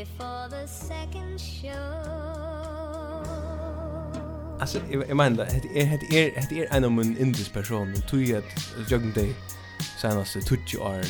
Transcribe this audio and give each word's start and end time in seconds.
before 0.00 0.48
the 0.50 0.66
second 0.68 1.40
show 1.40 2.26
Alltså 4.60 4.80
jag 4.90 5.16
menar 5.16 5.36
det 5.36 5.82
är 5.82 5.98
det 6.10 6.18
är 6.20 6.46
det 6.50 6.60
är 6.60 6.76
en 6.76 6.84
av 6.84 6.92
min 6.92 7.18
indisk 7.18 7.52
person 7.52 7.94
och 7.94 8.08
tog 8.08 8.22
jag 8.22 8.42
jag 8.90 9.14
dig 9.14 9.34
senaste 9.98 10.40
20 10.40 10.78
åren 10.78 11.04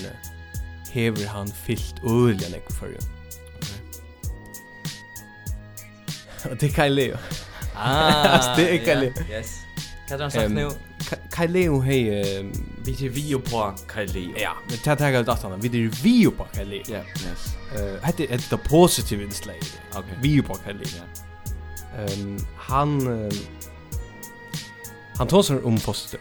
hever 0.91 1.27
han 1.27 1.49
fyllt 1.49 1.95
öliga 2.05 2.49
nekko 2.49 2.73
för 2.73 2.87
ju. 2.87 2.99
Och 6.51 6.57
det 6.57 6.69
kan 6.69 6.95
Leo. 6.95 7.17
Ah, 7.75 8.57
det 8.57 8.89
är 8.89 9.01
Leo. 9.01 9.13
Yes. 9.31 9.59
Kan 10.09 10.19
du 10.19 10.25
ha 10.25 10.31
sagt 10.31 10.51
nu? 10.51 10.71
Kan 11.31 11.53
Leo 11.53 11.81
hej 11.81 12.25
Vi 12.87 13.07
är 13.07 13.11
vi 13.11 13.35
på 13.35 13.75
Kylie. 13.95 14.33
Ja, 14.37 14.53
men 14.69 14.79
det 14.85 15.05
här 15.05 15.11
gäller 15.11 15.27
datan. 15.27 15.61
Vi 15.61 15.85
är 15.85 15.91
vi 16.03 16.31
på 16.31 16.47
Kylie. 16.55 16.83
Ja, 16.87 16.97
yes. 16.97 17.57
Eh, 17.77 18.03
hette 18.03 18.25
ett 18.25 18.51
det 18.51 18.57
positive 18.57 19.25
inslag. 19.25 19.57
Okej. 19.95 20.19
Vi 20.23 20.43
på 20.43 20.59
Kylie. 20.67 20.87
Ja. 20.97 21.23
Ehm 21.99 22.39
han 22.59 23.09
um, 23.09 23.31
han 25.17 25.27
tar 25.27 25.43
sig 25.43 25.63
om 25.63 25.79
foster. 25.79 26.21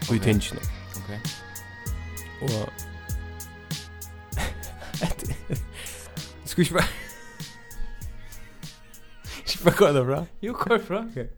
Och 0.00 0.14
okay. 0.14 0.32
tension. 0.32 0.58
Okej. 1.04 1.20
Okay. 2.42 2.56
Och 2.62 2.72
Ska 6.44 6.62
ikke 6.62 6.74
bare... 6.74 6.84
Ska 9.44 9.58
vi 9.58 9.64
bare 9.64 9.74
gå 9.76 9.92
där 9.92 10.04
bra? 10.04 10.26
Jo, 10.40 10.52
gå 10.52 10.78
bra. 10.88 11.06
Okej. 11.10 11.30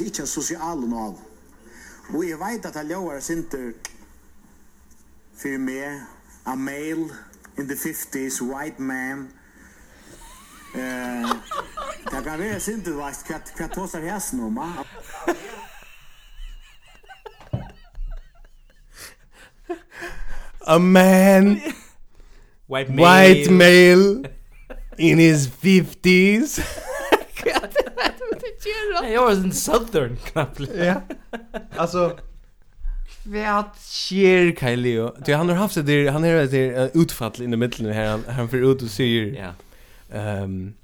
Det 0.00 0.06
er 0.06 0.10
ikke 0.10 0.20
en 0.20 0.26
sosial 0.26 0.78
nav. 0.88 1.18
Og 2.14 2.28
jeg 2.28 2.38
vet 2.38 2.66
at 2.66 2.76
jeg 2.76 2.84
lover 2.84 3.20
sinter 3.20 3.72
for 5.36 5.58
meg, 5.58 6.00
a 6.46 6.54
male 6.54 7.10
in 7.58 7.68
the 7.68 7.76
50s, 7.76 8.42
white 8.42 8.82
man. 8.82 9.28
Eh, 10.74 11.28
det 12.04 12.24
kan 12.24 12.38
være 12.38 12.60
sinter, 12.60 12.96
veist, 12.96 13.28
hva, 13.28 13.42
hva 13.58 13.68
tåser 13.74 14.08
hæsen 14.08 14.40
om, 14.40 14.58
ah? 14.58 14.84
A 20.66 20.78
man, 20.78 21.60
white 22.70 22.92
male, 22.92 23.04
white 23.04 23.52
male 23.52 24.24
in 24.98 25.18
his 25.18 25.46
50s 25.46 26.88
göra? 28.68 29.10
Jag 29.10 29.24
var 29.24 29.32
en 29.32 29.52
southern 29.52 30.16
knapp. 30.16 30.60
Ja. 30.74 31.02
Alltså 31.76 32.18
Vad 33.24 33.64
sker 33.76 34.56
Kyleo? 34.60 35.14
Du 35.24 35.34
han 35.34 35.48
har 35.48 35.56
haft 35.56 35.74
det 35.74 35.82
där 35.82 36.10
han 36.10 36.22
har 36.22 36.30
det 36.30 36.90
utfall 36.94 37.32
i 37.38 37.46
mitten 37.46 37.86
här 37.86 38.06
han 38.06 38.24
han 38.28 38.48
för 38.48 38.72
ut 38.72 38.82
och 38.82 38.88
säger 38.88 39.42
ja. 39.42 39.52
Ehm 40.18 40.74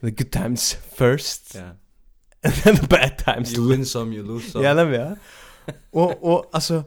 the 0.00 0.10
good 0.10 0.30
times 0.30 0.76
first. 0.96 1.54
Ja. 1.54 1.62
And 2.42 2.54
then 2.54 2.76
the 2.76 2.86
bad 2.86 3.18
times. 3.18 3.52
You 3.52 3.68
win 3.68 3.86
some 3.86 4.14
you 4.14 4.26
lose 4.26 4.50
some. 4.50 4.64
Ja, 4.64 4.74
det 4.74 4.96
är. 4.96 5.16
Och 5.90 6.34
och 6.34 6.50
alltså 6.52 6.84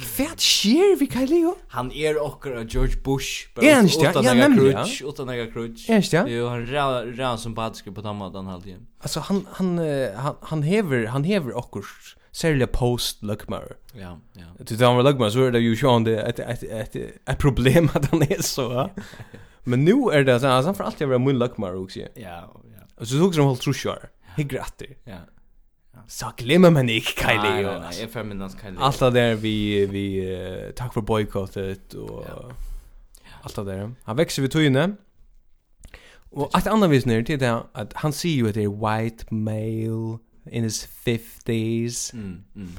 Fett 0.00 0.40
skjer 0.40 0.94
vi 0.96 1.06
Kyle 1.10 1.28
Leo? 1.28 1.52
Han 1.74 1.90
er 1.92 2.16
okker 2.20 2.54
av 2.62 2.64
George 2.70 2.96
Bush 3.04 3.48
Er 3.60 3.74
han 3.76 3.88
ikke 3.90 4.12
det? 4.14 4.24
Ja, 4.24 4.32
nemlig 4.34 4.72
Utan 5.04 5.28
ega 5.34 5.46
krutsch 5.52 5.84
Er 5.88 5.98
han 5.98 6.06
ikke 6.06 6.22
det? 6.24 6.32
Jo, 6.32 6.48
han 6.48 6.64
er 6.64 7.12
rea 7.12 7.32
sympatisk 7.36 7.90
på 7.92 8.04
den 8.04 8.16
måten 8.16 8.48
tiden. 8.62 8.86
Alltså 9.02 9.20
Altså, 9.20 9.20
han, 9.28 9.46
han, 9.58 9.78
han, 10.16 10.34
han 10.42 10.62
hever, 10.62 11.06
han 11.12 11.24
hever 11.24 11.52
okkur 11.58 11.84
Særlig 12.32 12.70
post 12.72 13.22
Lugmar 13.22 13.76
Ja, 13.94 14.16
ja. 14.38 14.48
Til 14.64 14.80
han 14.80 14.96
var 14.96 15.04
Lugmar 15.10 15.28
så 15.30 15.46
er 15.46 15.52
det 15.52 15.60
jo 15.66 15.76
sjåan 15.76 16.06
det 16.08 16.16
et, 16.24 16.40
et, 16.40 16.64
et, 16.64 16.96
et 17.28 17.38
problem 17.38 17.90
at 17.94 18.08
han 18.12 18.24
er 18.30 18.40
så 18.42 18.88
Men 19.68 19.84
nu 19.84 20.08
er 20.08 20.24
det 20.24 20.40
sånn, 20.40 20.64
han 20.64 20.74
får 20.74 20.88
alltid 20.88 21.12
være 21.12 21.20
mun 21.20 21.38
Lugmar 21.42 21.76
også 21.76 22.08
Ja, 22.16 22.40
ja. 22.48 22.88
Og 22.96 23.06
så 23.06 23.20
tog 23.20 23.36
som 23.36 23.50
holdt 23.50 23.60
trusjar 23.66 24.08
Hygg 24.38 24.56
Ja. 25.04 25.26
Så 26.06 26.32
glömmer 26.36 26.70
man 26.70 26.88
inte 26.88 27.06
Kylie. 27.06 27.36
Nej, 27.36 27.64
nej, 27.64 27.80
nej, 27.80 28.00
jag 28.00 28.10
förminnas 28.10 28.56
Kylie. 28.62 28.78
Allt 28.78 28.98
det 28.98 29.10
där 29.10 29.34
vi, 29.34 29.86
vi 29.86 30.36
uh, 30.36 30.72
tack 30.72 30.94
för 30.94 31.00
boykottet 31.00 31.94
och 31.94 32.24
ja. 32.28 32.52
allt 33.42 33.56
det 33.56 33.64
där. 33.64 33.94
Han 34.02 34.16
växer 34.16 34.42
vid 34.42 34.50
tygene. 34.50 34.94
Och 36.30 36.58
ett 36.58 36.66
annat 36.66 36.90
vis 36.90 37.06
nu 37.06 37.24
till 37.24 37.38
det 37.38 37.62
att 37.72 37.92
han 37.92 38.12
ser 38.12 38.28
ju 38.28 38.48
att 38.48 38.54
det 38.54 38.62
är 38.62 39.00
white 39.02 39.34
male 39.34 40.18
in 40.50 40.64
his 40.64 40.88
50s. 41.04 42.14
Mm, 42.14 42.44
mm 42.56 42.72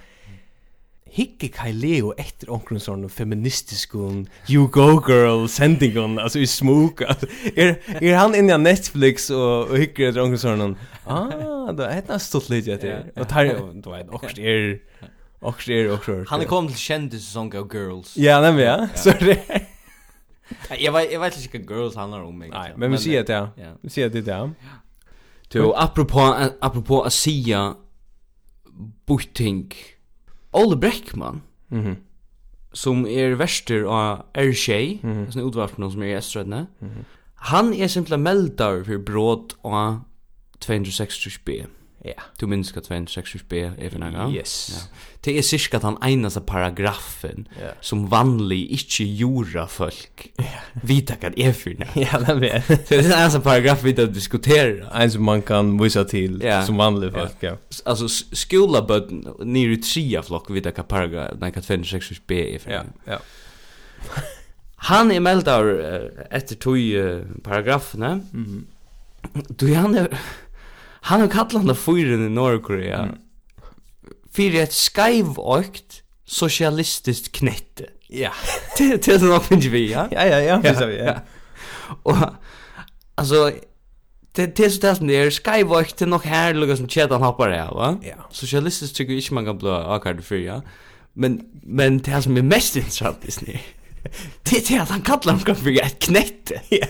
hikke 1.13 1.49
Kai 1.53 1.71
Leo 1.71 2.13
etter 2.17 2.49
omkring 2.53 2.81
sånn 2.81 3.05
feministisk 3.11 3.93
You 4.49 4.67
Go 4.73 4.99
Girl 5.05 5.45
sendingen, 5.51 6.17
altså 6.19 6.41
i 6.41 6.47
smuk. 6.49 7.03
Altså, 7.05 7.29
er, 7.61 7.75
er 7.99 8.17
han 8.17 8.35
inne 8.37 8.57
på 8.57 8.63
Netflix 8.63 9.29
og, 9.33 9.69
og 9.69 9.77
hikker 9.77 10.09
etter 10.09 10.23
omkring 10.23 10.41
sånn, 10.41 10.77
ah, 11.05 11.69
da 11.75 11.91
er 11.91 12.01
det 12.07 12.21
stått 12.23 12.49
litt 12.53 12.69
etter. 12.71 13.11
Og 13.17 13.29
tar 13.29 13.51
jo, 13.51 13.69
du 13.77 13.91
vet, 13.93 14.09
okst 14.09 14.41
er, 14.41 14.73
okst 15.43 15.69
er. 15.69 16.25
Han 16.31 16.45
er 16.45 16.49
kommet 16.49 16.73
til 16.73 16.81
kjente 16.87 17.21
sesong 17.21 17.53
av 17.59 17.69
Girls. 17.71 18.17
Ja, 18.17 18.41
nemlig, 18.43 18.65
ja. 18.65 18.89
Så 18.97 19.13
det. 19.21 19.39
Jag 20.79 20.91
vet 20.91 21.11
jag 21.11 21.19
vet 21.19 21.37
inte 21.37 21.57
vilka 21.57 21.73
girls 21.73 21.95
handlar 21.95 22.23
om 22.23 22.37
mig. 22.37 22.49
Nej, 22.49 22.73
men 22.77 22.91
vi 22.91 22.97
ser 22.97 23.23
det. 23.23 23.49
Ja. 23.55 23.73
Vi 23.81 23.89
ser 23.89 24.09
det 24.09 24.21
där. 24.21 24.51
Du 25.47 25.73
apropå 25.75 26.49
apropå 26.61 27.01
att 27.01 27.13
säga 27.13 27.75
butting. 29.05 29.73
Ole 30.53 30.77
Breckman. 30.77 31.41
Mhm. 31.69 31.87
Mm 31.87 32.01
som 32.73 33.05
er 33.05 33.35
verster 33.37 33.85
av 33.85 34.25
R6, 34.33 34.99
mm 35.03 35.13
-hmm. 35.13 35.31
sånn 35.31 35.47
utvarpen 35.47 35.91
som 35.91 36.01
er 36.01 36.07
i 36.07 36.17
Estrødne. 36.17 36.67
Mm 36.81 36.89
-hmm. 36.89 37.03
Han 37.35 37.73
er 37.73 37.87
simpelthen 37.87 38.23
meldar 38.23 38.83
for 38.83 38.97
bråd 38.97 39.53
av 39.63 39.99
260 40.59 41.39
b. 41.45 41.65
Ja. 42.05 42.13
Du 42.37 42.47
minns 42.47 42.77
att 42.77 42.91
vem 42.91 43.07
sex 43.07 43.35
B 43.49 43.71
även 43.79 44.03
en 44.03 44.13
gång. 44.13 44.33
Yes. 44.33 44.87
Det 45.21 45.37
är 45.37 45.41
cirka 45.41 45.79
den 45.79 45.97
enaste 46.03 46.41
paragrafen 46.41 47.47
som 47.81 48.07
vanlig 48.07 48.71
inte 48.71 49.03
jura 49.03 49.67
folk. 49.67 50.31
Vita 50.73 51.15
kan 51.15 51.33
är 51.39 51.53
för. 51.53 51.87
Ja, 51.93 52.19
det 52.19 52.49
är. 52.49 52.63
Det 52.67 52.91
är 52.95 53.03
den 53.03 53.11
ensam 53.11 53.41
paragraf 53.41 53.83
vi 53.83 54.01
att 54.03 54.13
diskutera. 54.13 54.89
En 54.89 55.11
som 55.11 55.23
man 55.23 55.41
kan 55.41 55.83
visa 55.83 56.05
till 56.05 56.41
som 56.65 56.77
vanlig 56.77 57.13
folk. 57.13 57.35
Ja. 57.39 57.57
Alltså 57.85 58.07
skola 58.35 58.81
but 58.81 59.11
ner 59.45 59.69
i 59.69 59.77
trea 59.77 60.23
flock 60.23 60.49
vita 60.49 60.71
kan 60.71 60.85
paragraf 60.85 61.31
den 61.39 61.51
kan 61.51 61.63
vem 61.67 61.83
sex 61.83 62.11
B 62.27 62.55
även. 62.55 62.73
Ja. 62.73 63.13
Ja. 63.13 63.19
Han 64.75 65.11
är 65.11 65.19
meldar 65.19 65.65
efter 66.29 66.55
tog 66.55 66.77
paragraferna. 67.43 68.19
Mhm. 68.31 68.67
Du 69.49 69.73
han 69.75 69.95
är 69.95 70.17
Han 71.05 71.21
har 71.21 71.27
kallat 71.27 71.53
han 71.53 71.75
fyren 71.75 72.25
i 72.25 72.29
Norrkorea. 72.29 72.99
Mm. 72.99 73.15
För 74.31 74.55
ett 74.55 74.73
skivökt 74.73 76.03
socialistiskt 76.25 77.31
knätte. 77.31 77.85
Ja. 78.07 78.31
Det 78.77 79.05
det 79.05 79.07
är 79.07 79.19
nog 79.19 79.41
inte 79.51 79.69
vi, 79.69 79.91
ja. 79.91 80.07
Ja, 80.11 80.25
ja, 80.25 80.39
ja, 80.39 80.61
precis 80.61 80.81
ja. 80.81 80.87
ja. 80.87 81.15
Och 82.03 82.17
alltså 83.15 83.51
det 84.31 84.55
det 84.55 84.69
så 84.69 84.81
där 84.81 84.95
som 84.95 85.07
det 85.07 85.15
är 85.15 85.31
skivökt 85.31 85.97
det 85.97 86.05
nog 86.05 86.23
här 86.23 86.53
som 86.75 86.87
chat 86.89 87.09
hoppar 87.09 87.49
där, 87.49 87.71
va? 87.71 87.97
Ja. 88.01 88.15
Socialistiskt 88.31 88.95
tycker 88.95 89.13
jag 89.13 89.31
man 89.31 89.45
kan 89.45 89.57
bli 89.57 89.69
akkurat 89.69 90.25
för 90.25 90.35
ja. 90.35 90.61
Men 91.13 91.41
men 91.63 91.97
det 91.97 92.21
som 92.21 92.37
är 92.37 92.41
mest 92.41 92.75
intressant 92.75 93.17
är 93.23 93.45
det 93.45 93.59
det 94.69 94.79
att 94.79 94.89
han 94.89 95.01
kallar 95.01 95.33
honom 95.33 95.55
för 95.55 95.81
ett 95.81 95.99
knätte. 95.99 96.61
Ja. 96.69 96.87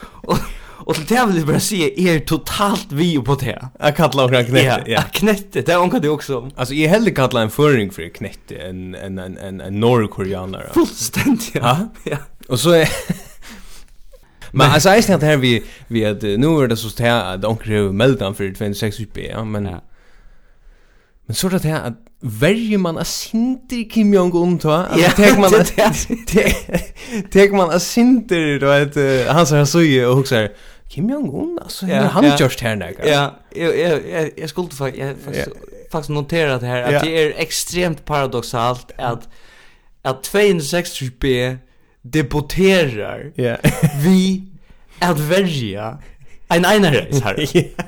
Och 0.00 0.38
Och 0.86 0.94
till 0.94 1.06
det 1.06 1.26
vill 1.26 1.36
jag 1.36 1.46
bara 1.46 1.60
säga, 1.60 1.88
er 1.96 2.18
totalt 2.20 2.86
vi 2.92 3.18
på 3.18 3.34
det. 3.34 3.68
Jag 3.78 3.96
kallar 3.96 4.24
också 4.24 4.44
knätte. 4.44 4.90
Ja, 4.90 5.02
knätte. 5.12 5.62
Det 5.62 5.76
onkar 5.76 6.00
det 6.00 6.08
också. 6.08 6.50
Alltså 6.56 6.74
jag 6.74 6.90
hellre 6.90 7.10
kallar 7.10 7.42
en 7.42 7.50
föring 7.50 7.90
för 7.90 8.08
knätte 8.08 8.54
en 8.54 8.94
en 8.94 9.18
en 9.18 9.38
en 9.38 9.60
en 9.60 9.80
norrkoreanare. 9.80 10.70
Fullständigt. 10.74 11.50
Ja. 11.54 11.88
ja. 12.04 12.16
Och 12.48 12.60
så 12.60 12.70
är 12.70 12.88
Men 14.52 14.70
alltså 14.70 14.88
jag 14.88 15.04
tänkte 15.04 15.26
här 15.26 15.36
vi 15.36 15.62
vi 15.88 16.06
att 16.06 16.22
nu 16.22 16.62
är 16.62 16.68
det 16.68 16.76
så 16.76 17.06
att 17.06 17.42
de 17.42 17.56
kräver 17.56 17.92
mellan 17.92 18.34
för 18.34 18.54
26 18.54 18.96
B 19.12 19.28
ja, 19.30 19.44
men 19.44 19.64
ja. 19.64 19.80
Men 21.26 21.34
så 21.34 21.48
det 21.48 21.64
här 21.64 21.80
att 21.80 22.06
värjer 22.20 22.78
man 22.78 22.98
att 22.98 23.06
sinter 23.06 23.90
Kim 23.90 24.14
Jong-un 24.14 24.58
då? 24.58 24.70
Alltså 24.70 25.10
tar 25.10 25.40
man 25.40 25.54
att 25.60 25.76
tar 27.32 27.56
man 27.56 27.70
att 27.70 27.82
sinter 27.82 28.60
då 28.60 28.68
att 28.68 29.36
han 29.36 29.46
så 29.46 29.66
så 29.66 29.82
ju 29.82 30.06
och 30.06 30.28
så 30.28 30.48
Kim 30.96 31.10
Jong-un, 31.10 31.58
alltså, 31.62 31.86
ja, 31.86 32.02
han 32.02 32.24
ja. 32.24 32.36
just 32.40 32.60
här 32.60 32.76
näka. 32.76 33.08
Ja, 33.08 33.34
jag, 33.54 33.78
jag, 33.78 34.08
jag, 34.08 34.30
jag 34.36 34.50
skulle 34.50 34.68
faktiskt, 34.68 35.04
jag, 35.04 35.16
faktiskt, 35.24 35.48
ja. 35.54 35.88
faktiskt 35.90 36.10
notera 36.10 36.58
det 36.58 36.66
här, 36.66 36.82
att 36.82 36.92
ja. 36.92 37.00
det 37.02 37.22
är 37.22 37.32
extremt 37.36 38.04
paradoxalt 38.04 38.92
att, 38.98 39.28
att 40.02 40.28
260b 40.28 41.56
deporterar 42.02 43.32
yeah. 43.36 43.58
vi 44.04 44.42
att 44.98 45.20
välja 45.20 45.98
en 46.48 46.64
einarreis 46.64 47.20
här. 47.24 47.46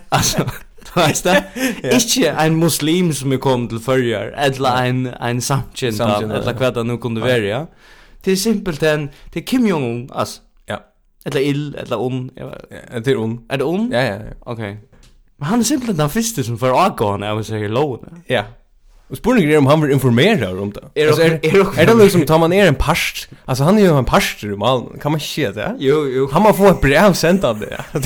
alltså, 0.08 0.50
Vet 0.94 1.24
du? 1.24 1.88
Ikke 1.88 2.30
en 2.30 2.56
muslim 2.56 3.12
som 3.12 3.32
er 3.32 3.36
kommet 3.36 3.70
til 3.70 3.80
førjar, 3.80 4.32
eller 4.36 4.82
en, 4.82 5.06
en 5.06 5.40
samkjent, 5.40 6.00
eller 6.00 6.52
hva 6.52 6.70
det 6.70 6.86
nu 6.86 6.96
kunde 6.96 7.22
være, 7.22 7.48
ja. 7.48 7.64
Det 8.24 8.32
er 8.32 8.36
simpelthen, 8.36 9.10
det 9.34 9.40
är 9.40 9.44
Kim 9.46 9.66
Jong-un, 9.66 10.08
altså, 10.12 10.40
Eller 11.24 11.40
ill, 11.40 11.74
eller 11.74 12.00
ond. 12.00 12.30
Ja, 12.34 12.54
det 13.04 13.10
är 13.10 13.16
ond. 13.16 13.40
Är 13.48 13.58
det 13.58 13.64
ond? 13.64 13.94
Ja, 13.94 14.02
ja, 14.02 14.14
ja. 14.14 14.52
Okay. 14.52 14.76
Men 15.36 15.48
han 15.48 15.58
är 15.58 15.64
simpelthen 15.64 15.96
den 15.96 16.10
första 16.10 16.42
som 16.42 16.58
får 16.58 16.68
avgående 16.86 17.30
av 17.30 17.42
seg 17.42 17.62
i 17.62 17.68
loven. 17.68 18.22
Ja. 18.26 18.44
Och 19.08 19.16
spurningen 19.16 19.50
är 19.50 19.58
om 19.58 19.66
han 19.66 19.80
vill 19.80 19.90
informera 19.92 20.62
om 20.62 20.72
det. 20.72 20.80
Er, 20.94 21.06
det- 21.16 21.44
er, 21.44 21.56
er, 21.56 21.80
er 21.80 21.86
det 21.86 21.94
liksom, 21.94 22.26
tar 22.26 22.38
man 22.38 22.50
ner 22.50 22.66
en 22.66 22.74
past? 22.74 23.28
Alltså 23.44 23.64
han 23.64 23.78
är 23.78 23.82
ju 23.82 23.98
en 23.98 24.04
parst 24.04 24.44
i 24.44 24.46
Malmö. 24.46 24.98
Kan 25.00 25.12
man 25.12 25.20
se 25.20 25.50
det? 25.50 25.76
Jo, 25.78 26.06
jo. 26.06 26.28
Han 26.32 26.42
må 26.42 26.52
få 26.52 26.66
ett 26.68 26.80
brev 26.80 27.12
sendt 27.12 27.44
av 27.44 27.60
det. 27.60 27.84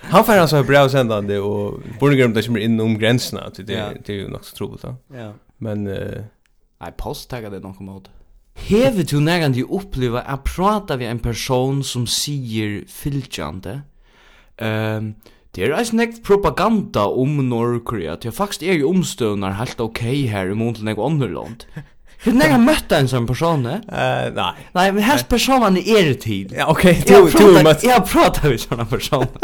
han 0.00 0.24
får 0.24 0.32
alltså 0.32 0.56
ett 0.56 0.66
brev 0.66 0.88
sendt 0.88 1.12
av 1.12 1.24
det, 1.24 1.38
og 1.40 1.82
spurningen 1.96 2.24
är 2.24 2.28
om 2.28 2.34
det 2.34 2.42
kommer 2.42 2.60
in 2.60 2.80
om 2.80 2.98
gränserna. 2.98 3.50
Det, 3.56 3.62
det, 3.62 3.92
det 4.06 4.12
är 4.12 4.16
ju 4.16 4.28
nok 4.28 4.44
så 4.44 4.56
troligt. 4.56 4.84
Ja. 5.14 5.32
Men... 5.58 5.86
Uh, 5.86 6.22
Nej, 6.80 6.92
post 6.96 7.30
det 7.30 7.60
någon 7.60 7.86
mot 7.86 8.04
det. 8.04 8.10
Hever 8.54 9.04
du 9.04 9.18
nærandi 9.20 9.64
uppliva 9.66 10.22
at 10.30 10.44
prata 10.46 10.96
vi 10.96 11.08
en 11.08 11.20
person 11.20 11.82
som 11.82 12.06
sier 12.06 12.84
fylgjande 12.88 13.80
um, 14.62 15.14
Det 15.54 15.66
er 15.66 15.74
eis 15.76 15.92
nekt 15.92 16.22
propaganda 16.26 17.04
om 17.10 17.42
Norrkorea 17.44 18.16
Det 18.16 18.30
er 18.30 18.36
faktisk 18.36 18.62
er 18.62 18.78
jo 18.78 18.92
omstøvnar 18.94 19.58
helt 19.58 19.82
ok 19.82 20.00
her 20.30 20.52
i 20.52 20.56
mån 20.58 20.78
til 20.78 20.88
nek 20.88 21.02
ånderland 21.02 21.66
Hur 22.24 22.32
när 22.32 22.58
mött 22.58 22.92
en 22.92 23.08
sån 23.08 23.26
person? 23.26 23.66
Eh, 23.66 23.80
nej. 23.88 24.52
Nej, 24.72 24.92
men 24.92 25.02
här 25.02 25.18
personen 25.28 25.76
är 25.76 26.08
det 26.08 26.14
tid. 26.14 26.54
Ja, 26.58 26.66
okej. 26.66 27.04
Du 27.06 27.30
du 27.38 27.62
mött. 27.62 27.84
Jag 27.84 28.08
pratar 28.08 28.48
med 28.48 28.60
såna 28.60 28.84
personer. 28.84 29.28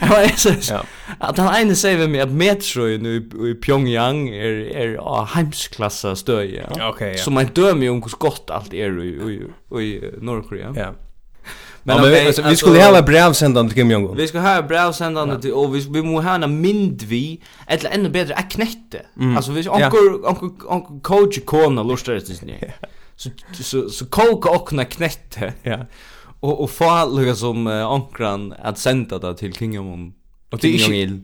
Ja, 0.00 0.18
det 0.18 0.24
är 0.24 0.60
så. 0.60 0.80
Att 1.18 1.38
han 1.38 1.54
ene 1.54 1.74
säger 1.74 2.08
mig 2.08 2.20
att 2.20 2.30
metro 2.30 2.82
nu 2.82 3.30
i 3.50 3.54
Pyongyang 3.54 4.28
är 4.28 4.76
är 4.76 4.96
av 4.96 5.26
heimsklassa 5.26 6.16
stöje. 6.16 6.66
Okej. 6.80 7.18
Så 7.18 7.30
man 7.30 7.46
dömer 7.54 7.82
ju 7.82 7.90
om 7.90 8.02
hur 8.02 8.18
gott 8.18 8.50
allt 8.50 8.74
är 8.74 9.02
i 9.02 9.08
i 9.08 9.82
i 9.82 10.00
Nordkorea. 10.20 10.74
Ja. 10.76 10.94
Men, 11.86 11.96
ja, 11.96 12.02
okay, 12.02 12.18
men 12.18 12.26
alltså, 12.26 12.42
vi 12.42 12.56
skulle 12.56 12.84
ha 12.84 12.98
ett 12.98 13.06
brev 13.06 13.32
sändande 13.32 13.70
till 13.70 13.82
Kim 13.82 13.90
Jong-Un. 13.90 14.16
Vi 14.16 14.28
skulle 14.28 14.42
ha 14.42 14.62
brevsändande 14.62 15.34
ja. 15.34 15.40
till 15.40 15.52
och 15.52 15.74
vi 15.74 15.86
vi 15.90 16.02
måste 16.02 16.28
ha 16.28 16.34
en 16.34 16.60
mynd 16.60 17.02
vi 17.02 17.42
eller 17.66 17.90
ännu 17.90 18.08
bättre 18.08 18.34
en 18.34 18.48
knätte. 18.48 19.06
Mm. 19.16 19.36
Alltså 19.36 19.52
vi 19.52 19.68
onkel 19.68 20.24
onkel 20.24 20.66
onkel 20.66 21.00
coach 21.02 21.38
kona 21.44 21.82
lustar 21.82 22.12
det 22.12 22.30
inte. 22.30 22.72
Så 23.16 23.30
så 23.62 23.88
så 23.88 24.06
koka 24.06 24.50
och 24.50 24.90
knätte. 24.90 25.52
Ja. 25.62 25.78
Och 26.40 26.62
och 26.62 26.70
få 26.70 27.16
lugga 27.16 27.34
som 27.34 27.66
uh, 27.66 27.86
ankran 27.86 28.54
att 28.62 28.78
sända 28.78 29.18
det 29.18 29.36
till 29.36 29.52
King 29.54 29.74
Jong-Un. 29.74 30.12
Och 30.50 30.60
till 30.60 30.80
Jong-il. 30.80 31.20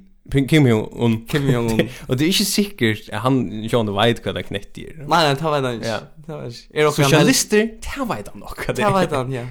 Kim 0.49 0.67
Jong-un. 0.67 1.27
Kim 1.27 1.51
Jong-un. 1.51 1.89
Och 2.09 2.17
det 2.17 2.25
är 2.25 2.27
inte 2.27 2.45
säkert 2.45 3.09
att 3.09 3.23
han 3.23 3.63
John 3.63 3.97
vet 3.97 4.27
vad 4.27 4.35
det 4.35 4.43
knätter. 4.43 4.95
Nej, 4.97 5.29
nej, 5.29 5.37
ta 5.37 5.51
vet 5.51 5.65
han 5.65 5.75
inte. 5.75 5.89
Ja. 5.89 5.99
Ta 6.27 6.37
vet. 6.37 6.55
Är 6.75 6.85
det 6.85 6.93
socialister? 6.93 7.59
Det 7.59 8.15
vet 8.15 8.29
han 8.29 8.39
nog. 8.39 8.77
Ta 8.77 8.99
vet 8.99 9.13
han, 9.13 9.33
ja. 9.33 9.47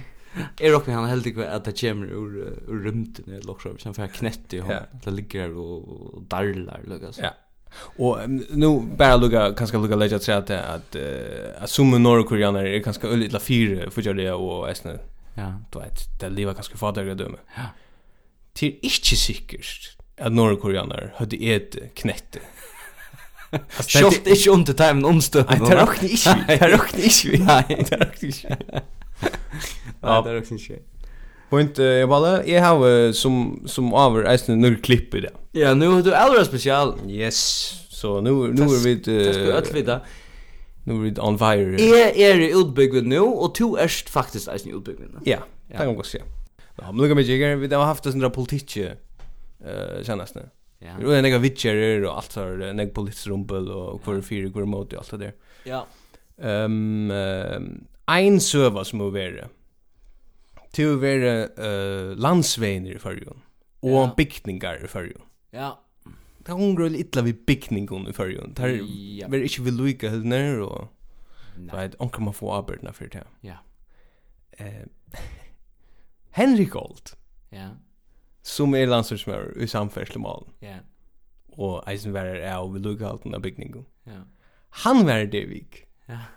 Är 0.59 0.71
rockar 0.71 0.91
han 0.91 1.09
helt 1.09 1.25
ikväll 1.25 1.55
att 1.55 1.65
det 1.65 1.81
kommer 1.81 2.05
ur 2.05 2.37
ur 2.67 2.83
rymden 2.83 3.25
eller 3.27 3.45
något 3.45 3.61
sånt 3.61 3.81
som 3.81 3.93
för 3.93 4.07
knätt 4.07 4.53
i 4.53 4.59
honom. 4.59 4.83
Det 5.03 5.11
ligger 5.11 5.39
där 5.39 5.57
och 5.57 6.21
darlar 6.21 6.79
liksom. 6.83 7.23
Ja. 7.23 7.29
Och 7.97 8.29
nu 8.49 8.79
bara 8.97 9.15
lugga 9.15 9.53
kanske 9.53 9.77
lugga 9.77 9.95
lägga 9.95 10.15
att 10.15 10.23
säga 10.23 10.37
att 10.37 10.49
att 10.49 10.95
att 11.59 11.69
som 11.69 12.03
norrkoreaner 12.03 12.65
är 12.65 12.83
kanske 12.83 13.07
öliga 13.07 13.39
fyra 13.39 13.91
för 13.91 14.13
det 14.13 14.31
och 14.31 14.69
äsna. 14.69 14.91
Ja. 15.33 15.53
Du 15.71 15.79
vet, 15.79 16.19
det 16.19 16.29
lever 16.29 16.53
kanske 16.53 16.77
fader 16.77 17.15
döme. 17.15 17.37
Ja. 17.55 17.63
Till 18.53 18.79
inte 18.81 19.15
säkert 19.15 19.97
att 20.17 20.31
norrkoreaner 20.31 21.13
hade 21.15 21.35
ett 21.37 21.95
knätte. 21.95 22.39
Schott 23.87 24.27
ich 24.27 24.47
unter 24.47 24.73
timen 24.73 25.05
umstürmen. 25.05 25.69
det 25.69 25.81
rockt 25.81 26.01
nicht. 26.01 26.25
Det 26.47 26.67
rockt 26.67 26.97
nicht. 26.97 27.25
Nein, 27.25 27.85
det 27.89 27.97
rockt 27.97 28.21
nicht. 28.21 28.45
Ja, 30.01 30.21
det 30.21 30.29
är 30.29 30.37
också 30.37 30.57
shit. 30.57 30.87
Point 31.49 31.77
jag 31.77 32.09
bara 32.09 32.45
jag 32.45 32.61
har 32.61 33.11
som 33.11 33.63
som 33.65 33.93
över 33.93 34.23
är 34.23 34.55
nu 34.55 34.75
klipp 34.75 35.15
i 35.15 35.21
det. 35.21 35.33
Ja, 35.51 35.73
nu 35.73 35.87
har 35.87 36.01
du 36.01 36.13
allra 36.13 36.45
special. 36.45 36.93
Yes. 37.07 37.37
Så 37.89 38.21
nu 38.21 38.31
nu 38.31 38.63
är 38.63 38.83
vi 38.83 38.95
det 38.95 39.33
ska 39.33 39.43
öll 39.43 39.73
vita. 39.73 40.01
Nu 40.83 41.07
är 41.07 41.11
det 41.11 41.21
on 41.21 41.37
fire. 41.37 41.81
Jag 41.81 42.17
Är 42.17 42.39
i 42.39 42.51
utbyggd 42.51 43.07
nu 43.07 43.19
och 43.19 43.55
två 43.55 43.77
är 43.77 44.09
faktiskt 44.09 44.47
är 44.47 44.77
utbyggd 44.77 44.99
nu. 44.99 45.19
Ja, 45.23 45.37
det 45.67 45.77
kan 45.77 45.95
man 45.95 46.03
se. 46.03 46.21
Ja, 46.75 46.91
men 46.91 47.01
lukka 47.01 47.15
mig 47.15 47.23
jigar, 47.23 47.55
vi 47.55 47.75
har 47.75 47.85
haft 47.85 48.03
sådana 48.03 48.29
politik 48.29 48.77
eh 48.77 50.03
senast 50.03 50.35
nu. 50.35 50.41
Ja. 50.79 50.87
Det 50.99 51.17
är 51.17 51.21
några 51.21 51.39
har 51.39 52.05
och 52.05 52.17
allt 52.17 52.31
så 52.31 52.39
där, 52.39 52.73
sådär, 52.73 52.85
politisk 52.93 53.27
rumpel 53.27 53.71
och 53.71 54.03
kvar 54.03 54.21
fyra 54.21 54.49
hver 54.49 54.65
mot 54.65 54.93
og 54.93 54.99
alt 54.99 55.11
det 55.11 55.17
där. 55.17 55.33
Ja. 55.63 55.87
Ehm 56.41 57.11
um, 57.11 57.85
ein 58.07 58.39
server 58.39 58.83
som 58.83 58.99
må 58.99 59.09
være, 59.09 59.47
til 60.75 60.93
å 60.93 60.99
være 61.01 61.33
uh, 61.57 62.11
landsveiner 62.19 62.95
i 62.95 63.01
fyrjun, 63.01 63.41
og 63.83 63.97
ja. 63.97 64.07
bygningar 64.17 64.85
i 64.85 64.91
fyrjun. 64.91 65.25
Ja. 65.55 65.73
Det 66.41 66.53
er 66.53 66.57
hungra 66.57 66.87
litt 66.89 67.11
illa 67.11 67.25
vi 67.27 67.33
bygningun 67.33 68.07
i 68.09 68.15
fyrjun. 68.15 68.55
Det 68.57 68.65
er 68.65 68.77
ja. 68.79 69.29
vi 69.29 69.43
ikke 69.45 69.65
vil 69.67 69.77
luka 69.77 70.09
henne, 70.09 70.41
og 70.63 70.87
right, 71.73 71.95
onker 71.99 72.23
man 72.25 72.33
få 72.33 72.53
arbeidna 72.55 72.95
for 72.95 73.11
det. 73.11 73.25
Ja. 73.45 73.59
Uh, 74.59 74.87
Henrik 76.37 76.71
Gold, 76.71 77.13
ja. 77.51 77.73
som 78.43 78.75
er 78.75 78.87
landslagsmøver 78.87 79.59
i 79.59 79.67
samferdslemalen. 79.67 80.53
Ja. 80.63 80.79
Og 81.59 81.81
eisen 81.91 82.15
varer 82.15 82.39
er 82.39 82.55
av 82.55 82.71
vi 82.73 82.79
luka 82.79 83.09
halten 83.09 83.35
av 83.35 83.43
bygningun. 83.43 83.85
Ja. 84.07 84.23
Han 84.85 85.05
var 85.05 85.27
det 85.27 85.49
vik. 85.49 85.85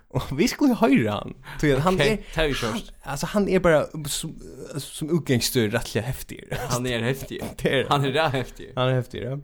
Och 0.08 0.40
vi 0.40 0.48
skulle 0.48 0.74
höra 0.74 1.10
han. 1.10 1.34
Tog 1.60 1.70
okay, 1.70 1.80
han 1.80 2.00
är 2.00 2.18
han, 2.66 2.80
alltså 3.02 3.26
han 3.26 3.48
är 3.48 3.60
bara 3.60 3.86
som, 4.06 4.40
som 4.78 5.18
utgångsstör 5.18 5.68
rättligen 5.68 6.06
häftig. 6.06 6.44
Han 6.68 6.86
är 6.86 7.02
häftig. 7.02 7.42
han 7.88 8.04
är 8.04 8.10
rätt 8.10 8.32
häftig. 8.32 8.72
Han 8.76 8.88
är 8.88 8.92
häftig, 8.92 9.22
ja. 9.22 9.38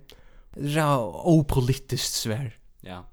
Ra 0.56 0.98
opolitiskt 1.24 2.14
svär. 2.14 2.56
Ja. 2.80 3.10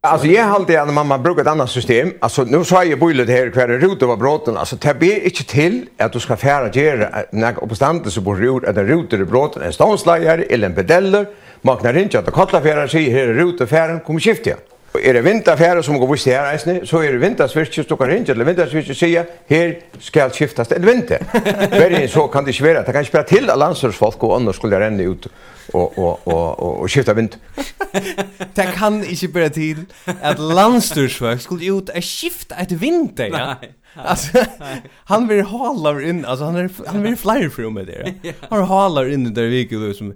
Alltså 0.00 0.26
jag 0.26 0.44
har 0.44 0.54
alltid 0.54 0.76
när 0.76 0.92
mamma 0.92 1.18
brukar 1.18 1.42
ett 1.42 1.48
annat 1.48 1.70
system. 1.70 2.12
Alltså 2.20 2.44
nu 2.44 2.64
sa 2.64 2.84
jag 2.84 2.98
bullet 2.98 3.28
här 3.28 3.50
kvar 3.50 3.68
i 3.68 3.78
rot 3.78 4.02
var 4.02 4.16
bråten. 4.16 4.56
Alltså 4.56 4.76
det 4.76 4.98
blir 4.98 5.24
inte 5.24 5.44
till 5.44 5.86
att 5.98 6.12
du 6.12 6.20
ska 6.20 6.36
färra 6.36 6.72
göra 6.72 7.24
när 7.32 7.64
uppstandet 7.64 8.12
så 8.12 8.20
bor 8.20 8.36
rot 8.36 8.64
att 8.64 8.76
rutor 8.76 9.20
i 9.20 9.24
bråten 9.24 9.62
en 9.62 9.72
stånslajare 9.72 10.42
eller 10.42 10.66
en 10.68 10.74
bedeller. 10.74 11.26
Maknar 11.62 11.96
inte 11.96 12.18
att 12.18 12.30
kolla 12.30 12.60
färra 12.62 12.88
sig 12.88 13.10
här 13.10 13.28
i 13.28 13.34
rot 13.34 13.68
färren 13.68 14.00
kommer 14.00 14.20
skifta. 14.20 14.50
Og 14.94 15.00
er 15.02 15.12
det 15.12 15.24
vindafæra 15.24 15.82
som 15.82 15.96
går 15.98 16.12
vist 16.12 16.28
her 16.30 16.44
eisne, 16.52 16.76
så 16.86 17.00
er 17.02 17.16
det 17.16 17.20
vindasvirkje 17.20 17.82
som 17.82 17.98
kan 17.98 18.12
ringe, 18.12 18.30
eller 18.30 18.46
vindasvirkje 18.46 18.94
sier, 18.94 19.24
her 19.50 19.72
skal 19.98 20.30
skiftast 20.30 20.72
en 20.76 20.86
vinter. 20.86 21.24
Verre 21.80 22.04
så 22.08 22.28
kan 22.30 22.46
det 22.46 22.54
ikke 22.54 22.68
være, 22.68 22.84
det 22.86 22.94
kan 22.94 23.02
ikke 23.02 23.18
være 23.18 23.30
til 23.32 23.50
at 23.50 23.58
landsrådsfolk 23.58 24.22
og 24.22 24.36
andre 24.36 24.54
skulle 24.54 24.78
renne 24.78 25.08
ut 25.10 25.26
og, 25.72 25.98
og, 25.98 26.20
og, 26.26 26.58
og, 26.62 26.80
og 26.82 26.90
skifta 26.90 27.12
vind. 27.18 27.34
det 28.56 28.68
kan 28.76 29.02
ikke 29.02 29.34
være 29.34 29.48
til 29.48 29.86
at 30.22 30.38
landsrådsfolk 30.38 31.42
skulle 31.42 31.72
ut 31.74 31.90
og 31.90 32.02
skifta 32.02 32.62
et 32.62 32.80
vinter, 32.80 33.34
ja. 33.34 33.54
Nei. 33.54 33.74
Alltså 33.96 34.38
han 35.04 35.28
vill 35.28 35.44
hålla 35.44 36.02
in 36.02 36.24
alltså 36.24 36.44
han 36.44 36.56
är 36.56 36.70
han 36.86 37.02
vill 37.02 37.16
flyer 37.16 37.48
för 37.48 37.70
med 37.70 37.86
det. 37.86 38.34
Han 38.50 38.62
håller 38.62 39.12
in 39.12 39.34
där 39.34 39.42
vi 39.42 39.64
går 39.64 39.92
som 39.92 40.14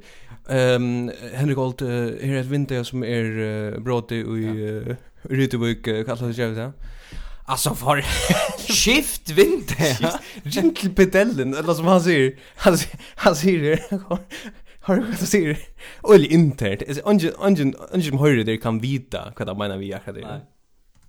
Ehm 0.49 1.11
Henrik 1.35 1.57
Holt 1.57 1.83
er 1.83 2.38
et 2.40 2.50
vinter 2.50 2.83
som 2.83 3.02
er 3.05 3.26
uh, 3.37 3.81
bråte 3.85 4.17
i 4.17 4.23
uh, 4.25 4.95
Rytevik 5.28 5.88
uh, 5.88 6.05
kallar 6.07 6.31
det 6.31 6.37
sjøv 6.37 6.55
det. 6.57 6.73
Alltså 7.49 7.75
för 7.75 8.05
skift 8.73 9.31
vinter. 9.31 10.21
Gentle 10.45 10.90
pedellen 10.90 11.55
eller 11.55 11.75
som 11.75 11.87
han 11.87 12.00
säger. 12.00 12.33
Han 12.57 12.76
han 13.17 13.37
säger 13.37 13.61
det. 13.61 14.00
Har 14.81 14.97
du 14.97 15.02
vad 15.02 15.17
säger? 15.17 15.59
Oj 16.02 16.26
internt. 16.26 16.83
Är 16.83 17.09
ungen 17.09 17.33
ungen 17.38 17.75
ungen 17.90 18.19
hörde 18.19 18.45
det 18.45 18.57
kan 18.57 18.78
vita 18.81 19.33
vad 19.38 19.49
det 19.49 19.55
menar 19.55 19.76
vi 19.76 19.90
jag 19.90 20.00
hade. 20.05 20.40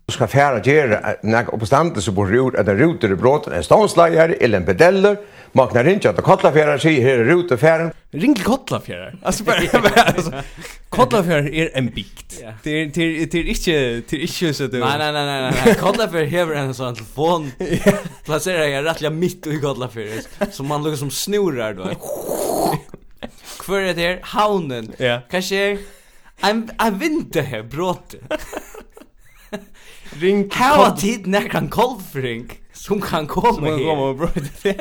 Du 0.06 0.14
ska 0.14 0.28
färra 0.28 0.62
ger 0.64 1.18
när 1.24 1.56
uppstandelsen 1.56 2.02
så 2.02 2.12
borde 2.12 2.38
ut 2.38 2.56
att 2.56 2.66
det 2.66 2.76
roter 2.76 3.12
i 3.12 3.16
bråten 3.16 3.54
en 3.54 3.64
stånslajare 3.64 4.34
eller 4.34 4.58
en 4.58 4.66
pedeller 4.66 5.18
Man 5.52 5.68
kan 5.68 5.84
ringa 5.84 6.00
till 6.00 6.24
Kotlafjärrar 6.24 6.78
sig 6.78 7.02
här 7.02 7.18
rute 7.18 7.58
färden. 7.58 7.92
Ring 8.12 8.36
till 8.36 8.44
Kotlafjärrar. 8.44 9.20
Alltså 9.24 9.44
bara 9.44 9.58
alltså 9.96 10.32
Kotlafjärrar 10.90 11.54
är 11.54 11.78
en 11.78 11.88
bikt. 11.90 12.42
Det 12.64 12.70
är 12.70 12.86
det 12.86 13.02
är 13.02 13.28
det 13.28 13.40
är 13.40 13.46
inte 13.46 13.72
det 14.10 14.18
är 14.18 14.22
inte 14.22 14.54
så 14.54 14.68
det. 14.68 14.80
Nej 14.80 14.98
nej 14.98 15.12
nej 15.14 15.26
nej 15.26 15.62
nej. 15.66 15.76
Kotlafjärrar 15.76 16.26
hever 16.26 16.56
en 16.56 16.74
sån 16.74 16.96
telefon. 16.96 17.52
Placera 18.26 18.68
jag 18.68 18.86
rättliga 18.86 19.12
mitt 19.12 19.48
i 19.48 19.60
Kotlafjärrar 19.60 20.52
som 20.52 20.68
man 20.68 20.84
lukar 20.84 20.98
som 20.98 21.12
snorar 21.12 21.74
då. 21.74 21.90
Kvar 23.60 23.80
är 23.80 23.94
det 23.94 24.20
haunen. 24.22 24.94
Kanske 25.32 25.78
en 26.42 26.72
en 26.80 27.00
vinter 27.00 27.42
här 27.42 27.64
bråte. 27.64 28.18
Ring. 30.20 30.50
How 30.52 30.96
tid 30.98 31.28
när 31.28 31.50
kan 31.50 31.68
kolfring 31.68 32.52
som 32.74 33.02
kan 33.02 33.28
komma. 33.28 33.54
Som 33.54 33.66
kan 33.66 33.78
komma 33.78 34.14
bråte. 34.14 34.76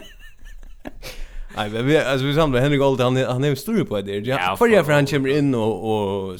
Nej, 1.56 1.70
men 1.70 1.86
vi 1.86 1.98
alltså 1.98 2.26
vi 2.26 2.34
samlar 2.34 2.60
Henrik 2.60 2.82
Old 2.82 3.00
han 3.00 3.16
han 3.16 3.44
är 3.44 3.54
stor 3.54 3.84
på 3.84 4.00
det. 4.00 4.18
Ja, 4.18 4.56
för 4.58 4.66
jag 4.66 4.86
för 4.86 4.92
han 4.92 5.06
kommer 5.06 5.28
in 5.28 5.54
och 5.54 6.30
och 6.30 6.38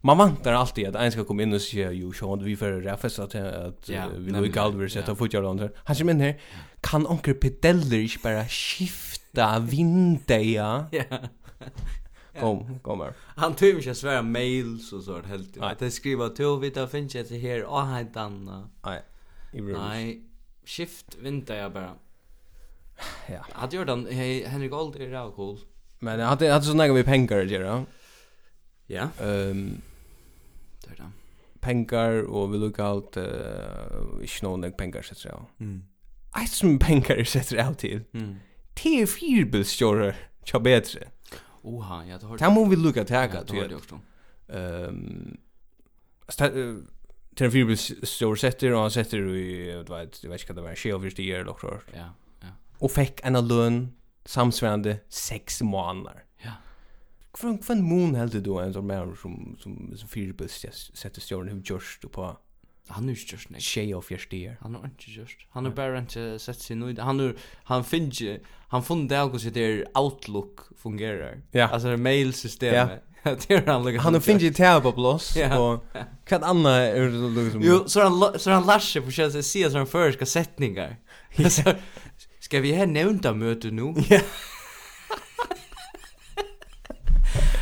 man 0.00 0.18
vantar 0.18 0.52
alltid 0.52 0.88
att 0.88 0.94
en 0.94 1.12
ska 1.12 1.24
komma 1.24 1.42
in 1.42 1.52
och 1.52 1.60
säga 1.60 1.92
ju 1.92 2.12
Sean 2.12 2.44
vi 2.44 2.56
för 2.56 2.80
Raffes 2.80 3.18
att 3.18 3.34
att 3.34 3.88
vi 4.16 4.32
nu 4.32 4.48
Galver 4.48 4.88
sätta 4.88 5.14
fotboll 5.14 5.42
runt. 5.42 5.72
Han 5.84 5.96
kommer 5.96 6.12
in 6.12 6.20
här 6.20 6.40
kan 6.80 7.06
onkel 7.06 7.34
Pedeller 7.34 7.98
inte 7.98 8.18
bara 8.22 8.44
skifta 8.44 9.58
vindeja. 9.58 10.86
Ja. 12.32 12.40
Kom, 12.40 12.78
kom 12.82 13.00
här. 13.00 13.12
Han 13.36 13.54
tycker 13.54 13.78
inte 13.78 13.94
svära 13.94 14.22
mails 14.22 14.92
och 14.92 15.02
sånt 15.02 15.26
helt. 15.26 15.58
Att 15.60 15.78
det 15.78 15.90
skriva 15.90 16.28
till 16.28 16.58
vita 16.60 16.86
finns 16.86 17.12
det 17.12 17.38
här 17.38 17.64
och 17.64 17.80
han 17.80 18.08
Nej. 18.84 19.02
Nej, 19.52 20.22
skift 20.64 21.16
vindeja 21.22 21.70
bara. 21.70 21.94
Ja. 23.28 23.46
Hade 23.52 23.76
gjort 23.76 23.88
han 23.88 24.06
hey, 24.06 24.44
Henrik 24.44 24.72
Old 24.72 24.96
är 24.96 25.08
rätt 25.08 25.34
cool. 25.34 25.58
Men 25.98 26.20
han 26.20 26.28
hade 26.28 26.52
hade 26.52 26.64
så 26.64 26.74
några 26.74 26.92
vi 26.92 27.04
pengar 27.04 27.36
det 27.36 27.58
då. 27.58 27.84
Ja. 28.86 29.08
Ehm 29.20 29.80
det 30.84 30.90
är 30.90 30.96
det. 30.96 31.10
Pengar 31.60 32.22
och 32.22 32.54
vi 32.54 32.58
look 32.58 32.78
out 32.78 33.16
eh 33.16 33.22
uh, 33.22 34.24
ich 34.24 34.40
know 34.40 34.70
pengar 34.70 35.02
så 35.02 35.14
så. 35.14 35.46
Mm. 35.60 35.82
Ett 36.42 36.50
som 36.50 36.78
pengar 36.78 37.24
så 37.24 37.40
så 37.40 37.68
out 37.68 37.78
till. 37.78 38.00
Mm. 38.12 38.36
T4 38.74 39.50
bilstjore. 39.50 40.14
Jag 40.52 40.62
bättre. 40.62 41.08
Oha, 41.62 42.04
ja 42.04 42.18
det 42.18 42.26
har. 42.26 42.38
Där 42.38 42.50
måste 42.50 42.70
vi 42.70 42.76
look 42.76 42.96
at 42.96 43.10
här 43.10 43.28
att. 43.36 43.50
Ehm 44.48 45.36
Terran 47.36 47.52
Fibris 47.52 47.92
står 48.02 48.36
sätter 48.36 48.72
och 48.72 48.80
han 48.80 48.90
sätter 48.90 49.34
i, 49.36 49.68
jeg 49.68 49.78
vet 49.78 50.22
jag 50.22 50.30
vet 50.30 50.40
inte 50.40 50.52
vad 50.52 50.64
det 50.64 50.68
var, 50.68 50.74
24 50.74 51.38
år 51.38 51.40
eller 51.40 51.44
noe. 51.44 51.80
Ja 51.94 52.08
och 52.78 52.90
fick 52.90 53.20
en 53.22 53.48
lön 53.48 53.92
samsvarande 54.24 54.96
6 55.08 55.62
månader. 55.62 56.22
Ja. 56.44 56.50
Från 57.34 57.58
från 57.58 57.82
mån 57.82 58.14
helt 58.14 58.32
då 58.32 58.60
en 58.60 58.72
sån 58.72 58.86
människa 58.86 59.16
som 59.22 59.56
som 59.60 59.96
som 59.96 60.08
fyrbus 60.08 60.64
just 60.64 60.96
sätter 60.96 61.20
stjärnan 61.20 61.48
hur 61.48 61.62
just 61.64 62.12
på 62.12 62.36
Han 62.88 63.08
är 63.08 63.12
ju 63.12 63.18
just 63.32 63.50
nej. 63.50 63.60
Shay 63.60 63.94
of 63.94 64.12
your 64.12 64.20
steer. 64.20 64.56
Han 64.60 64.74
är 64.74 64.84
inte 64.84 65.10
just. 65.10 65.38
Han 65.50 65.66
är 65.66 65.70
bara 65.70 65.98
inte 65.98 66.38
sett 66.38 66.60
sig 66.60 66.76
nu. 66.76 66.96
Han 67.00 67.20
är 67.20 67.34
han 67.64 67.84
finns 67.84 68.22
han 68.68 68.82
fann 68.82 69.08
det 69.08 69.22
också 69.22 69.50
det 69.50 69.84
outlook 69.94 70.60
fungerar. 70.76 71.42
Ja. 71.50 71.68
Alltså 71.68 71.88
det 71.88 71.96
mail 71.96 72.32
systemet. 72.32 73.02
Ja. 73.22 73.36
det 73.48 73.54
är 73.54 73.66
han 73.66 73.84
lukar. 73.84 73.98
Han 73.98 74.20
finns 74.20 74.42
ju 74.42 74.52
tab 74.52 74.82
på 74.82 74.92
blås 74.92 75.36
och 75.36 75.84
kan 76.24 76.44
anna 76.44 76.74
är 76.74 77.00
det 77.00 77.42
liksom. 77.42 77.60
Jo, 77.64 77.84
så 77.86 78.00
han 78.00 78.38
så 78.38 78.50
han 78.50 78.66
lashar 78.66 79.00
på 79.00 79.38
att 79.38 79.44
se 79.44 79.70
så 79.70 79.76
han 79.76 79.86
förska 79.86 80.26
sättningar. 80.26 80.96
Skal 82.46 82.62
vi 82.62 82.70
have 82.70 82.86
nævntermøde 82.86 83.70
nu? 83.70 83.96
Ja. 84.10 84.20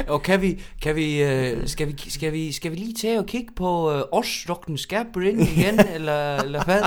og 0.12 0.22
kan 0.22 0.42
vi 0.42 0.62
kan 0.82 0.96
vi 0.96 1.22
øh, 1.22 1.68
skal 1.68 1.88
vi 1.88 2.10
skal 2.10 2.32
vi 2.32 2.52
skal 2.52 2.70
vi 2.70 2.76
lige 2.76 2.94
tage 2.94 3.18
og 3.18 3.26
kigge 3.26 3.52
på 3.56 3.92
øh, 3.92 4.02
Ostrokken 4.12 4.78
igen 5.40 5.80
eller 5.96 6.36
eller 6.36 6.64
hvad? 6.64 6.82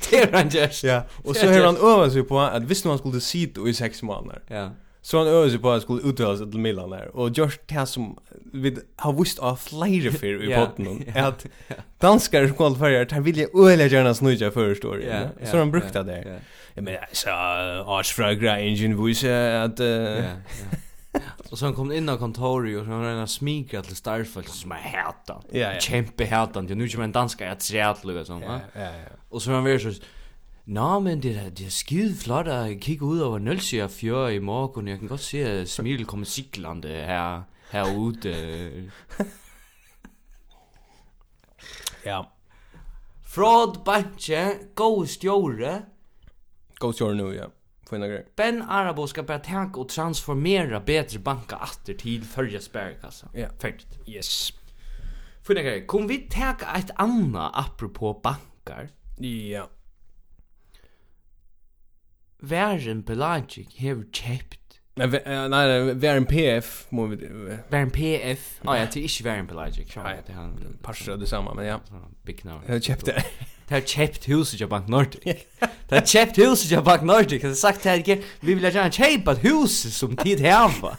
Det 0.00 0.22
er 0.22 0.36
Rangers. 0.38 0.84
Ja, 0.84 1.00
og 1.24 1.34
så 1.34 1.46
har 1.46 1.66
han 1.66 1.76
øvet 1.76 2.12
sig 2.12 2.26
på 2.26 2.46
at 2.46 2.62
hvis 2.62 2.84
man 2.84 2.98
skulle 2.98 3.20
sit 3.20 3.58
i 3.66 3.72
6 3.72 4.02
måneder. 4.02 4.38
Ja. 4.50 4.68
Så 5.02 5.18
han 5.18 5.26
øver 5.26 5.48
sig 5.48 5.60
på 5.60 5.72
at 5.72 5.82
skulle 5.82 6.04
uttale 6.04 6.38
sig 6.38 6.50
til 6.50 6.60
Milan 6.60 6.92
her. 6.92 7.04
Og 7.14 7.30
Josh 7.38 7.58
det 7.70 7.88
som 7.88 8.18
vi 8.52 8.76
har 8.98 9.12
vist 9.12 9.38
av 9.38 9.56
flere 9.56 10.12
för 10.12 10.42
i 10.42 10.54
podden, 10.54 11.02
Er 11.14 11.26
at 11.26 11.46
danskar 12.02 12.46
som 12.46 12.56
kvalifier, 12.56 13.04
tar 13.04 13.20
vilja 13.20 13.46
øyla 13.54 13.88
gjerna 13.88 14.14
snudja 14.14 14.48
først 14.48 14.84
år. 14.84 14.96
Så 15.44 15.58
han 15.58 15.70
brukt 15.70 15.94
det 15.94 16.06
der 16.06 16.22
jag 16.74 16.84
menar 16.84 17.08
så 17.12 17.30
Arsfrögra 17.86 18.58
engine 18.58 19.06
vise 19.06 19.62
att 19.62 19.78
ja. 19.78 19.86
ja. 19.86 21.20
Och 21.50 21.58
sen 21.58 21.74
kom 21.74 21.92
in 21.92 22.08
i 22.08 22.16
kontoret 22.16 22.78
och 22.78 22.84
så 22.84 22.90
han 22.90 23.18
det 23.20 23.26
smika 23.26 23.82
till 23.82 23.96
starfolk 23.96 24.48
som 24.48 24.72
är 24.72 24.76
hata. 24.76 25.42
Ja, 25.52 25.58
ja. 25.58 25.80
Kämpe 25.80 26.24
härta. 26.24 26.62
Det 26.62 26.74
nu 26.74 26.88
kommer 26.88 27.04
en 27.04 27.12
danska 27.12 27.44
jag 27.44 27.62
ser 27.62 27.84
att 27.84 28.04
lugga 28.04 28.22
va? 28.22 28.40
Ja, 28.74 28.80
ja, 28.80 28.86
ja. 28.86 29.16
Och 29.28 29.42
så 29.42 29.52
var 29.52 29.68
det 29.68 29.80
så 29.80 30.02
Nå, 30.66 31.00
men 31.00 31.22
det 31.22 31.36
er, 31.36 31.48
det 31.50 31.66
er 31.66 31.70
skide 31.70 32.14
flot 32.14 32.46
at 32.46 32.76
kigge 32.80 33.04
ud 33.04 33.20
over 33.20 33.38
Nølsjø 33.38 33.88
fjør 33.88 34.28
i 34.36 34.38
morgen. 34.38 34.88
Jeg 34.88 34.98
kan 34.98 35.08
godt 35.08 35.20
se, 35.20 35.38
at 35.44 35.68
Smil 35.68 36.04
kommer 36.06 36.26
siklande 36.26 36.88
her, 36.88 37.42
herude. 37.72 38.90
ja. 42.06 42.22
Fraud 43.26 43.80
bantje, 43.84 44.52
god 44.74 45.06
stjåre, 45.06 45.82
Go 46.80 46.92
nu, 47.14 47.34
ja. 47.34 47.50
Fina 47.90 48.08
grej 48.08 48.26
Ben 48.36 48.62
Arabo 48.62 49.06
ska 49.06 49.22
börja 49.22 49.40
tänka 49.40 49.80
och 49.80 49.88
transformera 49.88 50.80
bättre 50.80 51.18
banka 51.18 51.56
åter 51.56 51.94
till 51.94 52.24
förra 52.24 52.60
spärrkassa. 52.60 53.28
Ja. 53.32 53.38
Yeah. 53.38 53.74
Yes. 54.06 54.52
Fina 55.46 55.62
grej 55.62 55.86
Kom 55.86 56.06
vi 56.06 56.18
tänka 56.18 56.66
ett 56.76 56.90
annat 56.94 57.52
apropå 57.54 58.20
bankar? 58.22 58.88
Ja. 59.18 59.26
Yeah. 59.26 59.66
Värgen 62.38 63.02
Pelagic 63.02 63.78
har 63.78 64.12
köpt. 64.12 64.80
Men 64.94 65.10
nej, 65.10 65.94
nej, 65.94 66.08
en 66.10 66.26
PF 66.26 66.86
må 66.90 67.06
vi... 67.06 67.26
en 67.70 67.90
PF? 67.90 68.60
Ja, 68.64 68.72
det 68.72 68.78
jag 68.78 68.92
tycker 68.92 69.38
inte 69.38 69.48
Pelagic. 69.48 69.96
Nej, 69.96 70.22
det 70.26 70.32
är 70.32 70.36
han. 70.36 70.78
Parsa 70.82 71.16
det 71.16 71.26
samma, 71.26 71.54
men 71.54 71.66
ja. 71.66 71.80
Big 72.22 72.44
now. 72.44 72.60
Jag 72.66 72.82
köpte 72.82 73.12
det. 73.12 73.24
Det 73.70 73.76
har 73.78 73.86
kjept 73.86 74.24
huset 74.26 74.58
til 74.58 74.66
Bank 74.66 74.88
Nordic. 74.90 75.22
Det 75.60 75.94
har 75.94 76.02
kjept 76.02 76.38
huset 76.42 76.68
til 76.68 76.80
Bank 76.82 77.02
Nordic. 77.06 77.40
Det 77.40 77.48
har 77.48 77.54
sagt 77.54 77.84
til 77.84 78.00
ikke, 78.00 78.16
vi 78.42 78.54
vil 78.56 78.64
gjerne 78.66 78.90
kjepa 78.90 79.36
et 79.36 79.44
hus 79.44 79.76
som 79.94 80.16
tid 80.18 80.40
heva. 80.42 80.96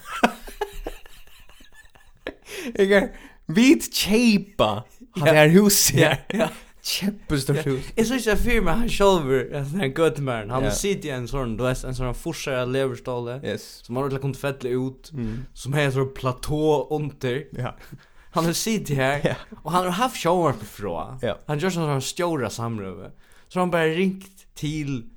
Ikke, 2.79 3.01
vi 3.57 3.65
kjøpe 3.75 4.69
han 5.17 5.35
her 5.35 5.51
huset. 5.51 5.99
Ja, 5.99 6.13
ja. 6.33 6.47
Kjempestort 6.83 7.65
hus. 7.65 7.89
Jeg 7.97 8.05
synes 8.07 8.27
jeg 8.27 8.39
fyrer 8.39 8.63
meg 8.63 8.79
han 8.85 8.93
selv, 8.95 9.27
den 9.51 9.81
her 9.83 9.91
gøtemæren. 9.91 10.49
Han 10.55 10.63
yeah. 10.63 10.73
sitter 10.73 11.11
i 11.11 11.13
en 11.17 11.27
sånn, 11.27 11.57
du 11.59 11.65
vet, 11.67 11.83
en 11.83 11.97
sånn 11.97 12.15
forsere 12.15 12.63
leverståle, 12.71 13.41
yes. 13.43 13.67
som 13.83 13.99
har 13.99 14.07
ordentlig 14.07 14.23
kommet 14.23 14.39
fettle 14.39 14.71
ut, 14.79 15.11
mm. 15.11 15.35
som 15.53 15.75
har 15.75 15.89
en 15.89 15.93
sånn 15.99 16.15
platå 16.15 16.87
under. 16.87 17.43
Ja. 17.59 17.75
Yeah 17.75 18.07
han 18.31 18.45
har 18.45 18.53
sitt 18.53 18.89
här 18.89 19.25
yeah. 19.25 19.38
och 19.63 19.71
han 19.71 19.85
har 19.85 19.91
haft 19.91 20.17
shower 20.17 20.53
från. 20.53 21.19
Ja. 21.21 21.39
Han 21.45 21.59
gör 21.59 21.69
sån 21.69 21.89
här 21.89 22.00
stora 22.00 22.50
samröve. 22.50 23.11
Så 23.47 23.59
han 23.59 23.71
bara 23.71 23.88
ringt 23.88 24.53
till 24.55 25.09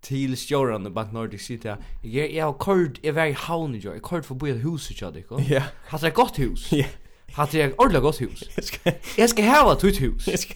till 0.00 0.36
stjåran 0.36 0.86
i 0.86 0.90
Bank 0.90 1.12
Nordic 1.12 1.42
City. 1.42 1.74
Jag 2.02 2.30
jag 2.32 2.44
har 2.44 2.52
kort 2.52 2.98
i 3.02 3.10
varje 3.10 3.34
havn 3.34 3.80
jag. 3.80 3.94
Jag 3.94 4.02
kort 4.02 4.24
för 4.24 4.34
bo 4.34 4.46
i 4.46 4.52
huset 4.52 5.00
jag 5.00 5.14
det. 5.14 5.24
Ja. 5.48 5.62
Har 5.88 5.98
det 5.98 6.10
gott 6.10 6.38
hus? 6.38 6.72
Ja. 6.72 6.84
Har 7.32 7.44
ett 7.44 7.74
ordentligt 7.78 8.02
gott 8.02 8.20
hus? 8.20 8.42
Jag 9.16 9.30
ska 9.30 9.42
ha 9.42 9.72
ett 9.72 10.00
hus. 10.00 10.26
Jag 10.26 10.38
ska. 10.38 10.54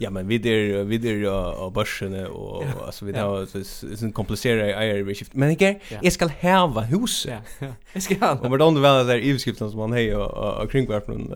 Ja, 0.00 0.10
men 0.10 0.28
vi 0.28 0.38
där 0.38 0.84
vi 0.84 0.98
där 0.98 1.60
och 1.60 1.72
börsen 1.72 2.26
och 2.26 2.64
alltså 2.86 3.04
vi 3.04 3.18
har 3.18 3.46
så 3.46 3.58
är 3.86 4.04
en 4.04 4.12
komplicerad 4.12 4.68
eier 4.68 5.02
vi 5.02 5.14
skift. 5.14 5.34
Men 5.34 5.56
jag 5.58 5.80
jag 6.02 6.12
ska 6.12 6.26
häva 6.26 6.80
huset. 6.80 7.42
Ja. 7.58 7.66
Jag 7.92 8.02
ska 8.02 8.18
ha. 8.18 8.32
Och 8.32 8.58
då 8.58 8.70
väl 8.70 9.06
där 9.06 9.18
i 9.18 9.32
beskriften 9.32 9.70
som 9.70 9.80
han 9.80 9.92
hej 9.92 10.16
och 10.16 10.70
kringvarpen 10.70 11.34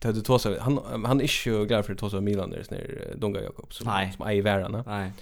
Ted 0.00 0.14
du 0.14 0.20
tåsa 0.20 0.60
han 0.60 1.04
han 1.04 1.20
är 1.20 1.48
ju 1.48 1.66
glad 1.66 1.86
för 1.86 1.94
tåsa 1.94 2.20
Milan 2.20 2.50
där 2.50 2.62
snär 2.62 3.14
Donga 3.16 3.40
Jakob 3.40 3.74
som 3.74 3.86
som 4.16 4.26
är 4.26 4.32
i 4.32 4.40
världen. 4.40 4.82
Nej. 4.86 5.12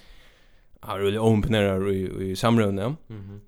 Han 0.79 0.97
är 0.97 1.01
really 1.01 1.17
ompnerar 1.17 1.91
i 1.91 2.29
i 2.31 2.35
samrunda. 2.35 2.95
Mhm. 3.07 3.41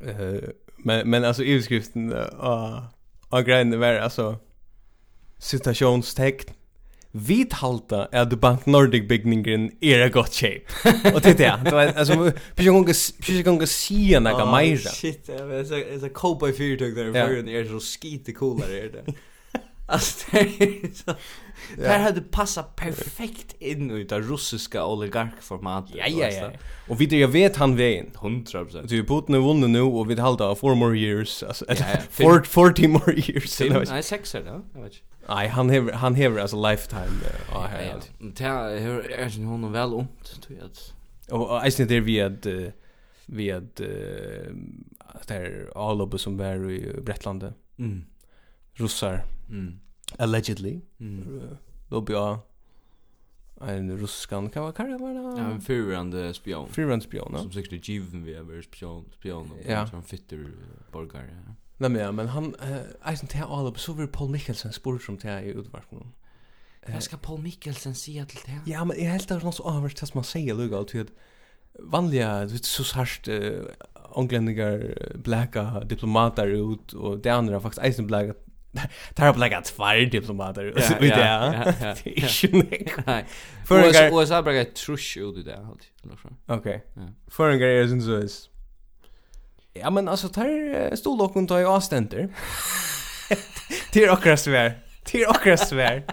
Eh 0.00 0.40
men 0.76 1.10
men 1.10 1.24
alltså 1.24 1.42
i 1.42 1.56
beskriften 1.56 2.12
och 2.12 2.80
och 3.28 3.44
grejen 3.44 3.80
var 3.80 3.94
alltså 3.94 4.36
citationstecken 5.38 6.54
vi 7.12 7.44
talta 7.44 8.08
at 8.12 8.40
Bank 8.40 8.66
Nordic 8.66 9.08
byggningen 9.08 9.70
er 9.80 10.00
a 10.00 10.08
gott 10.08 10.34
shape. 10.34 10.62
Och 11.14 11.20
det 11.20 11.40
är 11.40 11.62
det. 11.62 11.98
Alltså 11.98 12.32
precis 12.54 12.70
gånger 12.70 13.22
precis 13.22 13.44
gånger 13.44 13.66
se 13.66 14.14
en 14.14 14.22
några 14.22 14.50
meira. 14.52 14.78
Shit, 14.78 15.26
det 15.26 15.32
är 15.32 16.00
så 16.00 16.08
cowboy 16.08 16.52
fyrtåg 16.52 16.94
där 16.94 17.12
för 17.12 17.36
den 17.36 17.48
är 17.48 17.64
så 17.64 17.80
skite 17.80 18.32
coolare 18.32 18.78
är 18.78 18.88
det. 18.92 19.14
Alltså 19.90 20.26
det 20.30 20.38
är 20.38 20.94
så... 20.94 21.14
Ja. 21.76 21.82
Där 21.82 21.98
hade 21.98 22.20
passat 22.20 22.76
perfekt 22.76 23.54
in 23.58 23.90
i 23.90 24.04
det 24.04 24.20
russiska 24.20 24.86
oligarkformatet. 24.86 25.94
Ja, 25.96 26.06
ja, 26.08 26.28
ja. 26.28 26.50
Och 26.88 27.00
vi 27.00 27.20
jag 27.20 27.28
vet 27.28 27.56
han 27.56 27.76
vägen. 27.76 28.10
100 28.14 28.64
procent. 28.64 28.88
Du 28.88 29.04
Putin 29.04 29.34
har 29.34 29.42
vunnit 29.42 29.70
nu 29.70 29.80
och 29.80 30.10
vi 30.10 30.20
halda 30.20 30.54
four 30.54 30.74
more 30.74 30.98
years. 30.98 31.42
Alltså, 31.42 31.64
ja, 31.68 31.74
ja. 31.78 32.00
four, 32.10 32.42
40 32.42 32.88
more 32.88 33.12
years. 33.12 33.56
Fem, 33.56 33.84
nej, 33.88 34.02
sex 34.02 34.34
är 34.34 34.40
det. 34.40 34.60
Jag 34.74 34.82
vet 34.82 34.92
inte. 34.92 35.04
Nej, 35.28 35.48
han 35.48 35.70
hever, 35.70 35.92
han 35.92 36.14
hever 36.14 36.40
alltså 36.40 36.68
lifetime. 36.68 37.02
Uh, 37.02 37.40
ja, 37.52 37.68
ja, 37.72 38.00
ja. 38.18 38.26
Det 38.36 38.44
här 38.44 38.70
är 39.10 39.28
sin 39.28 39.44
honom 39.44 39.72
väl 39.72 39.94
ont, 39.94 40.42
tror 40.42 40.58
jag. 40.58 40.70
Och 41.40 41.66
jag 41.66 41.88
det 41.88 42.00
vi 42.00 42.20
att 42.20 42.46
vi 43.26 43.50
att 43.52 43.76
det 45.26 45.34
här 45.34 45.70
A-lobbet 45.74 46.20
som 46.20 46.36
var 46.36 46.70
i 46.70 47.00
Brettlande. 47.02 47.52
Mm. 47.78 48.04
Russar. 48.74 49.24
Mm. 49.50 49.80
Allegedly. 50.18 50.80
Mm. 51.00 51.40
Då 51.88 52.00
blir 52.00 52.38
en 53.60 53.98
ruskan 53.98 54.50
kan 54.50 54.62
vara 54.62 54.72
kan 54.72 54.86
det 54.86 55.40
Ja, 55.40 55.50
en 55.50 55.60
fyrande 55.60 56.34
spion. 56.34 56.68
Fyrande 56.68 57.04
spion, 57.04 57.38
Som 57.38 57.52
säkert 57.52 57.72
är 57.72 57.90
given 57.90 58.24
vi 58.24 58.34
över 58.34 58.62
spion, 58.62 59.04
spion 59.18 59.50
och 59.50 59.70
ja. 59.70 59.86
som 59.86 60.02
fitter 60.02 60.46
borgare. 60.92 61.42
Ja. 61.46 61.54
Nej, 61.76 61.90
men, 61.90 62.16
men 62.16 62.28
han, 62.28 62.54
äh, 62.54 63.10
eisen 63.10 63.28
till 63.28 63.42
upp 63.42 63.80
så 63.80 63.92
var 63.92 64.06
Paul 64.06 64.30
Mikkelsen 64.30 64.72
spurt 64.72 65.02
som 65.02 65.16
till 65.16 65.30
i 65.30 65.52
utvarpen. 65.56 66.12
Vad 66.86 67.02
ska 67.02 67.16
Paul 67.16 67.40
Mikkelsen 67.40 67.94
säga 67.94 68.26
till 68.26 68.40
det? 68.46 68.70
Ja, 68.70 68.84
men 68.84 69.04
jag 69.04 69.10
helt 69.10 69.28
det 69.28 69.34
är 69.34 69.40
något 69.40 69.54
så 69.54 69.62
avvärst 69.62 70.02
att 70.02 70.14
man 70.14 70.24
säger 70.24 70.54
lugga 70.54 70.78
och 70.78 70.88
till 70.88 71.06
vanliga, 71.78 72.44
du 72.44 72.52
vet, 72.52 72.64
så 72.64 72.84
särskilt 72.84 73.44
äh, 73.44 73.60
ongländigar 74.10 74.94
blacka 75.14 75.80
diplomater 75.80 76.46
ut 76.46 76.92
och 76.92 77.18
det 77.18 77.30
andra 77.30 77.60
faktiskt 77.60 77.82
eisen 77.82 78.06
Tar 79.14 79.28
upp 79.28 79.36
like 79.36 79.56
att 79.56 79.68
fire 79.68 80.04
diplomater 80.04 80.72
Ja, 80.76 80.82
så 80.88 80.94
ja. 81.00 81.04
Det 82.04 82.18
är 82.18 83.24
För 83.66 83.78
USA 83.78 84.26
så 84.26 84.42
bara 84.42 84.64
trush 84.64 85.18
ut 85.18 85.34
det 85.34 85.42
där 85.42 85.62
halt. 85.62 85.82
Okej. 86.46 86.84
För 87.30 87.50
en 87.50 87.58
grej 87.58 87.78
är 87.78 88.00
så 88.00 88.18
is. 88.18 88.48
Ja 89.72 89.90
men 89.90 90.08
alltså 90.08 90.28
tar 90.28 90.96
stol 90.96 91.20
och 91.20 91.48
ta 91.48 91.60
i 91.60 91.64
avständer. 91.64 92.28
Det 93.92 94.04
är 94.04 94.08
akkurat 94.08 94.40
svär. 94.40 94.78
Det 95.12 95.22
är 95.22 95.30
akkurat 95.30 95.68
svär. 95.68 96.04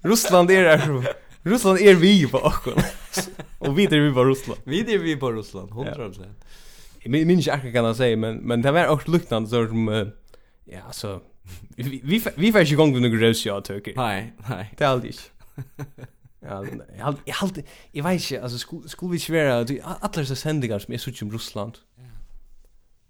Russland 0.00 0.50
är 0.50 0.62
där. 0.62 1.14
Russland 1.42 1.78
är 1.80 1.94
vi 1.94 2.26
på 2.26 2.38
akkurat. 2.38 3.28
Och 3.58 3.78
vi 3.78 3.84
är 3.84 4.00
vi 4.00 4.14
på 4.14 4.24
Russland. 4.24 4.60
Vi 4.64 4.94
är 4.94 4.98
vi 4.98 5.16
på 5.16 5.32
Russland 5.32 5.70
100%. 5.70 6.24
Jag 6.98 7.10
minns 7.10 7.30
inte 7.30 7.52
akkurat 7.52 7.74
kan 7.74 7.84
jag 7.84 7.96
säga 7.96 8.16
men 8.16 8.36
men 8.36 8.62
det 8.62 8.72
var 8.72 8.86
också 8.86 9.10
luktande 9.10 9.48
så 9.48 9.66
som 9.66 10.12
ja 10.64 10.80
alltså 10.86 11.20
vi 11.76 12.00
vi 12.04 12.22
vi 12.36 12.52
får 12.52 12.62
ju 12.62 12.76
gång 12.76 12.92
med 12.92 13.02
några 13.02 13.28
rösiga 13.28 13.60
tycker. 13.60 13.92
Nej, 13.96 14.32
nej. 14.48 14.74
Det 14.76 14.84
är 14.84 14.88
aldrig. 14.88 15.14
Ja, 16.44 16.66
jag 16.98 17.04
har 17.04 17.14
jag 17.24 17.34
har 17.34 17.50
jag 17.92 18.04
vet 18.04 18.12
inte 18.30 18.42
alltså 18.42 18.58
skulle 18.58 18.88
skulle 18.88 19.12
vi 19.12 19.18
svära 19.18 19.58
att 19.58 19.70
alla 19.82 20.08
dessa 20.14 20.34
sändningar 20.36 20.78
som 20.78 20.94
är 20.94 20.98
så 20.98 21.12
tjum 21.12 21.30
Ryssland. 21.30 21.78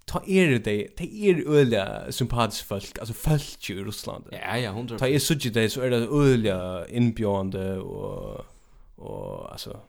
Ta 0.04 0.22
er 0.26 0.58
det, 0.58 0.96
ta 0.96 1.04
er 1.04 1.48
öliga 1.48 2.12
sympatisk 2.12 2.64
folk, 2.64 2.98
alltså 2.98 3.14
folk 3.14 3.70
i 3.70 3.74
Ryssland. 3.74 4.24
Ja, 4.32 4.58
ja, 4.58 4.70
100. 4.70 4.98
Ta 4.98 5.06
er 5.06 5.18
så 5.18 5.34
tjum 5.38 5.52
det 5.52 5.70
så 5.70 5.80
är 5.80 5.90
det 5.90 5.96
öliga 5.96 6.86
inbjudande 6.88 7.72
och 7.76 8.46
och 8.96 9.52
alltså 9.52 9.80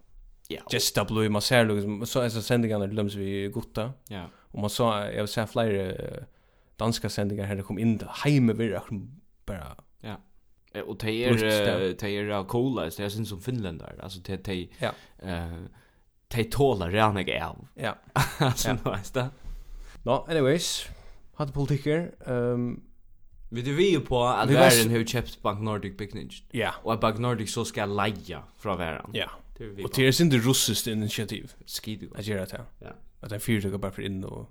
Ja. 0.47 0.62
Just 0.71 0.95
double 0.95 1.25
i 1.25 1.29
Marcelo 1.29 2.05
så 2.05 2.19
är 2.19 2.29
så 2.29 2.41
sändningarna 2.41 2.88
glöms 2.88 3.15
vi 3.15 3.47
gotta. 3.47 3.91
Ja. 4.07 4.25
Och 4.51 4.59
man 4.59 4.69
sa 4.69 5.05
jag 5.05 5.23
vill 5.23 5.27
säga 5.27 5.47
fler 5.47 6.25
danska 6.75 7.09
sändningar 7.09 7.45
här 7.45 7.55
det 7.55 7.63
kom 7.63 7.79
in 7.79 7.97
där 7.97 8.09
hemme 8.23 8.53
bara 9.45 9.75
ja 9.99 10.17
och 10.85 10.97
det 10.97 11.11
är 11.11 11.37
det 11.99 12.03
är 12.03 12.47
coola 12.47 12.83
det 12.83 12.99
är 12.99 13.09
syns 13.09 13.29
som 13.29 13.41
finländare 13.41 14.03
alltså 14.03 14.21
te 14.21 14.37
te 14.37 14.67
ja 14.79 14.91
eh 15.17 15.63
te 16.27 16.43
tålar 16.43 16.91
redan 16.91 17.17
jag 17.17 17.41
av 17.43 17.67
ja 17.73 17.95
alltså 18.37 18.77
nästa 18.85 19.29
no 20.03 20.25
anyways 20.27 20.87
hade 21.33 21.51
politiker 21.51 22.15
ehm 22.25 22.81
Vi 23.53 23.61
du 23.61 23.75
vi 23.75 23.99
på 23.99 24.23
att 24.23 24.49
vi 24.49 24.53
världen 24.53 24.89
hur 24.89 25.05
köpt 25.05 25.41
Bank 25.41 25.61
Nordic 25.61 25.97
Picnic. 25.97 26.43
Ja. 26.51 26.73
Och 26.83 26.93
Och 26.93 26.99
Bank 26.99 27.19
Nordic 27.19 27.53
så 27.53 27.65
ska 27.65 27.85
leja 27.85 28.43
från 28.57 28.77
världen. 28.77 29.09
Ja. 29.13 29.29
Och 29.83 29.91
det 29.95 30.07
är 30.07 30.21
inte 30.21 30.37
russiskt 30.37 30.87
initiativ. 30.87 31.53
Skidgott. 31.65 32.19
Att 32.19 32.25
göra 32.25 32.45
det. 32.45 32.65
Ja. 32.79 32.87
Att 33.19 33.29
det 33.29 33.35
är 33.35 33.39
fyra 33.39 33.77
bara 33.77 33.91
för 33.91 34.01
in 34.01 34.23
och 34.23 34.49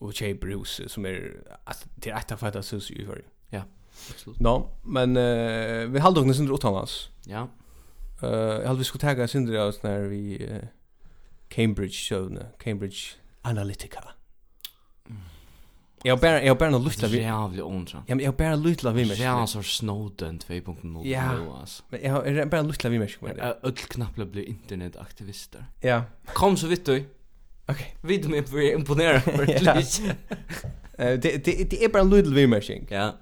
och 0.00 0.14
tjej 0.14 0.34
Bruce 0.34 0.88
som 0.88 1.06
är 1.06 1.42
alltså 1.64 1.88
det 1.94 2.10
är 2.10 2.16
ett 2.16 2.32
av 2.32 2.36
fatta 2.36 2.62
sus 2.62 2.90
i 2.90 3.06
för. 3.06 3.24
Ja. 3.48 3.62
Absolut. 4.10 4.40
No, 4.40 4.78
men 4.82 5.16
uh, 5.16 5.88
vi 5.88 5.98
hade 5.98 6.20
också 6.20 6.34
synder 6.34 6.54
utomlands. 6.54 7.08
Ja. 7.26 7.48
Eh 8.22 8.28
uh, 8.28 8.30
jag 8.30 8.66
hade 8.66 8.78
vi 8.78 8.84
skulle 8.84 9.14
ta 9.14 9.28
synder 9.28 9.68
oss 9.68 9.82
när 9.82 10.00
vi 10.00 10.46
uh, 10.46 10.68
Cambridge 11.48 11.94
shown 11.94 12.38
Cambridge 12.58 12.98
Analytica. 13.42 14.04
Jag 16.02 16.18
bara 16.20 16.42
jag 16.42 16.58
bara 16.58 16.78
lufta 16.78 17.06
lust 17.06 17.22
Ja, 17.22 17.46
vi 17.46 17.62
ondra. 17.62 18.04
Ja, 18.06 18.14
men 18.14 18.24
jag 18.24 18.34
bara 18.34 18.56
lufta 18.56 18.92
vi 18.92 19.04
med. 19.04 19.18
Ja, 19.18 19.46
så 19.46 19.62
Snowden 19.62 20.38
2.0 20.38 21.06
Ja. 21.06 21.66
Men 21.88 22.02
jag 22.36 22.50
bara 22.50 22.62
lufta 22.62 22.88
vi 22.88 22.98
med. 22.98 23.56
Öll 23.62 23.72
knappla 23.72 24.24
blir 24.24 24.42
internetaktivister. 24.42 25.64
Ja. 25.80 26.02
Kom 26.24 26.56
så 26.56 26.66
vitt 26.66 26.86
du. 26.86 27.04
Okej, 27.70 27.96
vid 28.02 28.30
mig 28.30 28.46
för 28.46 28.72
imponera 28.72 29.20
för 29.20 29.46
det. 29.46 29.58
Det 31.16 31.64
det 31.70 31.84
är 31.84 31.88
bara 31.88 32.02
little 32.02 32.34
vimmershing. 32.34 32.86
Ja. 32.90 33.16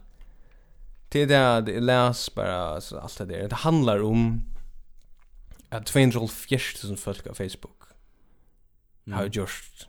Det 1.09 1.27
där 1.27 1.61
det 1.61 1.81
läs 1.81 2.35
bara 2.35 2.81
så 2.81 2.99
allt 2.99 3.19
det 3.19 3.25
där. 3.25 3.49
Det 3.49 3.55
handlar 3.55 4.03
om 4.03 4.43
att 5.69 5.87
240 5.87 6.59
000 6.85 6.97
folk 6.97 7.25
på 7.25 7.35
Facebook. 7.35 7.83
Mm. 9.07 9.19
Har 9.19 9.31
just 9.33 9.89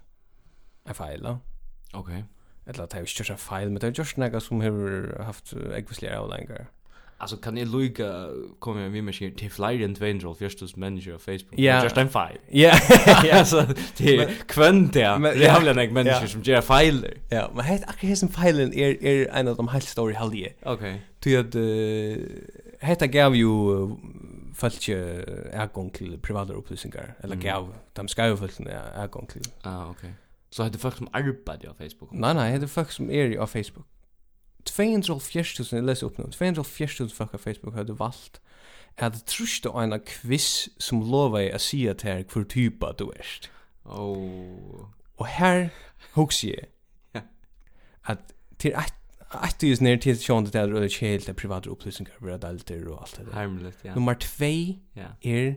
en 0.86 0.96
fil 0.96 1.22
då. 1.24 1.40
Okej. 1.94 2.26
Eller 2.66 2.84
att 2.84 2.90
det 2.90 2.98
är 2.98 3.02
just 3.02 3.30
en 3.30 3.38
fil, 3.38 3.70
men 3.70 3.76
det 3.76 3.98
just 3.98 4.18
några 4.18 4.40
som 4.40 4.62
har 4.62 5.24
haft 5.24 5.54
ekvislerar 5.54 6.18
av 6.18 6.30
längre. 6.30 6.56
Mm 6.56 6.66
Alltså 7.22 7.38
kan 7.38 7.54
ni 7.54 7.66
lugga 7.66 8.30
kommer 8.60 8.90
vi 8.90 9.02
med 9.02 9.16
sig 9.16 9.36
till 9.36 9.52
flyr 9.52 9.86
and 9.86 10.04
angel 10.04 10.36
förstås 10.36 10.76
människor 10.76 11.14
på 11.14 11.20
Facebook. 11.20 11.60
Ja. 11.60 11.84
Just 11.84 11.98
en 11.98 12.10
file. 12.10 12.40
Ja. 12.50 12.74
Ja 13.24 13.46
så 13.46 13.66
det 13.98 14.48
kvant 14.48 14.94
där. 14.94 15.20
Det 15.40 15.48
har 15.48 15.62
väl 15.62 15.78
en 15.78 15.94
människa 15.94 16.28
som 16.28 16.42
gör 16.42 16.62
file. 16.62 17.14
Ja, 17.30 17.52
men 17.56 17.66
helt 17.66 17.90
akkurat 17.90 18.18
som 18.18 18.30
filen 18.30 18.74
är 18.74 19.06
är 19.06 19.28
en 19.34 19.48
av 19.48 19.56
de 19.56 19.68
helt 19.68 19.84
stora 19.84 20.14
heldige. 20.14 20.54
Okej. 20.64 21.02
Okay. 21.20 21.38
att 21.38 21.56
hetta 22.80 23.08
gav 23.08 23.36
ju 23.36 23.48
falske 24.56 24.96
ergång 25.54 25.90
till 25.90 26.20
privata 26.20 26.54
upplysningar 26.54 27.16
eller 27.22 27.36
gav 27.36 27.74
dem 27.94 28.08
skau 28.08 28.38
falske 28.38 28.64
ergång 28.96 29.28
till. 29.28 29.44
Ah, 29.62 29.90
okej. 29.90 30.14
Så 30.50 30.64
hade 30.64 30.78
folk 30.78 30.96
som 30.96 31.08
arbetar 31.12 31.58
på 31.58 31.74
Facebook. 31.74 32.12
Nej, 32.12 32.34
nej, 32.34 32.52
hade 32.52 32.68
folk 32.68 32.92
som 32.92 33.12
är 33.12 33.38
på 33.38 33.48
Facebook. 33.48 33.86
240.000, 34.70 35.76
jeg 35.76 35.84
leser 35.84 36.08
opp 36.08 36.18
nå, 36.20 36.30
240.000 36.34 37.14
folk 37.16 37.34
av 37.34 37.40
Facebook 37.40 37.76
hadde 37.76 38.00
valgt 38.00 38.42
at 38.98 39.24
trusta 39.28 39.72
en 39.80 39.96
quiz 40.04 40.68
som 40.80 41.02
lovar 41.02 41.46
jeg 41.46 41.56
å 41.56 41.62
si 41.64 41.80
at 41.88 42.04
her 42.04 42.24
hvor 42.28 42.44
typa 42.44 42.92
du 43.00 43.08
er. 43.16 43.30
Oh. 43.86 44.90
Og 45.18 45.28
her 45.28 45.70
hoks 46.18 46.44
jeg 46.44 46.68
at 48.10 48.34
til 48.60 48.74
et 48.76 48.94
Att 49.32 49.60
det 49.60 49.72
är 49.72 49.84
när 49.84 49.98
till 49.98 50.18
sjön 50.18 50.44
det 50.44 50.52
där 50.52 50.74
och 50.74 50.92
helt 51.02 51.36
privata 51.36 51.70
upplysningar 51.70 52.14
över 52.22 52.32
adulter 52.32 52.88
och 52.88 53.02
allt 53.02 53.18
det 53.18 53.24
där. 53.24 53.34
Hemligt, 53.34 53.78
ja. 53.82 53.96
Nummer 53.96 54.14
2 54.14 54.46
är 55.22 55.56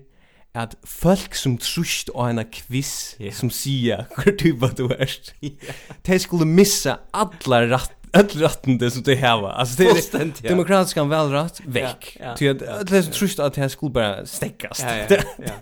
at 0.55 0.77
folk 0.85 1.35
som 1.35 1.59
trust 1.59 2.09
og 2.09 2.31
en 2.31 2.45
quiz 2.53 3.17
yeah. 3.21 3.33
som 3.33 3.51
sier 3.51 4.05
hvor 4.15 4.37
typa 4.37 4.69
du 4.69 4.88
erst, 4.93 5.35
yeah. 5.43 5.75
de 6.07 6.19
skulle 6.19 6.45
missa 6.45 6.99
alla 7.12 7.62
rätt 7.62 8.02
öll 8.14 8.29
rätten 8.29 8.79
det 8.79 8.90
som 8.90 9.03
det 9.03 9.14
här 9.14 9.40
var. 9.40 9.51
Alltså 9.51 9.83
det 9.83 10.14
är 10.14 10.48
demokratiskt 10.48 10.94
kan 10.94 11.09
väl 11.09 11.31
rätt 11.31 11.61
veck. 11.66 12.18
Ty 12.37 12.48
att 12.48 12.59
det 12.59 12.96
är 12.96 13.03
trist 13.03 13.38
att 13.38 13.55
det 13.55 13.68
skulle 13.68 13.92
bara 13.92 14.27
stäckas. 14.27 14.81
Ja, 14.81 15.16
ja. 15.38 15.55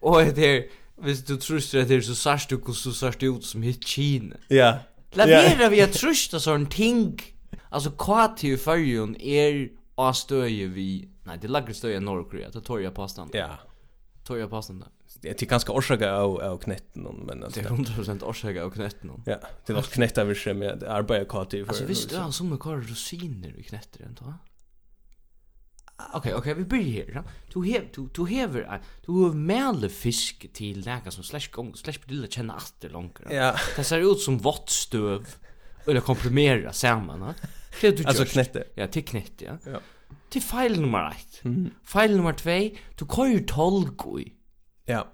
Och 0.00 0.24
det 0.24 0.46
är 0.46 0.64
Hvis 1.00 1.22
du 1.22 1.36
trusst 1.36 1.74
at 1.74 1.88
det 1.88 1.96
er 1.96 2.00
så 2.00 2.14
sarst 2.14 2.50
du 2.50 2.56
hvordan 2.56 3.14
du 3.20 3.36
ut 3.36 3.44
som 3.44 3.62
hit 3.62 3.86
Kina. 3.86 4.36
Ja. 4.50 4.78
Lavera 5.14 5.68
vi 5.68 5.80
at 5.80 5.92
trusst 5.92 6.40
sån 6.40 6.66
ting. 6.66 7.20
Altså, 7.72 7.90
kvart 7.90 8.44
i 8.44 8.56
färgen 8.56 9.16
er 9.20 9.70
av 9.96 10.14
vi... 10.74 11.08
Nei, 11.26 11.36
det 11.36 11.44
er 11.44 11.52
lagre 11.52 11.74
støye 11.74 11.96
i 11.96 12.00
Norrkorea, 12.00 12.46
det 12.46 12.52
tar 12.52 12.60
torja 12.60 12.90
påstånd. 12.90 13.34
Ja. 13.34 13.58
Torja 14.24 14.48
påstand, 14.48 14.82
ja 14.82 14.88
det 15.20 15.42
är 15.42 15.46
ganska 15.46 15.72
orsaka 15.72 16.12
av 16.12 16.40
av 16.40 16.58
knetten 16.58 17.02
men 17.02 17.44
alltså 17.44 17.60
det 17.60 17.66
är 17.66 17.70
100% 17.70 18.24
orsaka 18.24 18.64
av 18.64 18.70
knätten. 18.70 19.22
Ja, 19.26 19.40
det 19.66 19.72
var 19.72 19.82
knätta 19.82 20.24
vi 20.24 20.34
som 20.34 20.58
med 20.58 20.82
arbeta 20.82 21.24
kort 21.24 21.50
för. 21.50 21.68
Alltså 21.68 21.84
visst 21.84 22.12
han 22.12 22.32
som 22.32 22.58
kvar 22.58 22.76
rosiner 22.76 23.58
i 23.58 23.62
knetter 23.62 24.04
ändå. 24.04 24.34
Okej, 26.14 26.34
okej, 26.34 26.54
vi 26.54 26.64
börjar 26.64 27.14
här. 27.14 27.22
Du 27.52 27.64
hev 27.64 27.82
du 27.94 28.08
du 28.14 28.26
hever 28.26 28.80
du 29.06 29.12
har 29.12 29.32
mäle 29.32 29.88
fisk 29.88 30.52
till 30.52 30.80
läka 30.84 31.10
som 31.10 31.24
slash 31.24 31.50
gång 31.50 31.74
slash 31.76 31.94
blir 32.06 32.26
känna 32.26 32.54
att 32.54 32.74
det 32.80 32.88
långt. 32.88 33.18
Ja. 33.30 33.54
Det 33.76 33.84
ser 33.84 34.12
ut 34.12 34.20
som 34.20 34.38
vått 34.38 34.70
stöv 34.70 35.26
eller 35.86 36.00
komprimera 36.00 36.72
samman. 36.72 37.34
Det 37.80 37.90
du 37.90 38.04
Alltså 38.04 38.24
knätte. 38.24 38.64
Ja, 38.74 38.86
till 38.86 39.04
knätte, 39.04 39.44
ja. 39.44 39.72
Ja. 39.72 39.80
Till 40.28 40.42
file 40.42 40.80
nummer 40.80 41.10
1. 41.10 41.42
File 41.84 42.16
nummer 42.16 42.32
2, 42.32 42.50
du 42.98 43.06
kör 43.16 43.26
ju 43.26 43.40
tolgoj. 43.40 44.34
Ja. 44.90 45.06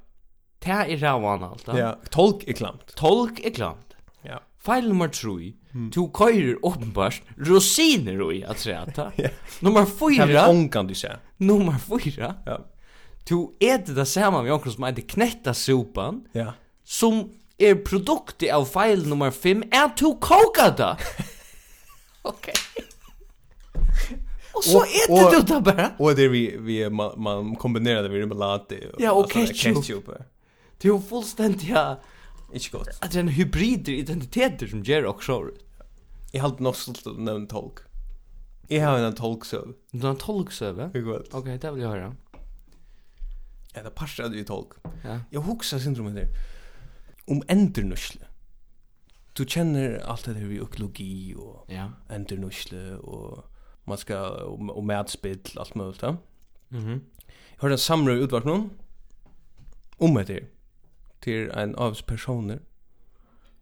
Det 0.65 0.73
er 0.73 0.99
ravan 1.03 1.45
alt. 1.47 1.69
Ja, 1.77 1.93
tolk 2.11 2.47
er 2.49 2.57
klamt. 2.59 2.95
Tolk 2.99 3.43
er 3.45 3.53
klamt. 3.55 3.95
Ja. 4.27 4.41
Feil 4.67 4.89
nummer 4.89 5.11
3. 5.13 5.53
Mm. 5.77 5.91
Du 5.95 6.07
køyrer 6.09 6.57
åpenbart 6.65 7.21
rosiner 7.39 8.23
i 8.33 8.41
at 8.43 8.57
træta. 8.65 9.11
ja. 9.23 9.31
Nummer 9.63 9.85
4. 9.87 10.17
Kan 10.17 10.35
er 10.35 10.49
ångan 10.49 10.89
du 10.89 10.95
sier. 10.97 11.21
Nummer 11.39 11.79
4. 11.79 12.33
Ja. 12.47 12.57
Du 13.29 13.53
eter 13.61 13.95
det 13.95 14.09
samme 14.09 14.43
med 14.43 14.55
ångan 14.57 14.73
som 14.75 14.89
heter 14.89 15.07
knetta 15.15 15.55
sopan. 15.55 16.25
Ja. 16.35 16.55
Som 16.85 17.29
er 17.59 17.79
produktet 17.85 18.51
av 18.53 18.67
feil 18.69 19.07
nummer 19.09 19.31
5 19.33 19.69
er 19.73 19.93
du 19.99 20.15
koka 20.21 20.71
det. 20.77 20.95
Okay. 22.27 22.57
Och 24.57 24.65
så 24.65 24.83
äter 24.83 25.31
du 25.31 25.55
det 25.55 25.61
bara. 25.61 25.93
Och 25.99 26.15
det 26.15 26.29
vi 26.29 26.57
vi 26.59 26.91
man, 26.91 27.23
man 27.23 27.57
kombinerar 27.57 28.03
det 28.03 28.09
med 28.09 28.19
remoulade. 28.19 28.91
och 28.91 29.01
ja, 29.01 29.13
och 29.13 29.33
ketchup. 29.33 29.75
ketchup. 29.77 30.11
Det 30.79 30.89
är 30.89 30.99
fullständigt 30.99 31.63
ja. 31.63 32.01
Inte 32.53 32.71
gott. 32.71 32.89
Att 33.01 33.13
det 33.13 33.19
är 33.19 33.21
en 33.21 33.29
hybrider 33.29 33.93
identiteter 33.93 34.67
som 34.67 34.83
ger 34.83 35.07
också. 35.07 35.51
Jag 36.33 36.43
har 36.43 36.57
nog 36.59 36.77
stolt 36.77 37.07
att 37.07 37.19
nämna 37.19 37.47
tolk. 37.47 37.79
Jag 38.69 38.89
har 38.89 38.99
en 38.99 39.15
tolksöv. 39.15 39.73
Du 39.91 40.03
har 40.03 40.11
en 40.11 40.17
tolksöv? 40.17 40.91
Hur 40.95 41.03
gott. 41.03 41.29
Okej, 41.33 41.59
det 41.59 41.71
vill 41.71 41.83
jag 41.83 41.89
höra. 41.89 42.17
Ja, 43.75 43.83
det 43.83 43.91
passar 43.91 44.31
ju 44.31 44.45
tolk. 44.45 44.73
Ja. 45.05 45.21
Jag 45.31 45.41
huxar 45.41 45.79
syndromet 45.79 46.15
där. 46.15 46.29
Om 47.25 47.43
ändernusle. 47.49 48.27
Du 49.33 49.47
känner 49.49 49.99
allt 49.99 50.25
det 50.25 50.35
här 50.35 50.45
vid 50.45 50.63
ekologi 50.63 51.35
och 51.35 51.65
ja. 51.69 51.93
ändernusle 52.09 52.95
och 52.97 53.45
man 53.87 53.99
ska 53.99 54.29
och, 54.29 54.77
och 54.77 54.85
mätspill 54.85 55.41
allt 55.57 55.75
möjligt. 55.75 56.03
ja. 56.03 56.17
Mhm. 56.69 56.87
Mm 56.87 57.01
jag 57.57 57.63
hörde 57.63 57.75
en 57.75 57.79
samråd 57.79 58.17
utvart 58.17 58.45
någon 58.45 58.71
om 59.97 60.15
det 60.15 60.45
till 61.21 61.51
en 61.51 61.75
av 61.75 62.03
personer 62.07 62.61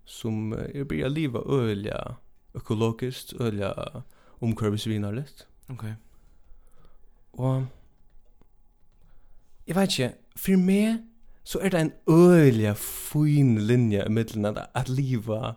som 0.05 0.53
är 0.53 0.85
börjar 0.85 1.09
leva 1.09 1.41
öliga 1.41 2.17
ekologiskt, 2.55 3.33
öliga 3.33 4.03
omkurvsvinarligt. 4.27 5.47
Okej. 5.63 5.75
Okay. 5.75 5.95
Och 7.31 7.63
jag 9.65 9.75
vet 9.75 9.99
inte, 9.99 10.15
för 10.35 10.57
mig 10.57 11.07
så 11.43 11.61
är 11.61 11.71
det 11.71 11.79
en 11.79 11.93
öliga 12.07 12.75
fin 12.75 13.67
linje 13.67 14.07
i 14.07 14.09
mitten 14.09 14.45
att, 14.45 14.71
att 14.73 14.89
leva 14.89 15.55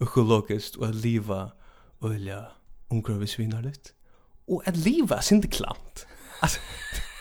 ekologiskt 0.00 0.76
och 0.76 0.86
att 0.88 0.94
leva 0.94 1.52
öliga 2.02 2.46
omkurvsvinarligt 2.88 3.94
och 4.48 4.68
att 4.68 4.76
leva 4.76 5.22
sin 5.22 5.40
det 5.40 5.48
klant. 5.48 6.06
Alltså 6.40 6.60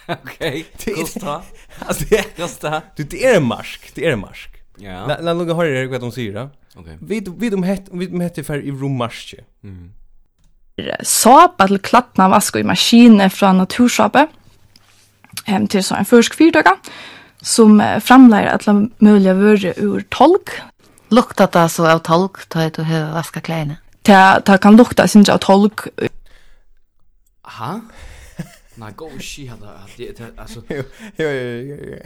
okej. 0.08 0.66
Kosta. 0.96 1.42
Alltså 1.80 2.06
det 2.10 2.38
kosta. 2.38 2.82
Du 2.96 3.04
det 3.04 3.26
är 3.26 3.38
en 3.38 3.44
mask, 3.44 3.92
det 3.96 4.06
är 4.06 4.12
en 4.12 4.20
mask. 4.20 4.50
Ja. 4.78 5.18
Låt 5.22 5.48
låt 5.48 5.58
höra 5.58 5.70
det 5.70 5.88
vad 5.88 6.02
de 6.02 6.12
säger 6.12 6.34
då. 6.34 6.50
Okej. 6.76 6.98
Vi 7.02 7.26
vi 7.38 7.50
de 7.50 7.64
heter 7.64 7.98
vi 7.98 8.06
de 8.06 8.22
heter 8.22 8.44
för 8.44 8.66
i 8.66 8.72
rummaske. 8.72 9.44
Mm. 9.64 9.92
Såpa 11.02 11.68
till 11.68 11.80
klattna 11.80 12.30
vask 12.30 12.56
i 12.56 12.64
maskine 12.64 13.30
från 13.30 13.58
natursåpa. 13.58 14.28
Hem 15.46 15.68
till 15.68 15.84
så 15.84 15.96
en 15.96 16.06
färsk 16.06 16.36
fyrdagar 16.36 16.76
som 17.42 18.00
framlägger 18.04 18.48
alla 18.48 18.88
möjliga 18.98 19.34
vörre 19.34 19.74
ur 19.78 20.06
tolk. 20.10 20.50
Luktar 21.10 21.50
det 21.52 21.70
så 21.70 21.88
av 21.88 22.00
tolk, 22.00 22.50
tar 22.50 22.72
du 22.76 22.84
hur 22.84 23.12
vaska 23.12 23.42
kläderna? 23.42 23.76
Det, 24.02 24.42
det 24.46 24.58
kan 24.58 24.78
lukta 24.78 25.08
sin 25.08 25.26
av 25.32 25.38
tolk 25.38 25.80
Ha? 27.48 27.72
Nej, 28.78 28.94
go 28.98 29.10
shit 29.20 29.50
hade 29.50 29.68
det 29.98 30.34
alltså 30.38 30.62
Jo, 30.70 30.84
jo, 31.18 31.30
jo. 31.30 31.76
jo. 31.92 31.98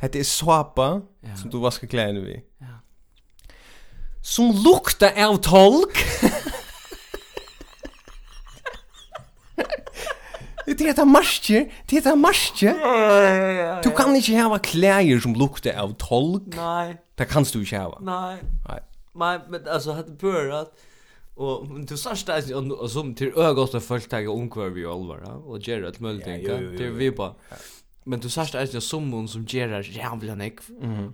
Hette 0.00 0.18
er 0.18 0.24
såpa 0.24 1.00
ja. 1.22 1.36
som 1.36 1.50
du 1.50 1.58
vaskar 1.60 1.88
kläderna 1.90 2.20
vid. 2.20 2.40
Ja. 2.60 2.78
Som 4.22 4.52
lukta 4.64 5.10
av 5.26 5.36
tolk. 5.44 5.98
Det 10.66 10.86
heter 10.86 11.04
marsje, 11.04 11.64
det 11.90 11.98
heter 11.98 12.14
marsje. 12.16 12.70
Du 13.84 13.90
kan 13.96 14.14
ikke 14.16 14.36
hava 14.38 14.58
klæger 14.62 15.20
som 15.20 15.34
lukta 15.34 15.74
av 15.76 15.96
tolk. 16.00 16.54
Nei. 16.56 16.94
Det 17.18 17.26
kanst 17.28 17.56
du 17.56 17.60
ikke 17.64 17.80
hava. 17.82 17.98
Nei. 18.06 18.38
Nei. 18.68 18.78
Nei, 19.20 19.34
men 19.50 19.66
altså, 19.66 19.98
det 20.06 20.14
bør 20.20 20.52
at 20.62 20.86
Och 21.40 21.80
du 21.80 21.96
sa 21.96 22.16
stas 22.16 22.50
och 22.50 22.90
som 22.90 23.14
till 23.14 23.32
ögost 23.36 23.74
och 23.74 23.82
fulltaga 23.82 24.30
omkvar 24.30 24.68
vi 24.68 24.86
allvar 24.86 25.42
och 25.46 25.58
ger 25.58 25.84
ett 25.84 26.00
möjligt 26.00 26.24
till 26.76 26.90
vi 26.90 27.10
på. 27.10 27.36
Men 28.04 28.20
du 28.20 28.28
sa 28.28 28.46
stas 28.46 28.74
ju 28.74 28.80
som 28.80 29.12
hon 29.12 29.28
som 29.28 29.44
ger 29.48 29.96
jävla 29.96 30.34
neck 30.34 30.58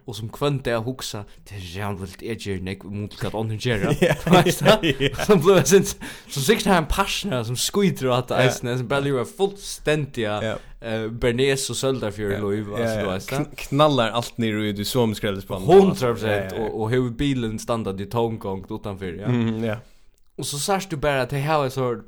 och 0.04 0.16
som 0.16 0.28
kvant 0.28 0.64
där 0.64 0.78
huxa 0.80 1.24
till 1.44 1.76
jävligt 1.76 2.22
är 2.22 2.48
ger 2.48 2.60
neck 2.60 2.82
mot 2.82 3.20
kat 3.20 3.34
on 3.34 3.56
ger. 3.58 5.24
Som 5.26 5.40
blev 5.40 5.62
sen 5.64 5.84
så 6.28 6.40
sex 6.40 6.64
time 6.64 6.86
passion 6.90 7.44
som 7.44 7.56
skiter 7.56 8.08
åt 8.08 8.30
isen 8.30 8.78
som 8.78 8.88
bara 8.88 9.06
ju 9.06 9.24
fullständiga 9.24 10.58
eh 10.80 11.08
Bernes 11.08 11.70
och 11.70 11.76
Söldarfjord 11.76 12.40
Louis 12.40 12.66
alltså 12.68 13.04
då 13.04 13.10
alltså 13.10 13.44
knallar 13.56 14.10
allt 14.10 14.38
ner 14.38 14.58
i 14.58 14.72
du 14.72 14.84
som 14.84 15.14
skrevs 15.14 15.44
på 15.44 15.54
100% 15.54 16.58
och 16.58 16.80
och 16.80 16.90
hur 16.90 17.10
bilen 17.10 17.58
standard 17.58 18.00
i 18.00 18.06
tomgång 18.06 18.64
utanför 18.70 19.12
ja. 19.12 19.26
Mm, 19.26 19.64
Ja. 19.64 19.76
Och 20.36 20.46
så 20.46 20.58
sårst 20.58 20.90
du 20.90 20.96
bara 20.96 21.22
att 21.22 21.30
det 21.30 21.38
här 21.38 21.64
är 21.64 21.68
så 21.68 22.02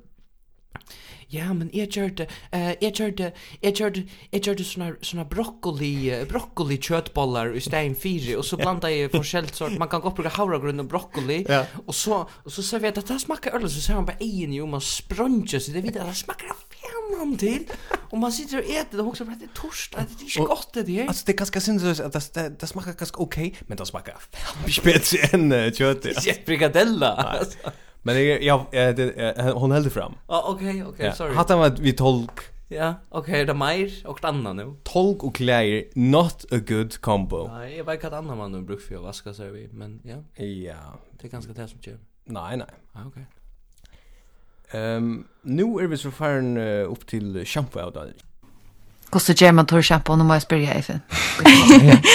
Ja, 1.31 1.55
men 1.55 1.71
jag 1.73 1.93
körde 1.93 2.27
eh 2.53 2.73
jag 2.81 2.97
körde 2.97 3.33
jag 3.61 3.77
körde 3.77 4.03
jag 4.31 4.45
körde 4.45 4.65
såna 4.65 4.95
såna 5.01 5.25
broccoli 5.25 6.25
broccoli 6.29 6.79
köttbollar 6.79 7.57
i 7.57 7.61
stein 7.61 7.95
fyra. 7.95 8.39
Och 8.39 8.45
så 8.45 8.57
blandade 8.57 8.95
jag 8.95 9.11
forskjellt 9.17 9.55
sort. 9.55 9.79
Man 9.79 9.89
kan 9.89 10.01
gå 10.01 10.11
på 10.11 10.29
havregryn 10.29 10.81
och 10.81 10.87
broccoli. 10.87 11.47
Ja. 11.49 11.65
och 11.87 11.95
så 11.95 12.29
och 12.45 12.53
så 12.53 12.63
säger 12.63 12.81
vi 12.81 12.89
att 12.89 13.07
det 13.07 13.19
smakar 13.19 13.51
öl 13.51 13.71
så 13.71 13.81
säger 13.81 13.97
man 13.97 14.07
bara 14.07 14.17
egen 14.21 14.53
ju 14.53 14.67
man 14.67 14.81
spruncher 14.81 15.59
så 15.59 15.71
det 15.71 15.81
vet 15.81 15.97
att 15.97 16.09
det 16.09 16.15
smakar 16.15 16.47
fem 16.49 17.37
till. 17.37 17.65
Och 18.11 18.19
man 18.19 18.33
sitter 18.33 18.59
och 18.59 18.65
äter 18.65 18.97
det 18.99 19.03
också 19.03 19.25
för 19.25 19.33
att 19.33 19.41
det 19.41 19.47
är 19.47 19.61
torsdag 19.61 19.99
det 20.19 20.25
är 20.25 20.39
inte 20.39 20.49
gott 20.49 20.73
det 20.73 20.93
här. 20.93 21.07
alltså 21.07 21.23
det 21.27 21.33
kanske 21.33 21.61
syns 21.61 22.01
att 22.01 22.35
det 22.35 22.49
det 22.61 22.67
smakar 22.67 22.93
ganska 22.93 23.19
okej 23.19 23.47
okay, 23.49 23.61
men 23.67 23.77
det 23.77 23.87
smakar 23.87 24.17
fem 24.33 24.85
bättre 24.85 25.19
än 25.19 25.73
kött. 25.75 26.07
Ja, 26.25 26.33
frikadella. 26.47 27.13
Alltså. 27.13 27.59
Men 28.03 28.27
jag 28.27 28.43
jag 28.73 29.53
hon 29.55 29.71
höll 29.71 29.85
det 29.85 29.91
fram. 29.91 30.15
Ja, 30.29 30.45
okej, 30.49 30.69
okay, 30.69 30.83
okej, 30.83 31.07
okay, 31.07 31.13
sorry. 31.13 31.35
Hatta 31.35 31.57
var 31.57 31.71
vi 31.71 31.93
tolk. 31.93 32.41
Ja, 32.69 32.95
okej, 33.09 33.33
okay, 33.33 33.45
det 33.45 33.55
mer 33.55 34.07
och 34.07 34.25
annan 34.25 34.57
nu. 34.57 34.75
Tolk 34.83 35.25
och 35.25 35.35
kläder 35.35 35.85
not 35.95 36.45
a 36.53 36.59
good 36.69 37.01
combo. 37.01 37.49
Nej, 37.49 37.77
jag 37.77 37.85
vet 37.85 38.05
att 38.05 38.13
annan 38.13 38.39
man 38.39 38.53
nu 38.53 38.63
brukar 38.63 38.83
för 38.83 38.95
att 38.95 39.03
vaska 39.03 39.35
sig 39.35 39.51
vi, 39.51 39.69
men 39.73 40.01
ja. 40.05 40.45
Ja. 40.45 40.99
Det 41.21 41.27
är 41.27 41.31
ganska 41.31 41.53
det 41.53 41.69
som 41.69 41.81
kör. 41.81 41.99
Nej, 42.25 42.57
nej. 42.57 42.67
Ah, 42.93 43.01
okej. 43.07 43.09
Okay. 43.09 44.81
Ehm, 44.81 45.05
um, 45.05 45.29
nu 45.43 45.63
är 45.63 45.87
vi 45.87 45.97
så 45.97 46.11
färn 46.11 46.57
uh, 46.57 46.93
upp 46.93 47.07
till 47.07 47.45
shampoo 47.47 47.81
out. 47.81 47.97
Kosta 49.11 49.33
German 49.37 49.67
Tour 49.67 49.83
Shampoo, 49.83 50.17
nu 50.17 50.25
må 50.25 50.35
jag 50.35 50.43
spyrja 50.43 50.75
Eifen. 50.75 51.01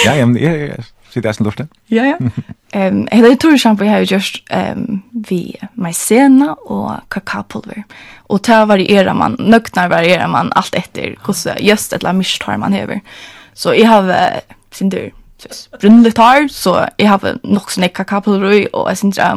Ja, 0.04 0.14
ja, 0.14 0.26
men 0.26 0.42
jag 0.42 0.84
sitter 1.10 1.28
nästan 1.28 1.44
luften. 1.44 1.68
Ja, 1.86 2.04
ja. 2.04 2.18
Ehm, 2.72 3.08
hela 3.10 3.36
tur 3.36 3.58
Shampoo 3.58 3.86
har 3.86 3.98
ju 3.98 4.04
just 4.04 4.42
ehm 4.50 5.02
vi 5.28 5.56
maizena 5.74 6.54
och 6.54 6.92
kakaopulver. 7.08 7.84
Och 8.16 8.40
där 8.46 8.66
varierar 8.66 9.14
man, 9.14 9.36
nöknar 9.38 9.88
varierar 9.88 10.28
man 10.28 10.52
allt 10.52 10.74
efter 10.74 11.14
kosta 11.14 11.58
just 11.58 11.92
ett 11.92 12.02
la 12.02 12.12
mistar 12.12 12.56
man 12.56 12.74
över. 12.74 13.00
Så 13.52 13.74
jag 13.74 13.88
har 13.88 14.30
sin 14.70 14.90
tur 14.90 15.12
brunnligt 15.80 16.18
har, 16.18 16.48
så 16.48 16.86
jag 16.96 17.08
har 17.08 17.38
nog 17.42 17.72
sånne 17.72 17.88
kakaopulver 17.88 18.76
och 18.76 18.90
jag 18.90 18.98
syns 18.98 19.16
det 19.16 19.22
är 19.22 19.34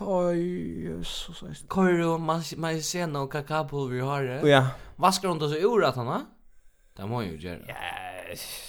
Oj, 0.00 1.04
så 1.04 1.32
så. 1.32 1.46
Kör 1.74 2.06
och 2.06 2.20
man 2.20 2.42
man 2.56 2.82
ser 2.82 3.06
någon 3.06 3.28
kakaopulver 3.28 4.00
har 4.00 4.22
det. 4.22 4.48
Ja. 4.48 4.66
Vaskar 4.96 5.28
hon 5.28 5.38
då 5.38 5.48
så 5.48 5.56
ur 5.56 5.84
att 5.84 5.96
han 5.96 6.06
va? 6.06 6.26
Det 6.96 7.06
må 7.06 7.22
ju 7.22 7.36
göra. 7.36 7.58
Ja, 7.68 7.74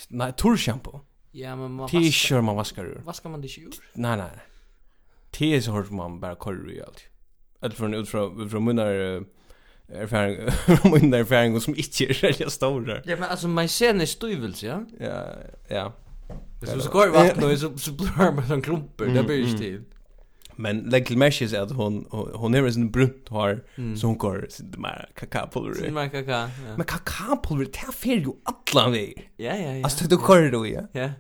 nej, 0.08 0.34
tur 0.34 0.58
shampoo. 0.58 1.02
Ja, 1.32 1.56
men 1.56 1.72
man 1.72 1.78
vaskar. 1.78 2.00
T-shirt 2.00 2.44
man 2.44 2.56
vaskar 2.56 2.86
ur. 2.86 3.02
Vaskar 3.06 3.30
man 3.30 3.42
det 3.42 3.48
ju 3.48 3.64
ur? 3.64 3.74
Nej, 3.94 4.18
nej. 4.18 4.30
T 5.32 5.56
är 5.56 5.62
så 5.62 5.72
hårt 5.72 5.92
man 5.92 6.20
bara 6.20 6.36
korr 6.36 6.72
i 6.72 6.82
allt. 6.82 7.04
Eller 7.62 7.76
från 7.76 7.94
ut 7.94 8.10
från 8.10 8.50
från 8.50 8.64
munnar 8.64 9.26
erfaring 9.88 10.38
munnar 10.92 11.18
erfaring 11.18 11.62
som 11.62 11.76
inte 11.76 12.04
är 12.04 12.44
så 12.44 12.50
stora. 12.50 13.02
Ja, 13.06 13.16
men 13.16 13.24
alltså 13.24 13.48
man 13.48 13.68
ser 13.70 13.90
en 13.90 14.08
stuvelse, 14.08 14.66
ja. 14.66 14.86
Ja, 15.00 15.26
ja. 15.68 15.94
Det 16.60 16.68
så 16.68 16.92
går 16.92 17.08
vatten 17.08 17.52
och 17.52 17.58
så 17.60 17.78
så 17.78 17.92
blir 17.92 18.32
man 18.32 18.52
en 18.52 18.62
klumper, 18.62 19.06
det 19.06 19.24
blir 19.24 19.36
ju 19.36 19.70
mm 19.76 19.86
men 20.62 20.80
lägg 20.80 21.06
till 21.06 21.18
meshes 21.18 21.54
att 21.54 21.72
hon 21.72 22.06
hon 22.12 22.54
är 22.56 22.78
en 22.78 22.92
brunt 22.92 23.30
har 23.30 23.64
så 23.96 24.08
hon 24.08 24.18
går 24.18 24.48
mer 24.78 25.10
kakapulver. 25.16 25.74
Sin 25.74 25.94
mer 25.94 26.10
kaka. 26.10 26.50
Men 26.78 26.86
kakapulver 26.86 27.66
det 27.66 27.94
fer 27.94 28.18
ju 28.18 28.32
alla 28.44 28.90
vi. 28.90 29.14
Ja 29.38 29.56
ja 29.56 29.74
ja. 29.74 29.84
Alltså 29.84 30.08
du 30.08 30.18
kör 30.28 30.52
då 30.52 30.68
ja. 30.68 30.82
Ja. 30.92 31.12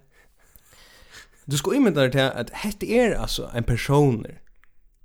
Du 1.46 1.58
ska 1.58 1.76
imita 1.76 2.08
det 2.08 2.34
att 2.34 2.50
hette 2.50 2.86
är 2.86 3.16
alltså 3.16 3.50
en 3.54 3.64
person 3.64 4.26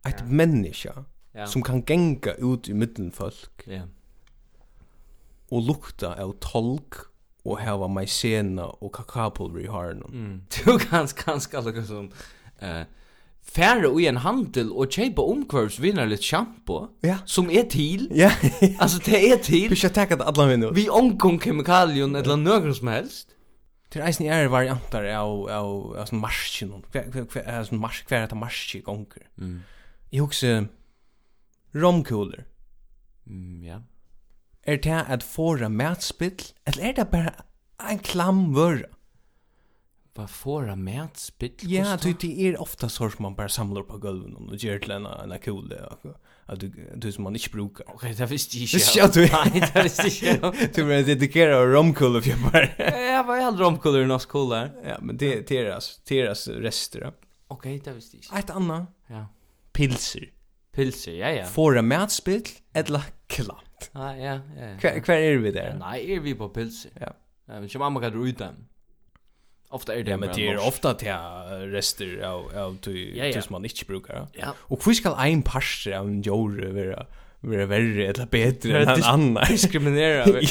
ett 0.09 0.31
människa 0.31 1.05
ja. 1.33 1.47
som 1.47 1.63
kan 1.63 1.83
gänga 1.87 2.33
ut 2.39 2.69
i 2.69 2.75
mitten 2.75 3.13
folk. 3.13 3.67
Ja. 3.67 3.83
Och 5.49 5.63
lukta 5.63 6.23
av 6.25 6.33
tolk 6.41 6.95
och 7.43 7.61
hava 7.61 7.89
majsena 7.89 8.67
och 8.67 8.95
kakapulver 8.95 9.61
i 9.61 9.67
haren. 9.67 10.03
Mm. 10.03 10.43
Du 10.65 10.79
kan 10.79 11.09
ganska 11.27 11.61
lukka 11.61 11.85
som 11.85 12.11
eh 12.59 12.83
färre 13.51 14.03
i 14.03 14.07
en 14.07 14.17
handel 14.17 14.73
och 14.73 14.93
köpa 14.93 15.23
omkvörvs 15.23 15.79
vinnerligt 15.79 16.25
shampoo 16.25 16.89
ja. 17.01 17.19
som 17.25 17.51
är 17.51 17.63
till. 17.63 18.09
Ja. 18.15 18.31
alltså 18.79 18.99
det 19.05 19.31
är 19.31 19.37
till. 19.37 19.69
Vi 19.69 19.77
ska 19.77 19.89
ta 19.89 20.07
det 20.07 20.25
alla 20.25 20.47
vinner. 20.47 20.71
Vi 20.71 20.89
omkom 20.89 21.41
kemikalien 21.41 22.15
eller 22.15 22.37
något 22.37 22.77
som 22.77 22.89
helst. 22.89 23.29
Det 23.89 23.99
är 23.99 24.07
eisen 24.07 24.27
är 24.27 24.47
varianter 24.47 25.17
av 25.17 25.51
av 25.51 25.97
av 25.97 26.07
sån 26.07 26.19
marschen. 26.19 26.83
Kvar 26.93 27.65
sån 27.65 27.79
marsch 27.79 28.05
kvar 28.07 28.19
att 28.19 28.37
marsch 28.37 28.83
gånger. 28.85 29.29
Mm. 29.39 29.63
Jag 30.11 30.25
också 30.25 30.67
romkuler. 31.73 32.45
Mm, 33.27 33.65
ja. 33.65 33.83
Är 34.63 34.77
det 34.77 35.03
att 35.09 35.23
fåra 35.23 35.69
matspill, 35.69 36.43
eller 36.65 36.83
är 36.83 36.93
det 36.93 37.11
bara 37.11 37.33
en 37.91 37.99
klam 37.99 38.55
vøra? 38.55 38.87
vad 40.17 40.31
får 40.31 40.37
fåra 40.37 40.77
med 40.77 41.09
spill. 41.15 41.53
Ja, 41.61 41.99
det 42.03 42.21
det 42.21 42.49
är 42.49 42.61
ofta 42.61 42.89
så 42.89 43.11
som 43.11 43.23
man 43.23 43.35
bara 43.35 43.49
samlar 43.49 43.83
på 43.83 43.99
golven 43.99 44.35
och 44.37 44.57
ger 44.57 44.79
till 44.79 44.91
en 44.91 45.07
en 45.07 45.39
kul 45.39 45.69
det. 45.69 45.93
Att 46.47 46.61
du 46.61 46.91
du 46.97 47.13
som 47.13 47.25
man 47.25 47.37
inte 47.37 47.51
brukar. 47.51 47.85
Okej, 47.95 48.15
det 48.15 48.27
visste 48.27 48.59
jag. 48.59 48.69
Det 48.73 48.79
ska 48.81 49.07
du. 49.07 49.21
Nej, 49.21 49.71
det 49.75 49.83
visste 49.83 50.27
jag. 50.27 50.55
inte. 50.55 50.71
Du 50.75 50.85
menar 50.85 51.03
dedikera 51.03 51.51
det 51.51 51.57
kör 51.57 51.67
romkull 51.67 52.17
of 52.17 52.27
bara. 52.27 52.37
bar. 52.53 52.75
Ja, 52.79 53.25
vad 53.27 53.39
är 53.39 53.53
romkull 53.53 53.97
i 54.03 54.07
norsk 54.07 54.29
kul? 54.29 54.71
Ja, 54.85 54.97
men 55.01 55.17
det 55.17 55.35
är 55.35 55.65
deras 55.65 56.01
deras 56.05 56.49
rester. 56.49 57.13
Okej, 57.49 57.81
det 57.85 57.93
visste 57.93 58.17
jag. 58.31 58.39
Ett 58.39 58.51
annat. 58.51 58.91
Ja. 59.07 59.27
Pilser. 59.73 60.31
Pilser, 60.73 61.13
ja 61.13 61.31
ja. 61.31 61.45
Fåra 61.45 61.83
med 61.83 62.13
spill 62.13 62.45
eller 62.73 63.03
klatt. 63.27 63.91
Ja, 63.93 64.17
ja, 64.17 64.41
ja. 64.83 65.01
Kvar 65.01 65.15
är 65.15 65.37
vi 65.37 65.51
där? 65.51 65.77
Nej, 65.81 66.15
är 66.15 66.21
vi 66.21 66.35
på 66.35 66.49
pilser. 66.49 66.91
Ja. 67.01 67.13
Ja, 67.47 67.61
Men 67.61 67.69
jag 67.73 67.81
mamma 67.81 68.01
kan 68.01 68.13
du 68.23 68.29
utan. 68.29 68.55
Ofta 69.69 69.95
är 69.95 70.05
det 70.05 70.11
ja, 70.11 70.17
men 70.17 70.29
det 70.35 70.49
är 70.49 70.69
ofta 70.69 70.95
till 70.95 71.13
rester 71.73 72.23
av 72.25 72.59
av 72.59 72.77
till 72.77 73.17
ja, 73.17 73.25
ja. 73.25 73.43
man 73.49 73.65
inte 73.65 73.85
brukar. 73.85 74.15
Ja. 74.15 74.27
ja. 74.33 74.55
Och 74.59 74.85
hur 74.85 74.95
ska 74.95 75.17
en 75.17 75.43
parser 75.43 75.93
av 75.93 76.07
en 76.07 76.23
jord 76.23 76.65
vara 76.65 77.07
vara 77.41 77.67
värre 77.67 78.07
eller 78.07 78.27
bättre 78.27 78.83
än 78.83 78.89
en 78.89 79.03
annan? 79.03 79.45
Diskriminera. 79.49 80.43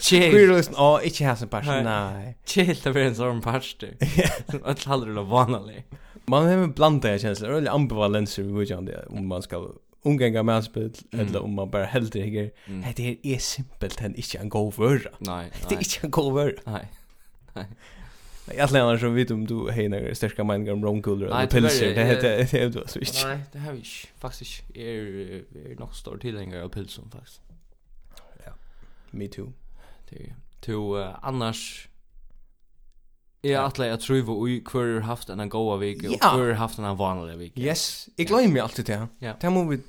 Chill. 0.00 0.30
Hur 0.32 0.50
är 0.50 0.56
det? 0.56 0.70
Ja, 0.76 1.02
inte 1.02 1.24
här 1.24 1.34
som 1.34 1.48
parser. 1.48 1.82
Nej. 1.84 2.36
Chill 2.44 2.76
det 2.82 2.88
är 2.90 2.96
en 2.96 3.14
sån 3.14 3.40
pastor. 3.40 3.90
Att 4.64 4.84
hallra 4.84 5.12
det 5.12 5.22
vanligt. 5.22 5.84
Man 6.26 6.46
har 6.46 6.52
en 6.52 6.72
blanda 6.72 7.18
känslor, 7.18 7.50
eller 7.50 7.70
ambivalenser 7.70 8.42
vi 8.42 8.52
går 8.52 8.82
det 8.82 9.06
om 9.08 9.26
man 9.26 9.42
ska 9.42 9.72
umgänga 10.04 10.42
med 10.42 10.64
spel 10.64 10.92
mm. 11.12 11.26
eller 11.26 11.42
om 11.42 11.54
man 11.54 11.70
bara 11.70 11.84
helt 11.84 12.12
det. 12.12 12.50
Det 12.96 13.18
är 13.22 13.38
simpelt 13.38 14.00
än 14.00 14.14
inte 14.14 14.38
en 14.38 14.48
god 14.48 14.74
vörra. 14.76 15.10
Nej. 15.18 15.50
Det 15.68 15.74
är 15.74 15.78
inte 15.78 15.98
en 16.02 16.10
god 16.10 16.32
vara. 16.32 16.52
Nej. 16.64 16.88
Jag 18.56 18.72
lärde 18.72 18.86
mig 18.86 19.00
som 19.00 19.14
vet 19.14 19.30
om 19.30 19.46
du 19.46 19.70
hejer 19.70 20.14
starka 20.14 20.44
meningar 20.44 20.72
om 20.72 20.84
romkulor 20.84 21.28
eller 21.28 21.46
pilser. 21.46 21.94
Det 21.94 22.04
heter 22.04 22.48
det 22.52 22.68
du 22.68 22.84
så 22.86 22.98
inte. 22.98 23.26
Nej, 23.26 23.38
det 23.52 23.58
har 23.58 23.72
vi 23.72 23.78
inte. 23.78 23.90
faktiskt 24.18 24.76
är 24.76 24.84
är 25.70 25.74
nog 25.78 25.94
stor 25.94 26.18
tillhängare 26.18 26.64
av 26.64 26.68
pilsen 26.68 27.10
faktiskt. 27.10 27.40
Ja. 28.46 28.52
Me 29.10 29.28
too. 29.28 29.52
Det 30.10 30.34
to 30.60 30.96
annars 31.22 31.88
Ja, 33.40 33.60
att 33.60 33.78
jag 33.78 34.00
tror 34.00 34.46
vi 34.46 34.60
kvar 34.60 35.00
haft 35.00 35.28
en 35.28 35.48
goa 35.48 35.76
vecka 35.76 36.10
och 36.10 36.20
kvar 36.20 36.52
haft 36.52 36.78
en 36.78 36.96
vanlig 36.96 37.38
vecka. 37.38 37.60
Yes, 37.60 38.08
jag 38.16 38.26
glömmer 38.26 38.60
alltid 38.60 38.84
det. 38.84 39.06
Det 39.40 39.50
må 39.50 39.64
vi 39.64 39.80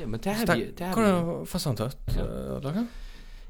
Ja, 0.00 0.06
men 0.06 0.20
det 0.20 0.32
har 0.32 0.56
vi... 0.56 0.72
det 0.76 0.84
här. 0.84 0.94
Kan 0.94 1.46
fast 1.46 1.66
antag. 1.66 1.90
Ja, 2.18 2.72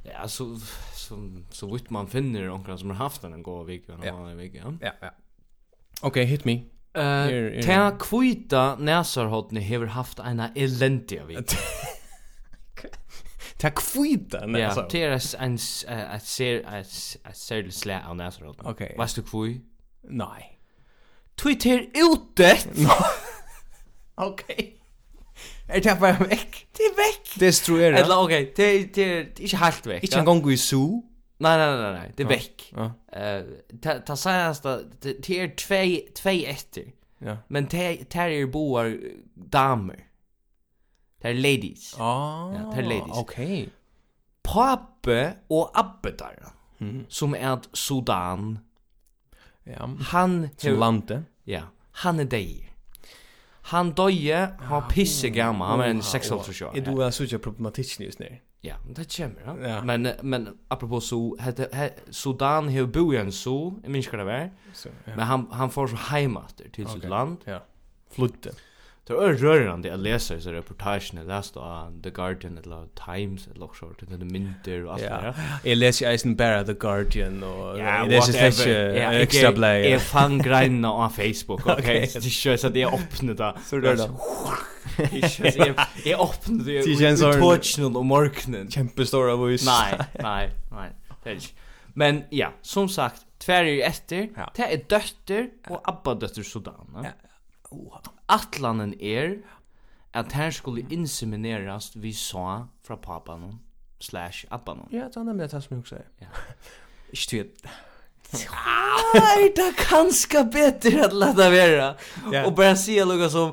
Ja, 0.05 0.29
så 0.29 0.59
som 0.95 1.47
så 1.51 1.67
vitt 1.73 1.91
man 1.91 2.09
finner 2.09 2.51
onkel 2.51 2.79
som 2.79 2.91
har 2.91 2.97
haft 2.97 3.23
den 3.23 3.33
en 3.33 3.43
god 3.43 3.67
vecka 3.67 3.95
och 3.95 4.05
en 4.05 4.15
annan 4.15 4.37
vecka. 4.37 4.59
Ja, 4.59 4.73
ja. 4.81 4.93
ja. 5.01 5.11
Okej, 6.01 6.09
okay, 6.09 6.25
hit 6.25 6.45
me. 6.45 6.53
Eh, 6.95 7.65
ta 7.65 7.91
kvita 7.99 8.77
näsarhotne 8.77 9.61
har 9.61 9.87
haft 9.87 10.19
en 10.19 10.41
elendiga 10.55 11.25
vecka. 11.25 11.57
Ta 13.59 13.71
kvita 13.71 14.47
näsar. 14.47 14.83
Ja, 14.83 14.89
det 14.91 15.03
är 15.03 15.37
en 15.41 15.59
en 16.13 16.21
ser 16.21 16.63
en 16.67 16.85
särskild 16.85 17.75
slä 17.75 18.03
av 18.07 18.17
näsarhotne. 18.17 18.71
Okej. 18.71 18.95
Vad 18.99 19.11
du 19.17 19.23
kvui? 19.23 19.61
Nej. 20.03 20.59
Twitter 21.37 21.87
ute. 21.95 22.59
Okej. 24.15 24.84
Er 25.69 25.81
det 25.81 25.97
bare 26.01 26.21
vekk? 26.21 26.57
Det 26.77 26.87
er 26.91 26.97
vekk! 26.99 27.41
Destruera. 27.41 27.99
Eller, 27.99 28.17
ok, 28.17 28.31
det, 28.31 28.57
det, 28.57 28.95
det 28.95 29.07
er 29.07 29.49
ikke 29.49 29.63
helt 29.65 29.87
vekk. 29.87 30.03
Ikke 30.05 30.19
en 30.21 30.27
gang 30.29 30.51
i 30.53 30.57
zoo? 30.61 31.03
Nei, 31.45 31.55
nei, 31.59 31.71
nei, 31.77 31.93
nei, 31.97 32.09
det 32.17 32.25
er 32.25 32.31
vekk. 32.31 32.67
Ja. 32.73 32.89
Uh, 33.17 33.95
ta 34.07 34.17
senaste, 34.17 34.75
det, 35.03 35.17
det 35.27 35.39
er 35.41 35.55
tvei, 35.59 35.87
tvei 36.15 36.37
etter. 36.51 36.93
Ja. 37.25 37.39
Men 37.49 37.69
det, 37.73 38.13
det 38.13 38.27
er 38.27 38.51
boar 38.53 38.93
damer. 39.53 40.05
Det 41.23 41.33
er 41.33 41.41
ladies. 41.41 41.95
Ah, 41.99 42.53
ja, 42.53 42.67
det 42.71 42.85
er 42.85 42.89
ladies. 42.89 43.17
ok. 43.17 43.39
Pape 44.45 45.21
og 45.51 45.71
abbe 45.75 46.13
der, 46.19 46.53
mm. 46.79 47.07
som 47.09 47.35
er 47.39 47.65
Sudan. 47.73 48.59
Ja, 49.67 49.87
han... 50.13 50.51
Som 50.59 50.79
landet. 50.79 51.25
Ja, 51.47 51.63
han 52.05 52.21
er 52.21 52.29
deir. 52.29 52.74
Han 53.65 53.95
døje, 53.97 54.41
han 54.61 54.83
pisse 54.91 55.31
gammal, 55.31 55.69
han 55.69 55.79
var 55.79 55.87
en 55.87 56.01
6-års 56.01 56.63
år. 56.63 56.75
Du 56.85 57.01
har 57.01 57.11
såg 57.11 57.41
problematisk 57.41 58.01
just 58.01 58.21
nu. 58.21 58.27
Ja, 58.65 58.75
det 58.97 59.17
kommer, 59.17 59.41
ja. 59.47 59.69
ja. 59.69 59.85
Men, 59.85 60.09
men 60.23 60.49
apropos 60.69 61.05
så, 61.05 61.37
hette, 61.41 61.69
he, 61.73 61.91
Sudan 62.11 62.69
har 62.69 62.87
bo 62.87 63.13
i 63.13 63.17
en 63.21 63.33
så, 63.33 63.75
jeg 63.83 63.93
minns 63.93 64.09
hva 64.09 64.21
det 64.23 64.27
var. 64.29 64.47
Så, 64.73 64.89
ja. 65.07 65.17
Men 65.17 65.25
han, 65.29 65.47
han 65.53 65.73
får 65.73 65.93
så 65.93 65.99
heimater 66.11 66.71
til 66.73 66.89
sitt 66.89 67.05
land. 67.09 67.45
Ja, 67.49 67.59
flytte 68.17 68.55
det 69.07 69.15
var 69.15 69.33
rørande 69.33 69.95
att 69.95 70.01
läsa 70.01 70.41
så 70.41 70.53
reportagen 70.53 71.19
jag 71.19 71.27
läste 71.27 71.59
av 71.59 72.03
The 72.03 72.11
Guardian 72.11 72.59
eller 72.59 72.87
Times 73.07 73.47
eller 73.47 73.61
något 73.61 73.77
sånt 73.77 73.99
det 74.09 74.25
mynter 74.25 74.85
och 74.85 74.93
allt 74.93 75.03
det 75.03 75.09
där. 75.09 75.35
Jag 75.65 75.79
läser 75.79 76.27
ju 76.27 76.35
bara 76.35 76.65
The 76.65 76.73
Guardian 76.73 77.43
och 77.43 77.79
jag 77.79 78.09
läser 78.09 78.47
inte 78.47 79.03
extra 79.03 79.53
blad. 79.53 79.85
Jag 79.85 80.03
fann 80.03 80.39
grejerna 80.39 81.09
på 81.09 81.15
Facebook 81.15 81.67
okej 81.79 82.07
så 82.07 82.19
det 82.19 82.29
kör 82.31 82.57
så 82.57 82.69
det 82.69 82.87
öppnar 82.87 83.35
där. 83.35 83.57
Så 83.65 83.77
det 83.77 83.95
då. 83.95 84.21
Jag 86.05 86.21
öppnade 86.21 86.65
det. 86.65 86.87
Det 86.87 86.97
känns 86.97 87.21
så 87.21 87.33
touchen 87.33 87.97
och 87.97 88.05
morgonen. 88.05 88.69
Jättestor 88.71 89.31
av 89.31 89.43
oss. 89.43 89.67
Nej, 89.67 89.99
nej, 90.23 90.51
nej. 91.25 91.39
Men 91.87 92.25
ja, 92.31 92.53
som 92.63 92.89
sagt, 92.89 93.23
tvär 93.39 93.65
är 93.65 93.69
ju 93.69 93.83
efter. 93.83 94.29
Det 94.57 94.63
är 94.63 94.85
dötter 94.89 95.49
och 95.69 95.89
abba 95.89 96.15
dötter 96.15 96.43
Sudan. 96.43 97.03
Ja. 97.03 97.11
Oh 97.71 98.14
atlanen 98.29 98.95
er 99.01 99.37
at 100.15 100.33
her 100.33 100.51
skulle 100.51 100.87
insemineras 100.91 101.93
vi 101.95 102.13
så 102.13 102.67
fra 102.87 102.97
papanon 102.97 103.61
slash 104.01 104.45
abbanon. 104.51 104.89
Ja, 104.93 105.09
det 105.09 105.17
er 105.17 105.23
nemlig 105.23 105.51
det 105.51 105.63
som 105.63 105.77
jeg 105.77 105.79
også 105.79 105.97
Ja. 106.21 106.27
Ikke 107.13 107.43
du 107.43 107.69
Nei, 108.35 109.51
det 109.55 109.63
er 109.63 109.77
kanskje 109.79 110.43
bedre 110.51 111.05
at 111.07 111.13
la 111.15 111.31
det 111.37 111.51
være. 111.53 111.89
Og 112.45 112.55
bare 112.57 112.75
si 112.77 112.97
noe 113.07 113.29
som, 113.31 113.53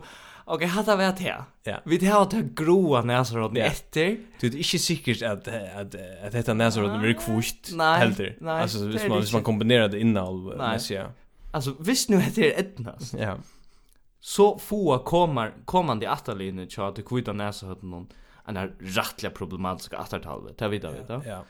ok, 0.50 0.64
hatt 0.76 0.90
vi 0.98 1.06
et 1.06 1.22
Ja. 1.68 1.76
Vi 1.86 1.98
det 1.98 2.10
har 2.10 2.26
det 2.26 2.56
groa 2.56 3.04
næsaråden 3.06 3.58
efter. 3.58 4.18
Du 4.42 4.48
är 4.48 4.56
inte 4.56 4.80
sikkert 4.80 5.22
att 5.22 5.48
att, 5.48 5.96
att 6.24 6.32
detta 6.32 6.54
næsaråden 6.54 7.02
blir 7.02 7.14
kvist 7.14 7.72
heller. 7.76 8.36
Nei, 8.42 8.62
altså, 8.62 8.88
hvis 8.88 9.08
man, 9.10 9.20
hvis 9.20 9.34
man 9.34 9.44
kombinerar 9.44 9.88
det 9.88 10.00
innan 10.00 10.58
med 10.58 10.82
sig. 10.82 11.06
Alltså 11.54 11.76
visst 11.80 12.10
nu 12.10 12.20
heter 12.20 12.42
det 12.42 12.60
etnas. 12.60 13.14
Ja 13.14 13.36
så 14.22 14.58
få 14.58 15.00
kommer 15.00 15.54
kommande 15.66 16.10
atterlinjer 16.10 16.66
tja 16.66 16.88
att 16.88 17.06
kvita 17.06 17.34
näsa 17.34 17.68
hött 17.68 17.82
någon 17.82 18.08
en 18.48 18.58
här 18.58 18.74
rättliga 18.80 19.32
problematiska 19.32 19.98
attertalvet 19.98 20.58
det 20.58 20.68
vet 20.68 20.84
jag 20.84 20.92
vet 20.92 21.06
ja, 21.10 21.22
ja. 21.26 21.44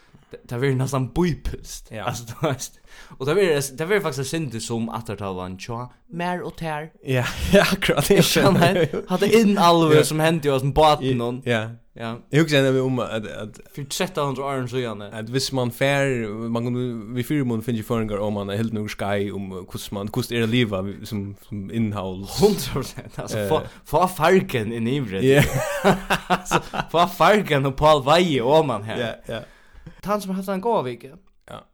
det 0.43 0.57
blir 0.57 0.75
nästan 0.75 1.13
bojpust 1.13 1.91
ja. 1.91 2.03
alltså 2.03 2.23
det 2.23 2.47
vet 2.47 2.79
och 3.17 3.25
det 3.25 3.33
blir 3.33 3.77
det 3.77 3.85
blir 3.85 3.99
faktiskt 3.99 4.29
synd 4.29 4.63
som 4.63 4.89
attertalvan 4.89 5.59
tja 5.59 5.89
mer 6.07 6.41
och 6.41 6.55
tär 6.55 6.91
ja 7.03 7.25
ja 7.53 7.61
akkurat 7.61 8.07
det 8.07 8.25
känner 8.25 9.09
hade 9.09 9.39
in 9.39 9.57
alve 9.57 10.03
som 10.03 10.19
hände 10.19 10.47
ju 10.47 10.59
som 10.59 10.73
båten 10.73 11.17
någon 11.17 11.41
ja 11.45 11.69
Ja. 11.93 12.19
Jag 12.29 12.39
husker 12.39 12.63
när 12.63 12.81
om 12.81 12.99
att 12.99 13.27
att 13.27 13.59
för 13.73 13.81
1300 13.81 14.43
år 14.45 14.67
så 14.67 14.77
gärna. 14.77 15.07
Att 15.07 15.29
visst 15.29 15.51
man 15.51 15.71
fär 15.71 16.27
man 16.49 16.63
kunde 16.63 17.13
vi 17.15 17.23
fyra 17.23 17.45
månader 17.45 17.65
finns 17.65 17.79
ju 17.79 17.83
om 18.19 18.33
man 18.33 18.49
är 18.49 18.57
helt 18.57 18.73
nog 18.73 18.91
sky 18.91 19.31
om 19.31 19.51
hur 19.51 19.93
man 19.93 20.07
hur 20.07 20.39
det 20.39 20.47
leva 20.47 20.85
som 21.03 21.35
som 21.47 21.71
innehåll 21.71 22.23
100% 22.23 22.99
alltså 23.15 23.37
för 23.37 23.67
för 23.85 24.07
farken 24.07 24.73
i 24.73 24.79
nivret. 24.79 25.23
Ja. 25.23 25.43
Alltså 26.27 26.61
för 26.91 27.07
farken 27.07 27.65
och 27.65 27.75
Paul 27.75 28.03
Vaje 28.03 28.41
om 28.41 28.67
man 28.67 28.83
här. 28.83 29.21
Ja, 29.27 29.33
ja. 29.33 29.41
Han 30.03 30.21
som 30.21 30.29
har 30.29 30.35
haft 30.35 30.49
en 30.49 30.61
god 30.61 30.83
vecka. 30.83 31.17
Ja. 31.47 31.65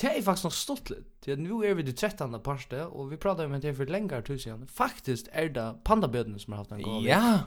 Det 0.00 0.18
är 0.18 0.22
faktiskt 0.22 0.44
något 0.44 0.52
stort 0.52 0.90
Det 1.24 1.36
nu 1.36 1.66
är 1.66 1.74
vi 1.74 1.82
det 1.82 1.92
13 1.92 2.42
parste 2.42 2.84
och 2.84 3.12
vi 3.12 3.16
pratar 3.16 3.44
om 3.44 3.60
det 3.60 3.74
för 3.74 3.86
längre 3.86 4.22
tid 4.22 4.40
sedan. 4.40 4.66
Faktiskt 4.66 5.28
är 5.32 5.48
det 5.48 5.74
pandabödnen 5.84 6.38
som 6.38 6.52
har 6.52 6.58
haft 6.58 6.72
en 6.72 6.82
god 6.82 7.04
vecka. 7.04 7.18
Ja. 7.18 7.38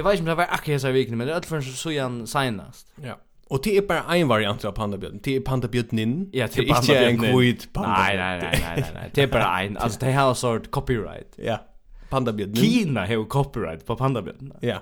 Jag 0.00 0.04
vet 0.04 0.18
inte 0.18 0.22
om 0.22 0.38
det 0.38 0.44
var 0.44 0.54
akkurat 0.54 0.80
så 0.80 0.90
vikna, 0.90 1.16
men 1.16 1.26
det 1.26 1.32
är 1.32 1.34
alltid 1.34 1.64
så 1.64 1.72
såg 1.72 1.94
han 1.94 2.26
senast. 2.26 2.92
Ja. 3.02 3.18
Och 3.48 3.60
det 3.62 3.76
är 3.76 3.82
bara 3.82 4.16
en 4.16 4.28
variant 4.28 4.64
av 4.64 4.72
pandabjörn. 4.72 5.20
Det 5.22 5.36
är 5.36 5.40
pandabjörnin. 5.40 6.30
Ja, 6.32 6.48
det 6.54 6.58
är 6.58 6.76
inte 6.76 6.98
en 6.98 7.18
kvit 7.18 7.72
pandabjörn. 7.72 8.16
Nej, 8.16 8.38
nej, 8.40 8.60
nej, 8.62 8.76
nej, 8.80 8.90
nej. 8.94 9.10
Det 9.14 9.22
är 9.22 9.26
bara 9.26 9.62
en. 9.62 9.76
Alltså 9.76 10.00
det 10.04 10.06
här 10.06 10.24
har 10.24 10.34
sort 10.34 10.70
copyright. 10.70 11.34
Ja. 11.36 11.60
Pandabjörnin. 12.08 12.56
Kina 12.56 13.06
har 13.06 13.28
copyright 13.28 13.86
på 13.86 13.96
pandabjörn. 13.96 14.52
Ja. 14.60 14.78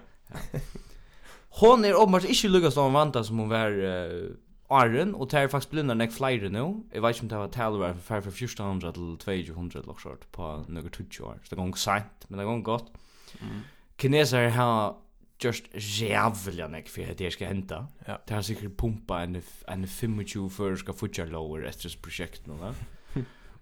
Hon 1.48 1.84
är 1.84 1.92
uppenbart 1.92 2.24
inte 2.24 2.48
lukkas 2.48 2.74
som 2.74 2.92
vanta 2.92 3.24
som 3.24 3.38
hon 3.38 3.48
var 3.48 3.70
uh, 3.70 4.30
Arren, 4.68 5.14
och 5.14 5.28
det 5.28 5.38
är 5.38 5.48
faktiskt 5.48 5.70
blinda 5.70 5.94
nek 5.94 6.12
flere 6.12 6.48
nu. 6.48 6.82
Jag 6.92 7.02
vet 7.02 7.22
inte 7.22 7.34
om 7.34 7.40
det 7.40 7.46
var 7.46 7.48
talare 7.48 7.94
för 7.94 8.00
färre 8.00 8.22
för 8.22 8.28
1400 8.28 8.92
till 8.92 9.16
2200 9.18 9.80
locksort 9.86 10.32
på 10.32 10.64
några 10.68 10.88
20 10.90 11.24
år. 11.24 11.38
Så 11.44 11.54
det 11.54 11.62
går 11.62 11.72
sent, 11.76 12.24
men 12.28 12.38
det 12.38 12.44
går 12.44 12.58
gott. 12.58 12.92
Mm. 13.40 13.60
Kineser 14.00 14.48
har 14.48 14.96
just 15.44 15.64
jävla 15.72 16.68
nek 16.68 16.88
för 16.88 17.10
att 17.10 17.18
det 17.18 17.30
ska 17.30 17.46
hända. 17.46 17.86
Ja. 18.06 18.22
Det 18.26 18.34
har 18.34 18.42
säkert 18.42 18.76
pumpa 18.76 19.22
en 19.22 19.42
en 19.66 19.86
25 19.86 20.50
för 20.50 20.76
ska 20.76 20.92
futja 20.92 21.24
lower 21.24 21.62
efter 21.62 22.02
projekt 22.02 22.46
nu 22.46 22.54
va. 22.54 22.74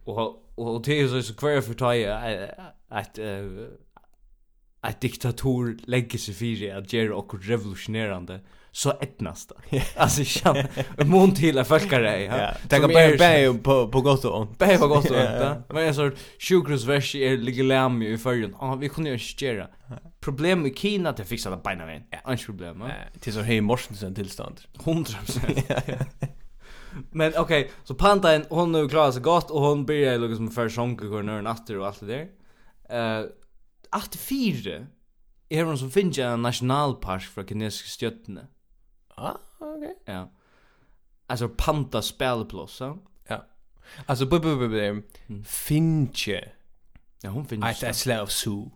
Och 0.05 0.43
och 0.57 0.83
det 0.83 1.01
är 1.01 1.23
så 1.23 1.35
kvar 1.35 1.61
för 1.61 1.73
ta 1.75 1.95
att 2.89 3.19
att 4.81 5.01
diktator 5.01 5.77
lägger 5.85 6.19
sig 6.19 6.35
för 6.35 6.77
att 6.77 6.93
göra 6.93 7.17
och 7.17 7.45
revolutionerande. 7.45 8.35
Mm 8.35 8.47
så 8.77 8.91
ettnast. 8.91 9.53
Alltså 9.97 10.23
jag 10.45 11.07
mån 11.07 11.35
till 11.35 11.59
att 11.59 11.69
fucka 11.69 11.99
dig. 11.99 12.29
Det 12.69 12.81
kan 12.81 12.93
bara 12.93 13.17
bä 13.17 13.59
på 13.63 13.89
på 13.89 14.01
gott 14.01 14.25
och 14.25 14.41
ont. 14.41 14.59
Bä 14.59 14.79
på 14.79 14.89
gott 14.89 15.11
och 15.11 15.17
ont. 15.17 15.65
Men 15.69 15.85
jag 15.85 15.95
så 15.95 16.11
sjukrus 16.39 16.85
vers 16.85 17.15
är 17.15 17.37
ligger 17.37 17.65
läm 17.65 18.03
i 18.03 18.19
förrun. 18.19 18.57
Ja, 18.61 18.75
vi 18.75 18.89
kunde 18.89 19.11
ju 19.11 19.19
skära. 19.19 19.69
Problem 20.21 20.63
med 20.63 20.79
Kina 20.79 21.11
att 21.11 21.29
fixa 21.29 21.51
det 21.51 21.57
bena 21.65 21.87
vägen. 21.87 22.03
Ja, 22.25 22.33
inte 22.33 22.45
problem. 22.45 22.85
Det 23.15 23.27
är 23.27 23.33
så 23.33 23.41
hej 23.41 23.61
Morsensen 23.61 24.15
tillstånd. 24.15 24.61
100%. 24.75 26.05
Men 27.11 27.33
okej, 27.37 27.41
okay, 27.41 27.71
så 27.85 27.95
Pandain 27.95 28.45
hon 28.49 28.73
nu 28.73 28.89
klarar 28.89 29.13
sig 29.13 29.23
gott 29.23 29.51
och 29.51 29.61
hon 29.61 29.87
börjar 29.87 30.13
ju 30.13 30.29
liksom 30.29 30.51
för 30.51 30.69
sjönk 30.69 31.01
går 31.01 31.23
ner 31.23 31.43
natter 31.43 31.79
och 31.79 31.87
allt 31.87 32.01
det 32.01 32.07
där. 32.07 32.27
Eh, 32.91 33.21
uh, 33.21 33.27
att 33.91 34.17
fyra 34.17 34.87
är 35.49 35.65
hon 35.65 35.79
som 35.79 35.91
finns 35.91 36.19
en 36.19 36.43
nationalpark 36.43 37.23
för 37.23 37.45
kinesiska 37.45 38.11
stjärnorna. 38.11 38.47
Ah, 39.17 39.37
okej. 39.59 39.77
Okay. 39.77 40.15
Ja. 40.15 40.31
Alltså 41.27 41.49
Panta 41.49 42.03
spelplats, 42.03 42.81
ja. 42.81 42.99
Ja. 43.29 43.45
Alltså 44.07 44.27
bu 44.27 44.39
bu 44.39 44.57
bu 44.57 44.69
bu. 44.69 45.03
Finche. 45.45 46.53
Ja, 47.23 47.31
hon 47.31 47.47
finns. 47.47 47.65
Alltså 47.65 47.93
slav 47.93 48.27
su. 48.27 48.71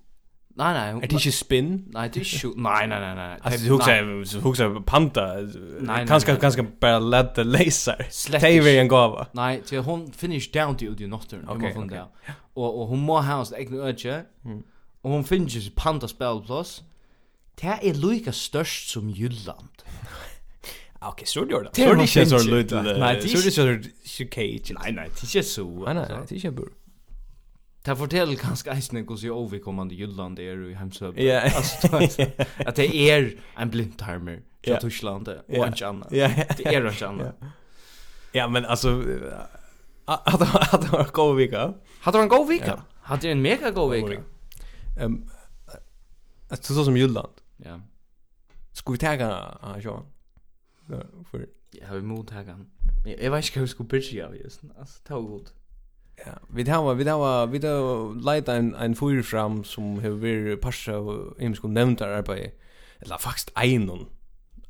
Nej 0.54 0.74
nej, 0.74 0.92
hon... 0.92 1.02
är 1.02 1.06
det 1.06 1.14
inte 1.14 1.32
spin? 1.32 1.84
Nej, 1.92 2.10
det 2.14 2.20
är 2.20 2.44
ju 2.44 2.52
nej 2.56 2.86
nej 2.86 3.00
nej 3.00 3.14
nej. 3.14 3.38
Alltså 3.42 3.64
du 3.64 3.70
huxar 3.70 4.40
huxar 4.40 4.80
panta. 4.80 5.34
Nej, 5.80 6.06
Kanske 6.06 6.36
kanske 6.36 6.62
bara 6.62 6.98
let 6.98 7.34
the 7.34 7.44
laser. 7.44 8.08
Taver 8.40 8.78
en 8.80 8.88
gåva. 8.88 9.26
Nej, 9.32 9.62
till 9.62 9.78
hon 9.78 10.12
finish 10.12 10.52
down 10.52 10.76
to 10.76 10.94
the 10.98 11.06
nocturne. 11.06 11.44
Okej. 11.48 11.78
Okay, 11.78 12.00
Och 12.54 12.80
och 12.80 12.86
hon 12.86 12.98
må 12.98 13.14
ha 13.14 13.22
hans 13.22 13.52
egna 13.52 13.76
öde. 13.76 14.24
Mm. 14.44 14.62
Och 15.00 15.10
hon 15.10 15.24
finns 15.24 15.70
panta 15.74 16.08
spelplats. 16.08 16.82
Det 17.54 17.66
är 17.66 17.94
lika 17.94 18.32
störst 18.32 18.90
som 18.90 19.10
Jylland. 19.10 19.82
Okej, 21.02 21.26
så 21.26 21.40
gjorde 21.40 21.70
det. 21.74 21.96
Det 21.96 22.06
känns 22.06 22.30
så 22.30 22.50
lite. 22.50 22.82
Nej, 22.82 23.20
det 23.22 23.32
är 23.32 23.82
så 24.04 24.24
cage. 24.30 24.72
Nej, 24.82 24.92
nej, 24.92 25.10
det 25.20 25.38
är 25.38 25.42
så. 25.42 25.84
Nej, 25.84 25.94
nej, 25.94 26.06
det 26.28 26.44
är 26.44 26.50
bur. 26.50 26.68
Det 27.84 27.96
fortäller 27.96 28.36
ganska 28.36 28.72
eisne 28.72 29.04
hos 29.08 29.24
i 29.24 29.30
overkommande 29.30 29.94
Jylland 29.94 30.38
er 30.38 30.68
i 30.68 30.74
hemsøp. 30.74 31.16
Ja. 31.16 31.40
At 32.58 32.76
det 32.76 33.10
er 33.10 33.30
en 33.60 33.70
blindtarmer 33.70 34.42
fra 34.66 34.80
Tyskland 34.80 35.28
og 35.28 35.66
en 35.66 35.72
tjanna. 35.72 36.06
Det 36.10 36.66
er 36.66 36.86
en 36.86 36.94
tjanna. 36.94 37.32
Ja, 38.34 38.48
men 38.48 38.64
altså... 38.64 39.02
Hadde 40.08 40.44
hade 40.72 40.98
en 40.98 41.12
god 41.12 41.36
vika? 41.36 41.72
Hadde 42.00 42.22
en 42.22 42.28
god 42.28 42.48
vika? 42.48 42.76
Hadde 43.02 43.30
en 43.30 43.42
mega 43.42 43.70
god 43.70 43.90
vika? 43.94 44.20
Um, 45.04 45.30
så 46.60 46.84
som 46.84 46.96
Jylland. 46.96 47.32
Ja. 47.64 47.80
Skulle 48.72 48.94
vi 48.94 48.98
tega 48.98 49.26
han, 49.62 49.82
Så 50.90 51.24
för 51.30 51.46
jag 51.70 51.88
har 51.88 51.96
emot 51.96 52.30
här 52.30 52.44
kan. 52.44 52.66
Jag 53.04 53.30
vet 53.30 53.44
inte 53.44 53.60
hur 53.60 53.66
ska 53.66 53.84
börja 53.84 54.26
av 54.26 54.36
just. 54.36 54.60
Alltså 54.78 55.02
ta 55.04 55.20
god. 55.20 55.50
Ja, 56.26 56.32
vi 56.54 56.62
det 56.62 56.72
var 56.72 56.94
vi 56.94 57.04
det 57.04 57.12
var 57.12 57.46
vi 57.46 57.58
det 57.58 58.34
lite 58.34 58.52
en 58.52 58.74
en 58.74 58.94
fyr 58.94 59.22
fram 59.22 59.64
som 59.64 59.98
har 59.98 60.10
vi 60.10 60.56
passa 60.56 60.92
im 61.38 61.54
skulle 61.54 61.72
nämnt 61.72 61.98
där 61.98 62.08
arbete. 62.08 62.50
Eller 62.98 63.18
faktiskt 63.18 63.52
en 63.54 64.06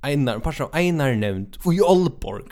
Einar, 0.01 0.39
passa 0.39 0.69
Einar 0.73 1.15
nämnt 1.15 1.57
och 1.65 1.75
i 1.75 1.81
Olborg. 1.81 2.45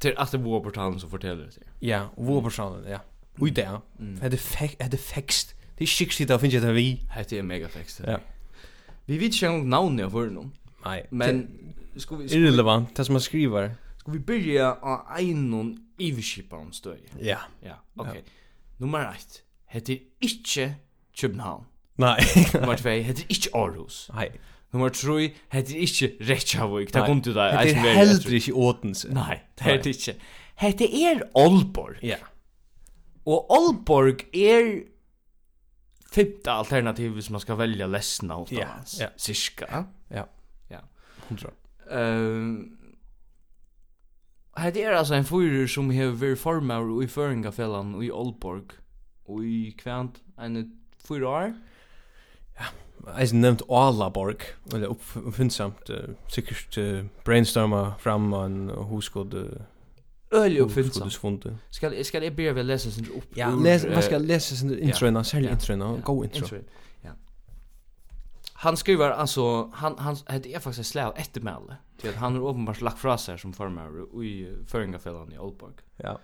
Till 0.00 0.16
att 0.16 0.30
det 0.30 0.38
var 0.38 0.60
portalen 0.60 1.00
som 1.00 1.10
fortäller 1.10 1.44
det. 1.44 1.86
Ja, 1.86 2.08
och 2.14 2.26
var 2.26 2.42
portalen, 2.42 2.90
ja. 2.90 3.00
Och 3.38 3.52
där. 3.52 3.80
Det 4.20 4.26
är 4.26 4.36
fäxt, 4.36 4.78
det 4.78 4.92
är 4.92 4.96
fäxt. 4.96 5.54
Det 5.76 5.84
är 5.84 5.86
skickligt 5.86 6.30
att 6.30 6.40
finna 6.40 6.60
det 6.66 6.72
vi. 6.72 7.02
Det 7.28 7.38
är 7.38 7.42
mega 7.42 7.68
fäxt. 7.68 8.00
Ja. 8.06 8.18
Vi 9.04 9.18
vet 9.18 9.42
ju 9.42 9.54
inte 9.54 9.66
navnet 9.66 10.06
av 10.06 10.12
honom. 10.12 10.52
Nej. 10.84 11.06
Men 11.10 11.48
ska 12.00 12.16
vi 12.16 12.28
ska 12.28 12.38
irrelevant 12.38 12.96
det 12.96 13.04
som 13.04 13.12
man 13.12 13.20
skriver. 13.20 13.74
Ska 13.98 14.12
vi 14.12 14.18
börja 14.18 14.74
av 14.74 15.06
en 15.18 15.78
iviskipan 15.98 16.72
stöj. 16.72 17.00
Ja. 17.20 17.38
Ja, 17.60 17.82
okej. 17.94 18.10
Okay. 18.10 18.22
Ja. 18.24 18.30
Nummer 18.76 19.10
1. 19.10 19.42
heter 19.66 19.98
inte 20.20 20.74
København. 21.12 21.64
Nej. 21.94 22.24
Nummer 22.54 22.76
2 22.76 22.88
heter 22.88 23.24
inte 23.28 23.48
Aarhus. 23.52 24.10
Nej. 24.14 24.40
Nummer 24.70 24.88
3 24.88 25.30
heter 25.48 25.76
inte 25.76 26.24
Reykjavik. 26.24 26.92
Det 26.92 27.00
kom 27.06 27.20
du 27.20 27.32
där. 27.32 27.64
Det 27.64 27.70
är 27.70 27.74
helt 27.74 28.28
inte 28.28 28.52
Åtense. 28.52 29.08
Nej, 29.10 29.44
det 29.54 29.64
heter 29.64 29.90
inte. 29.90 30.14
Heter 30.56 30.84
er 30.84 31.30
Aalborg. 31.34 31.98
Ja. 32.02 32.16
Och 33.24 33.46
Aalborg 33.50 34.16
er 34.32 34.82
femte 36.12 36.52
alternativ 36.52 37.20
som 37.20 37.32
man 37.32 37.40
ska 37.40 37.54
välja 37.54 37.86
ledsna 37.86 38.36
åt. 38.36 38.52
ja. 38.52 38.66
hans. 38.66 39.00
Ja. 39.00 39.08
Cirka. 39.16 39.84
Ja. 40.08 40.28
Ja. 40.68 40.80
100. 41.28 41.50
Ehm 41.90 42.76
Hade 44.56 44.80
altså 44.98 45.14
ein 45.14 45.18
en 45.18 45.24
fyrer 45.24 45.66
som 45.66 45.90
verið 45.90 46.36
formar 46.36 47.02
i 47.02 47.06
Föringafällan 47.06 47.94
och 47.94 48.04
i 48.04 48.10
Olborg 48.10 48.62
och 49.24 49.44
i 49.44 49.74
kvänt 49.78 50.20
en 50.38 50.72
fyra 51.08 51.28
år. 51.28 51.54
Ja, 52.58 52.64
jag 53.18 53.32
nämnt 53.34 53.62
Alaborg 53.68 54.36
eller 54.74 54.86
uppfinnsamt 54.86 55.90
uh, 55.90 55.96
sikkert 56.28 56.78
uh, 56.78 57.04
brainstorma 57.24 57.94
fram 57.98 58.32
en 58.32 58.68
hoskod 58.68 59.34
uh, 59.34 59.44
Öl 60.30 60.58
uppfinnsamt. 60.58 61.46
Skal, 61.70 62.04
ska 62.04 62.24
jag 62.24 62.34
be 62.34 62.62
läsa 62.62 62.90
sin 62.90 63.06
upp. 63.06 63.28
Ja, 63.34 63.50
läs 63.50 63.82
skal 63.82 64.02
ska 64.02 64.18
läsa 64.18 64.56
sin 64.56 64.78
intro 64.78 65.06
ja. 65.06 65.24
sälj 65.24 65.48
intro, 65.48 66.00
go 66.04 66.24
intro. 66.24 66.42
intro 66.42 66.58
han 68.66 68.76
skriver 68.76 69.10
alltså 69.10 69.70
han 69.72 69.98
han 69.98 70.16
hade 70.26 70.48
är 70.48 70.60
faktiskt 70.60 70.90
slav 70.90 71.12
eftermäle 71.16 71.76
till 72.00 72.10
att 72.10 72.16
han 72.16 72.34
har 72.34 72.48
uppenbart 72.48 72.80
lagt 72.80 72.98
fra 72.98 73.18
sig 73.18 73.38
som 73.38 73.52
formare 73.52 74.24
i 74.24 74.56
Föringafällan 74.66 75.32
i 75.32 75.38
Oldborg. 75.38 75.74
Ja. 75.96 76.18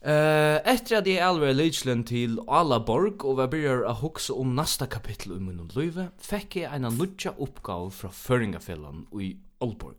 Eh 0.00 0.72
efter 0.74 0.96
att 0.96 1.04
det 1.04 1.18
är 1.18 1.24
allvar 1.24 1.52
Lichland 1.52 2.06
till 2.06 2.40
alla 2.46 2.80
borg 2.80 3.12
och 3.20 3.36
vad 3.36 3.50
börjar 3.50 3.82
att 3.82 4.02
huxa 4.02 4.32
om 4.32 4.56
nästa 4.56 4.86
kapitel 4.86 5.32
i 5.32 5.40
min 5.40 5.68
liv 5.74 6.06
fick 6.18 6.56
jag 6.56 6.74
en 6.74 6.82
nutcha 6.82 7.30
uppgåva 7.38 7.90
från 7.90 8.12
Föringafällan 8.12 9.06
i 9.20 9.36
Oldborg. 9.58 9.96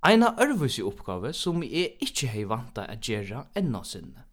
Eina 0.00 0.36
örvusi 0.38 0.82
uppgave 0.82 1.32
som 1.32 1.62
jeg 1.66 1.96
ikkje 2.04 2.28
hei 2.30 2.44
vanta 2.46 2.84
a 2.86 2.94
gjerra 3.02 3.40
enn 3.58 3.74
sinne. 3.84 4.27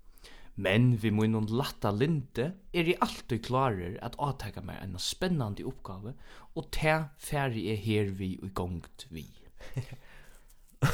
Men 0.55 0.93
vi 1.01 1.11
munnum 1.11 1.47
latta 1.51 1.91
linte 1.91 2.53
er 2.71 2.87
i 2.87 2.95
alltid 3.03 3.43
klarer 3.43 3.97
at 4.05 4.15
ataka 4.23 4.63
meg 4.63 4.79
en 4.83 4.95
spennande 5.01 5.65
oppgave, 5.67 6.15
og 6.55 6.69
te 6.71 6.95
færre 7.19 7.59
er 7.59 7.79
her 7.83 8.13
vi 8.15 8.37
og 8.41 8.53
gongt 8.55 9.07
vi. 9.11 9.27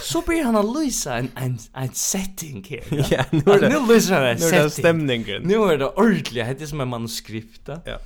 Så 0.02 0.22
blir 0.26 0.46
han 0.48 0.56
å 0.56 0.64
lysa 0.64 1.18
en, 1.20 1.30
en, 1.36 1.58
en 1.78 1.94
setting 1.98 2.62
her. 2.70 2.86
Ja, 2.96 3.08
ja 3.12 3.26
nu 3.34 3.44
er 3.52 3.66
det, 3.66 3.72
nu 3.74 3.90
lysa 3.90 4.22
han 4.22 4.30
en 4.32 4.40
setting. 4.40 4.54
Nu 4.54 4.58
er 4.58 4.64
det 4.64 4.78
stemningen. 4.78 5.46
Nu 5.50 5.58
er 5.66 5.82
det 5.82 5.92
ordentlig, 5.92 6.46
det 6.48 6.66
er 6.66 6.72
som 6.72 6.84
en 6.86 6.94
manuskript. 6.94 7.74
Ja. 7.86 8.00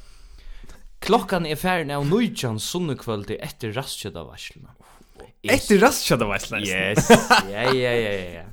Klokkan 1.05 1.45
er 1.45 1.59
færen 1.59 1.93
av 1.93 2.07
nøytjan 2.09 2.57
sunnekvöldi 2.63 3.37
etter 3.45 3.75
rastkjødavarslen. 3.77 4.65
Etter 5.45 5.79
rastkjødavarslen? 5.83 6.65
Yes, 6.65 7.11
ja, 7.51 7.67
ja, 7.69 7.93
ja, 7.93 8.13
ja. 8.39 8.45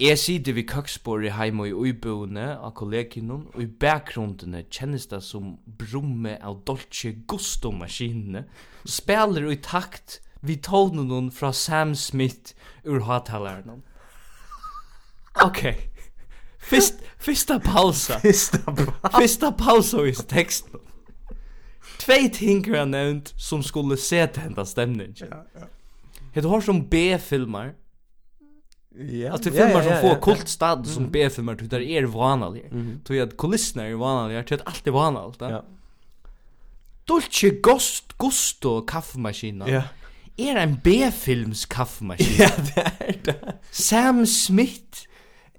Jeg 0.00 0.18
sitter 0.18 0.52
ved 0.52 0.66
køksbordet 0.66 1.32
hjemme 1.36 1.68
i 1.68 1.72
uiboene 1.72 2.56
av 2.58 2.72
kolleginnen, 2.74 3.46
og 3.54 3.62
i 3.62 3.66
bakgrunnene 3.66 4.64
kjennes 4.66 5.06
det 5.06 5.20
som 5.22 5.52
brumme 5.78 6.34
av 6.42 6.64
Dolce 6.66 7.12
Gusto-maskinene, 7.30 8.42
spiller 8.86 9.46
i 9.52 9.56
takt 9.62 10.18
vi 10.42 10.56
tonen 10.56 11.30
fra 11.30 11.52
Sam 11.52 11.94
Smith 11.94 12.56
ur 12.84 13.06
hattalaren. 13.06 13.84
Ok. 15.34 15.46
Okay. 15.46 15.74
Fist, 16.58 16.94
fista 17.18 17.58
pausa. 17.58 18.18
Fista 18.18 18.58
pausa. 18.58 19.20
Fista 19.20 19.50
pausa 19.50 20.02
i 20.06 20.12
teksten. 20.12 20.80
Tvei 21.98 22.28
ting 22.28 22.64
har 22.66 22.76
jeg 22.82 22.90
nevnt 22.90 23.34
som 23.36 23.62
skulle 23.62 23.96
se 23.96 24.26
til 24.26 24.42
hentas 24.42 24.74
stemning. 24.74 25.14
Ja, 25.20 25.44
ja. 25.54 25.68
Hette 26.34 26.48
har 26.48 26.60
som 26.60 26.82
B-filmer, 26.90 27.74
Ja. 28.96 29.32
Alltså 29.32 29.50
det 29.50 29.56
filmer 29.56 29.82
som 29.82 30.08
får 30.08 30.20
kult 30.20 30.48
stad 30.48 30.86
som 30.86 31.10
B-filmer 31.10 31.54
det 31.54 31.90
är 31.90 32.02
vanliga. 32.04 32.64
Tror 33.04 33.18
jag 33.18 33.28
att 33.28 33.36
kulisserna 33.36 33.84
är 33.84 33.94
vanliga, 33.94 34.42
det 34.48 34.54
är 34.54 34.68
alltid 34.68 34.92
vanligt. 34.92 35.40
Ja. 35.40 35.64
Dolce 37.04 37.50
Gost 37.50 38.18
Gusto 38.18 38.82
kaffemaskinen. 38.86 39.68
Ja. 39.68 39.82
Er 40.36 40.56
en 40.56 40.80
B-films 40.84 41.66
kaffemaskin. 41.66 42.26
Ja, 42.38 42.50
det 42.74 42.92
er 43.00 43.16
det. 43.24 43.54
Sam 43.70 44.26
Smith. 44.26 45.06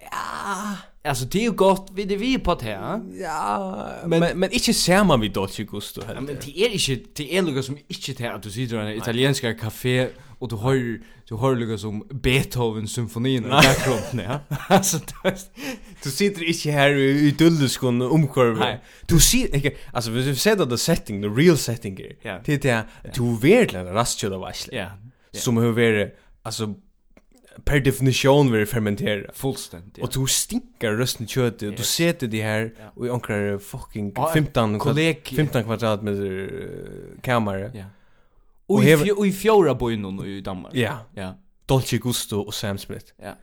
Ja. 0.01 0.77
Alltså 1.03 1.25
det 1.25 1.39
är 1.39 1.43
ju 1.43 1.51
gott 1.51 1.91
vid 1.93 2.07
det 2.07 2.17
vi 2.17 2.39
på 2.39 2.55
det 2.55 2.65
här. 2.65 3.01
Ja, 3.21 3.89
men 4.05 4.19
men, 4.19 4.39
men 4.39 4.51
inte 4.51 4.73
man 5.03 5.19
vid 5.19 5.33
Dolce 5.33 5.63
Gusto 5.63 6.01
heller. 6.01 6.15
Ja, 6.15 6.21
men 6.21 6.35
det 6.45 6.59
är 6.59 6.69
inte 6.69 7.15
det 7.15 7.37
är 7.37 7.41
något 7.41 7.65
som 7.65 7.77
inte 7.87 8.13
det 8.13 8.33
att 8.33 8.43
du 8.43 8.51
sitter 8.51 8.87
i 8.87 8.91
en 8.91 8.97
italiensk 8.97 9.59
kafé 9.59 10.09
och 10.45 10.49
du 10.49 10.55
hör 10.55 10.99
du 11.29 11.35
hör 11.37 11.55
lika 11.55 11.77
som 11.77 12.07
Beethoven 12.09 12.87
symfonin 12.87 13.45
i 13.45 13.49
bakgrunden 13.49 14.39
ja. 14.49 14.57
Alltså 14.69 14.99
du 16.03 16.09
sitter 16.09 16.43
inte 16.43 16.71
här 16.71 16.95
i 16.95 17.31
dullskon 17.31 18.01
nej 18.59 18.81
du 19.07 19.19
ser 19.19 19.55
inte 19.55 19.71
alltså 19.93 20.11
vi 20.11 20.35
ser 20.35 20.55
det 20.55 20.69
the 20.69 20.77
setting 20.77 21.21
the 21.21 21.27
real 21.27 21.57
setting 21.57 21.97
here 21.97 22.41
det 22.45 22.57
det 22.57 22.85
du 23.15 23.37
verkligen 23.37 23.93
rastjud 23.93 24.33
av 24.33 24.39
vassl 24.39 24.75
ja. 24.75 24.87
Som 25.31 25.57
hur 25.57 25.79
är 25.79 26.13
alltså 26.43 26.73
per 27.63 27.79
definition 27.79 28.51
vi 28.51 28.65
fermenterar 28.65 29.31
fullständigt. 29.33 30.03
Och 30.03 30.09
du 30.13 30.27
stinkar 30.27 30.91
rösten 30.91 31.27
kött 31.27 31.61
och 31.61 31.73
du 31.73 31.83
sätter 31.83 32.27
det 32.27 32.41
här 32.41 32.73
och 32.95 33.07
i 33.07 33.09
ankrar 33.09 33.57
fucking 33.57 34.13
15 34.33 34.79
kvadrat 34.79 35.17
15 35.35 35.63
kvadratmeter 35.63 36.49
kammare. 37.21 37.71
Ja. 37.73 37.83
Och 38.67 38.83
i, 38.83 38.85
hever... 38.85 39.19
och 39.19 39.27
i 39.27 39.31
fjärra 39.31 39.75
bojnon 39.75 40.25
i 40.25 40.41
Danmark. 40.41 40.73
Ja. 40.75 40.97
Ja. 41.13 41.35
Dolce 41.65 41.97
Gusto 41.97 42.39
och 42.39 42.53
Sam 42.53 42.77
Smith. 42.77 43.05
Ja. 43.17 43.33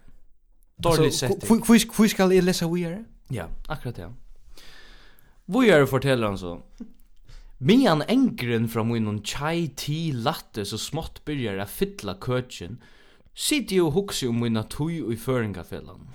Dårligt 0.77 1.15
sett. 1.15 1.51
Hur 1.99 2.09
ska 2.09 2.35
jag 2.35 2.45
läsa 2.45 2.69
vidare? 2.69 3.05
Ja, 3.29 3.49
akkurat 3.69 3.99
ja. 3.99 4.13
Vidare 5.45 5.87
forteller 5.87 6.27
han 6.27 6.39
så. 6.39 6.63
Mian 7.59 8.03
engren 8.03 8.69
fra 8.69 8.83
munnen 8.83 9.21
chai 9.23 9.69
ti 9.77 10.13
latte 10.13 10.65
så 10.67 10.79
smått 10.79 11.21
byrjar 11.25 11.61
a 11.63 11.67
fylla 11.67 12.17
køtjen, 12.19 12.81
sitter 13.35 13.77
jo 13.77 13.91
hugsi 13.95 14.27
om 14.27 14.41
mina 14.43 14.65
tui 14.67 14.99
og 14.99 15.13
i 15.15 15.17
føringafellan. 15.17 16.09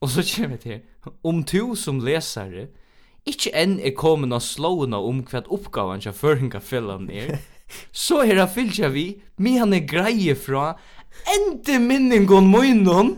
Og 0.00 0.08
så 0.08 0.24
kommer 0.24 0.56
det 0.56 0.60
til, 0.64 0.80
om 1.22 1.42
tu 1.44 1.74
som 1.76 2.00
lesare, 2.00 2.70
ikkje 3.28 3.52
enn 3.60 3.76
er 3.76 3.92
komin 3.92 4.32
av 4.32 4.40
slåna 4.40 5.02
om 5.04 5.20
hva 5.28 5.42
oppgavan 5.52 6.00
kja 6.00 6.14
føringafellan 6.16 7.10
er, 7.12 7.36
så 7.92 8.22
er 8.24 8.34
det 8.40 8.48
fylltja 8.54 8.88
vi, 8.94 9.06
mi 9.38 9.56
han 9.60 9.72
er 9.76 9.86
greie 9.88 10.34
fra, 10.38 10.74
ente 11.36 11.78
minningon 11.82 12.46
moinon. 12.50 13.16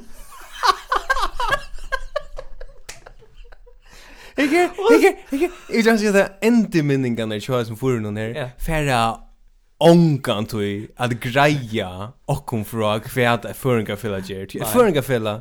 Ikke, 4.38 4.62
ikke, 4.94 5.10
ikke, 5.32 5.48
jeg 5.74 5.84
kan 5.84 5.98
si 6.00 6.08
at 6.08 6.38
ente 6.42 6.80
minningan 6.82 7.34
er 7.34 7.42
tjoa 7.44 7.64
som 7.68 7.76
fyrir 7.76 8.00
noen 8.00 8.16
her, 8.16 8.54
færa 8.64 9.02
ongan 9.82 10.46
tui 10.48 10.86
at 10.96 11.12
greia 11.20 11.88
okkum 12.30 12.62
fra 12.64 12.94
kvæt 13.02 13.48
at 13.50 13.58
føringa 13.58 13.96
fella 14.00 14.22
gjert. 14.24 14.54
Føringa 14.72 15.02
fella 15.04 15.34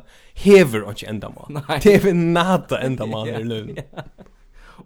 hever 0.44 0.84
ikkje 0.90 1.08
endamal. 1.14 1.62
Det 1.84 1.94
er 2.02 2.12
nada 2.12 2.82
endamal 2.84 3.30
i 3.32 3.42
løvn. 3.46 3.80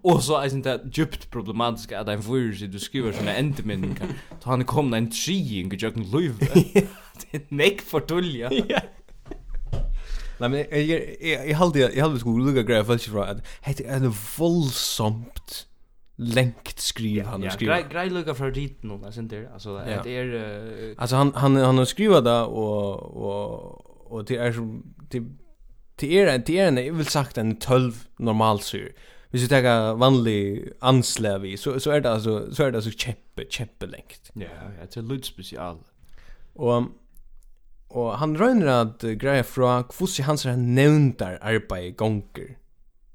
Och 0.03 0.23
så 0.23 0.37
är 0.37 0.63
det 0.63 0.81
djupt 0.93 1.31
problematiskt 1.31 1.93
att 1.93 2.09
en 2.09 2.21
virus 2.21 2.61
du 2.61 2.79
skriver 2.79 3.13
såna 3.13 3.35
ändminningar. 3.35 4.09
Då 4.31 4.51
han 4.51 4.65
kom 4.65 4.95
en 4.95 5.11
treing 5.11 5.73
i 5.73 5.77
jöken 5.77 6.11
löv. 6.11 6.39
Det 7.31 7.37
är 7.37 7.43
näck 7.49 7.81
för 7.81 8.01
tulja. 8.01 8.51
Nej 10.39 10.49
men 10.49 10.59
jag 10.71 11.17
jag 11.21 11.49
jag 11.49 11.57
hade 11.57 11.79
jag 11.79 12.05
hade 12.05 12.19
skulle 12.19 12.45
lugga 12.45 12.63
grejer 12.63 12.85
för 12.85 12.99
sig 12.99 13.13
från 13.13 13.23
att 13.23 13.39
det 13.77 13.85
en 13.85 14.13
våldsamt 14.39 15.67
längt 16.17 16.79
skriv 16.79 17.25
han 17.25 17.43
har 17.43 17.51
skrivit. 17.51 17.77
Ja, 17.77 17.89
grej 17.91 18.11
lugga 18.11 18.35
för 18.35 18.51
dit 18.51 18.83
nu 18.83 19.01
alltså 19.05 19.21
inte 19.21 19.49
alltså 19.53 19.77
det 20.05 20.17
är 20.17 20.95
alltså 20.99 21.17
han 21.17 21.33
han 21.35 21.57
han 21.57 21.79
har 21.79 21.85
skrivit 21.85 22.25
det 22.25 22.41
och 22.41 23.01
och 23.01 24.13
och 24.13 24.25
det 24.25 24.37
är 24.37 24.53
som 24.53 24.95
det 25.11 25.23
det 25.97 26.19
är 26.19 26.39
det 26.47 26.59
är 26.59 26.69
en 26.69 26.77
jag 26.77 26.95
vill 26.95 27.07
sagt 27.07 27.39
en 27.39 27.57
12 27.59 27.93
normalsyr. 28.19 28.93
Hvis 29.37 29.45
vi 29.45 29.49
tar 29.49 29.95
vanlig 29.95 30.71
anslag 30.81 31.39
vi 31.39 31.57
så 31.57 31.81
så 31.81 31.91
är 31.91 32.01
det 32.01 32.11
alltså 32.11 32.55
så 32.55 32.63
är 32.63 32.71
det 32.73 32.79
alltså 32.79 32.91
kämpe 32.91 33.45
kämpe 33.51 33.87
längt. 33.87 34.31
Ja, 34.33 34.47
ja, 34.81 34.87
det 34.95 34.97
är 34.97 35.03
litt 35.03 35.25
special. 35.25 35.79
Och 36.55 36.83
och 37.89 38.19
han 38.19 38.37
rönner 38.37 38.67
att 38.67 39.03
greja 39.03 39.45
från 39.45 39.85
kvossi 39.85 40.23
hans 40.23 40.45
han 40.45 40.75
nämntar 40.75 41.39
arbete 41.43 41.91
gånger 41.91 42.57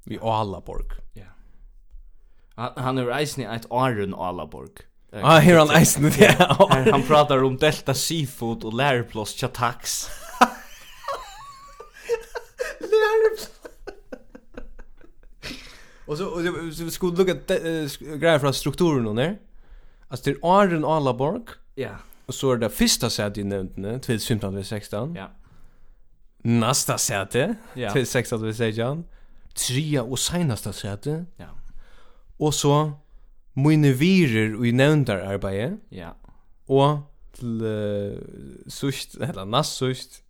vi 0.04 0.18
Alaborg. 0.18 0.86
Ja. 1.12 2.72
Han 2.76 2.98
är 2.98 3.06
reisen 3.06 3.44
i 3.44 3.46
et 3.56 3.66
Arun 3.70 4.14
Alaborg. 4.14 4.70
Ah, 5.12 5.38
här 5.38 5.58
han 5.58 5.68
reisen. 5.68 6.10
Ja. 6.18 6.68
Han 6.92 7.02
pratar 7.02 7.42
om 7.42 7.56
Delta 7.56 7.94
Seafood 7.94 8.64
och 8.64 8.74
lärplats 8.74 9.40
Chatax. 9.40 10.08
Och 16.12 16.18
så 16.18 16.26
och 16.26 16.74
så 16.74 16.90
skulle 16.90 17.16
look 17.16 17.28
at 17.28 17.46
grejer 18.20 18.38
från 18.38 18.54
strukturen 18.54 19.06
och 19.06 19.14
när. 19.14 19.38
Alltså 20.08 20.30
det 20.30 20.36
är 20.36 20.38
Arden 20.42 20.84
Alaborg. 20.84 21.42
Ja. 21.74 21.90
Och 22.26 22.34
så 22.34 22.52
är 22.52 22.56
det 22.56 22.70
första 22.70 23.10
sätet 23.10 23.38
i 23.38 23.44
nämnden 23.44 24.00
2015-2016. 24.00 25.16
Ja. 25.16 25.30
Nästa 26.42 26.98
säte, 26.98 27.54
ja. 27.74 27.90
2016-2016. 27.90 29.02
Trea 29.54 30.02
och 30.02 30.18
senaste 30.18 30.72
säte. 30.72 31.24
Ja. 31.36 31.46
Och 32.36 32.54
så 32.54 32.92
mine 33.52 33.92
virer 33.92 34.66
i 34.66 34.72
nevndar 34.72 35.16
arbeidet. 35.16 35.78
Ja. 35.88 36.16
Og 36.68 37.02
till 37.32 37.62
uh, 37.62 38.18
sust, 38.68 39.16
eller 39.20 39.44
näst 39.44 39.76
sust, 39.76 40.22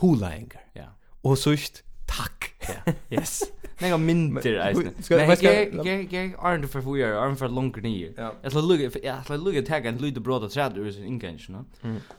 hulaengar. 0.00 0.64
Ja. 0.76 0.88
Og 1.22 1.38
sust, 1.38 1.82
Tack. 2.08 2.52
Ja. 2.68 2.92
Yes. 3.12 3.42
Nei 3.78 3.92
min 3.96 4.22
mynter 4.34 4.58
eisen. 4.64 4.94
Men 5.10 5.30
jeg, 5.42 5.70
jeg, 5.84 6.08
jeg, 6.12 6.32
er 6.34 6.66
for 6.66 6.82
for 6.82 6.96
jeg, 6.98 7.10
er 7.14 7.34
for 7.38 7.48
longer 7.48 7.84
nye. 7.84 8.12
Jeg 8.16 8.50
skal 8.50 8.64
lukke, 8.66 8.90
jeg 9.02 9.20
skal 9.24 9.44
lukke 9.44 9.62
tag 9.62 9.86
en 9.86 10.00
lyde 10.02 10.20
bråd 10.20 10.48
og 10.48 10.52
træder 10.52 10.82
ur 10.82 10.90
sin 10.90 11.20
no. 11.48 11.62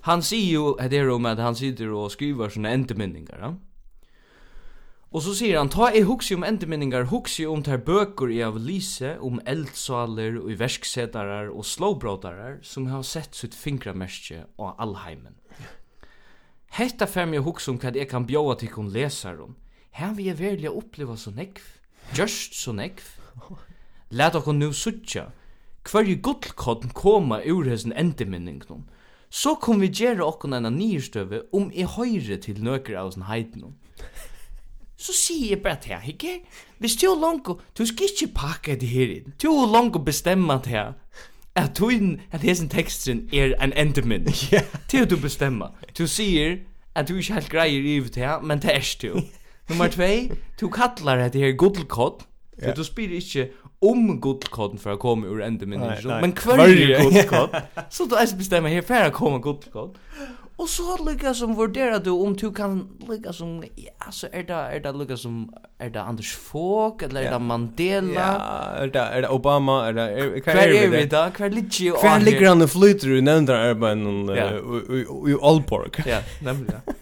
Han 0.08 0.22
sier 0.22 0.54
jo 0.54 0.78
det 0.80 1.02
her 1.02 1.10
om 1.12 1.26
at 1.26 1.40
han 1.40 1.56
sitter 1.56 1.92
og 1.92 2.12
skriver 2.12 2.50
sånne 2.50 2.72
endeminningar, 2.74 3.44
ja. 3.44 3.52
Og 5.10 5.24
så 5.26 5.34
sier 5.34 5.58
han, 5.58 5.72
ta 5.74 5.88
i 5.90 6.04
huksi 6.06 6.36
om 6.38 6.44
endeminningar, 6.46 7.08
huksi 7.10 7.48
om 7.50 7.64
ter 7.66 7.82
bøker 7.82 8.30
i 8.30 8.44
av 8.46 8.60
lise, 8.62 9.16
om 9.26 9.40
eldsaler 9.50 10.38
og 10.38 10.52
verksetarar 10.60 11.50
og 11.50 11.66
slåbrådarar 11.66 12.60
som 12.62 12.86
har 12.94 13.02
sett 13.02 13.34
sitt 13.34 13.58
fingramerskje 13.58 14.44
av 14.62 14.76
allheimen. 14.78 15.34
Hetta 16.78 17.08
fer 17.10 17.26
meg 17.26 17.42
huksi 17.42 17.72
om 17.74 17.80
hva 17.82 17.90
jeg 17.96 18.06
kan 18.12 18.30
bjóa 18.30 18.54
til 18.62 18.70
kun 18.70 18.94
lesarum 18.94 19.58
her 19.92 20.14
vi 20.14 20.30
er 20.30 20.38
verlig 20.40 20.70
oppleva 20.72 21.16
så 21.18 21.32
nekv, 21.36 21.62
just 22.18 22.56
så 22.56 22.72
nekv. 22.72 23.04
Læt 24.10 24.36
okon 24.36 24.60
nu 24.60 24.72
suttja, 24.74 25.30
hver 25.86 26.08
i 26.10 26.16
gullkodden 26.16 26.90
koma 26.94 27.42
ur 27.46 27.70
hessen 27.70 27.94
endeminningnum. 27.94 28.88
Så 29.30 29.56
kom 29.62 29.82
vi 29.82 29.92
gjere 29.94 30.26
okon 30.26 30.58
enn 30.58 30.72
nyrstøve 30.74 31.44
om 31.54 31.70
i 31.74 31.86
høyre 31.86 32.40
til 32.42 32.64
nøkker 32.66 32.98
av 32.98 33.12
sin 33.14 33.28
heidnum. 33.30 33.76
Så 35.00 35.14
sier 35.16 35.54
jeg 35.54 35.62
bare 35.64 35.78
til 35.82 35.94
her, 35.94 36.08
ikke? 36.08 36.40
Hvis 36.80 36.96
du 36.96 37.06
er 37.08 37.20
langt, 37.22 37.48
du 37.78 37.86
skal 37.86 38.10
ikke 38.10 38.34
pakke 38.36 38.76
det 38.76 38.90
her 38.90 39.14
inn. 39.14 39.34
Du 39.42 39.48
er 39.54 39.72
langt 39.72 39.96
å 39.96 40.02
bestemme 40.04 40.58
til 40.64 40.76
her. 40.76 40.94
At 41.56 41.78
du 41.78 41.88
inn, 41.94 42.18
at 42.32 42.44
hessen 42.44 42.70
teksten 42.70 43.28
er 43.34 43.56
en 43.64 43.74
endemin. 43.74 44.28
Ja. 44.52 44.64
Til 44.88 45.10
du 45.10 45.16
bestemmer. 45.18 45.72
Du 45.98 46.08
sier 46.08 46.58
at 46.96 47.08
du 47.08 47.16
ikke 47.16 47.34
helt 47.34 47.50
greier 47.50 47.86
i 47.86 48.00
det 48.00 48.16
her, 48.16 48.42
men 48.42 48.60
det 48.60 48.76
er 48.76 48.96
du. 49.02 49.22
Nummer 49.70 49.88
2, 49.93 50.36
du 50.59 50.67
kallar 50.74 51.30
det 51.30 51.41
her 51.41 51.51
gullkott. 51.57 52.26
Yeah. 52.59 52.76
Du 52.76 52.84
spyr 52.84 53.13
ikke 53.15 53.49
om 53.80 54.17
gullkotten 54.20 54.82
for 54.82 54.97
å 54.97 54.99
komme 54.99 55.30
ur 55.30 55.39
endeminningen, 55.45 56.03
men 56.20 56.34
hver 56.36 56.74
gullkott. 56.99 57.55
så 57.93 58.09
du 58.09 58.17
er 58.20 58.28
bestemmer 58.36 58.74
her 58.74 58.84
for 58.84 59.07
å 59.07 59.15
komme 59.15 59.39
gullkott. 59.43 59.95
Og 60.59 60.67
så 60.67 60.97
lykka 60.99 61.32
som 61.39 61.53
vurderar 61.55 62.01
du 62.03 62.09
om 62.11 62.34
du 62.36 62.49
kan 62.51 62.82
lykka 63.07 63.32
som, 63.32 63.61
ja, 63.80 64.11
så 64.11 64.28
er 64.28 64.43
det, 64.49 64.57
er 64.76 64.82
det 64.84 64.91
lykka 64.99 65.15
som, 65.15 65.45
er 65.80 65.93
det 65.93 66.01
Anders 66.03 66.34
Fogh, 66.36 66.99
eller 67.05 67.30
er 67.30 67.32
det 67.32 67.39
Mandela? 67.47 68.26
Ja, 68.26 68.34
er 68.82 68.91
det, 68.91 69.05
er 69.05 69.24
det 69.24 69.30
Obama, 69.32 69.78
er 69.88 69.95
det, 69.95 70.07
er, 70.20 70.34
hva 70.43 70.57
er 70.65 70.91
vi 70.91 71.05
da? 71.13 71.22
Hver 71.38 71.55
ligger 71.55 71.86
jo 71.93 72.01
an? 72.03 72.28
Ligger 72.28 72.49
han 72.51 72.67
og 72.67 72.74
flyter 72.74 73.15
i 73.15 73.22
nevndra 73.24 73.61
arbeid 73.70 74.03
i 74.03 75.38
Aalborg? 75.39 76.01
Ja, 76.09 76.20
nemlig, 76.43 76.76
ja. 76.76 76.97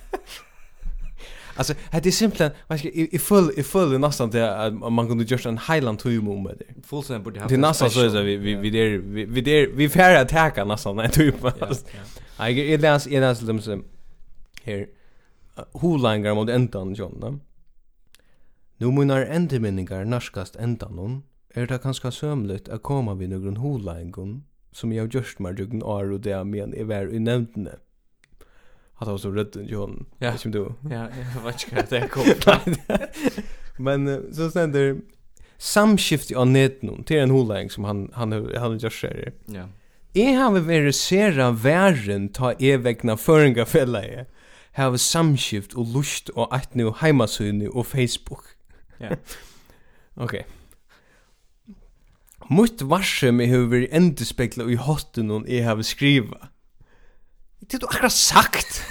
Alltså 1.58 1.74
det 1.92 2.06
är 2.06 2.12
simpelt 2.12 2.54
man 2.68 2.78
ska 2.80 2.90
i 2.90 3.20
full 3.20 3.52
i 3.58 3.64
full 3.64 4.00
nästan 4.00 4.30
det 4.30 4.72
man 4.72 5.08
kunde 5.08 5.24
just 5.24 5.46
en 5.46 5.58
highland 5.58 6.00
to 6.00 6.10
om 6.10 6.44
med 6.44 6.58
det. 6.60 6.88
Full 6.88 7.04
sen 7.04 7.24
borde 7.24 7.40
ha. 7.40 7.48
Det 7.48 7.58
nästan 7.58 7.90
så 7.90 8.00
är 8.00 8.24
vi 8.24 8.38
vi 8.38 8.56
vi 8.56 8.70
där 8.70 8.98
vi 9.26 9.42
där 9.42 9.68
vi 9.76 9.90
får 9.90 10.16
attacka 10.16 10.66
nästan 10.66 11.00
en 11.00 11.12
typ. 11.12 11.36
Ja. 11.42 12.50
Jag 12.50 12.60
är 12.60 12.78
läs 12.78 13.08
är 13.08 13.22
läs 13.22 13.40
dem 13.40 13.62
så 13.62 13.82
här 14.64 14.88
holangar 15.72 16.36
mot 16.36 16.50
ändan 16.50 16.94
John 16.94 17.20
då. 17.20 17.40
Nu 18.78 18.92
munar 18.92 19.26
endeminningar 19.26 20.06
narskast 20.06 20.56
ändan 20.56 20.98
hon. 20.98 21.24
Är 21.54 21.68
det 21.68 21.78
kanskje 21.78 22.12
sömligt 22.12 22.70
att 22.70 22.84
komma 22.84 23.14
vid 23.14 23.30
någon 23.30 23.58
holangon 23.58 24.44
som 24.72 24.94
jag 24.94 25.14
just 25.14 25.40
meg 25.40 25.56
dugn 25.56 25.84
år 25.84 26.12
og 26.12 26.20
det 26.22 26.44
men 26.44 26.74
är 26.74 26.84
vär 26.84 27.14
i 27.14 27.20
nämnden 27.20 27.70
hade 28.98 29.12
också 29.12 29.32
rätt 29.32 29.56
John. 29.56 30.06
Ja. 30.18 30.38
Som 30.38 30.52
du. 30.52 30.74
Ja, 30.90 31.10
jag 31.36 31.42
vet 31.44 31.64
inte 31.64 31.76
vad 31.76 31.90
det 31.90 32.08
kom. 32.08 32.76
Men 33.84 34.34
så 34.34 34.52
sen 34.52 34.72
där 34.72 34.98
samskift 35.58 36.32
on 36.32 36.54
net 36.54 36.82
till 37.06 37.18
en 37.18 37.30
holäng 37.30 37.70
som 37.70 37.84
han 37.84 38.12
han 38.14 38.32
han 38.56 38.78
just 38.78 39.00
säger. 39.00 39.34
Ja. 39.46 39.68
Jeg 40.14 40.34
har 40.40 40.56
vært 40.66 40.96
sera 40.96 41.52
värren 41.52 42.30
ta 42.34 42.52
evigna 42.52 43.18
föringa 43.18 43.66
fälla 43.66 44.04
är. 44.04 44.26
Har 44.74 44.98
samskift 44.98 45.74
och 45.74 45.86
lust 45.86 46.30
och 46.30 46.56
att 46.56 46.74
nu 46.74 46.92
hemmasyn 47.00 47.68
och 47.68 47.88
Facebook. 47.88 48.46
Ja. 48.98 49.10
Okej. 50.14 50.46
Mutt 52.50 52.82
varse 52.82 53.32
mig 53.32 53.46
hur 53.46 53.68
vi 53.68 53.88
enda 53.92 54.72
i 54.72 54.76
hotten 54.76 55.30
hon 55.30 55.46
jag 55.48 55.66
har 55.66 55.82
skriva. 55.82 56.48
Det 57.62 57.82
du 57.82 57.86
akkurat 57.86 58.12
sagt. 58.12 58.84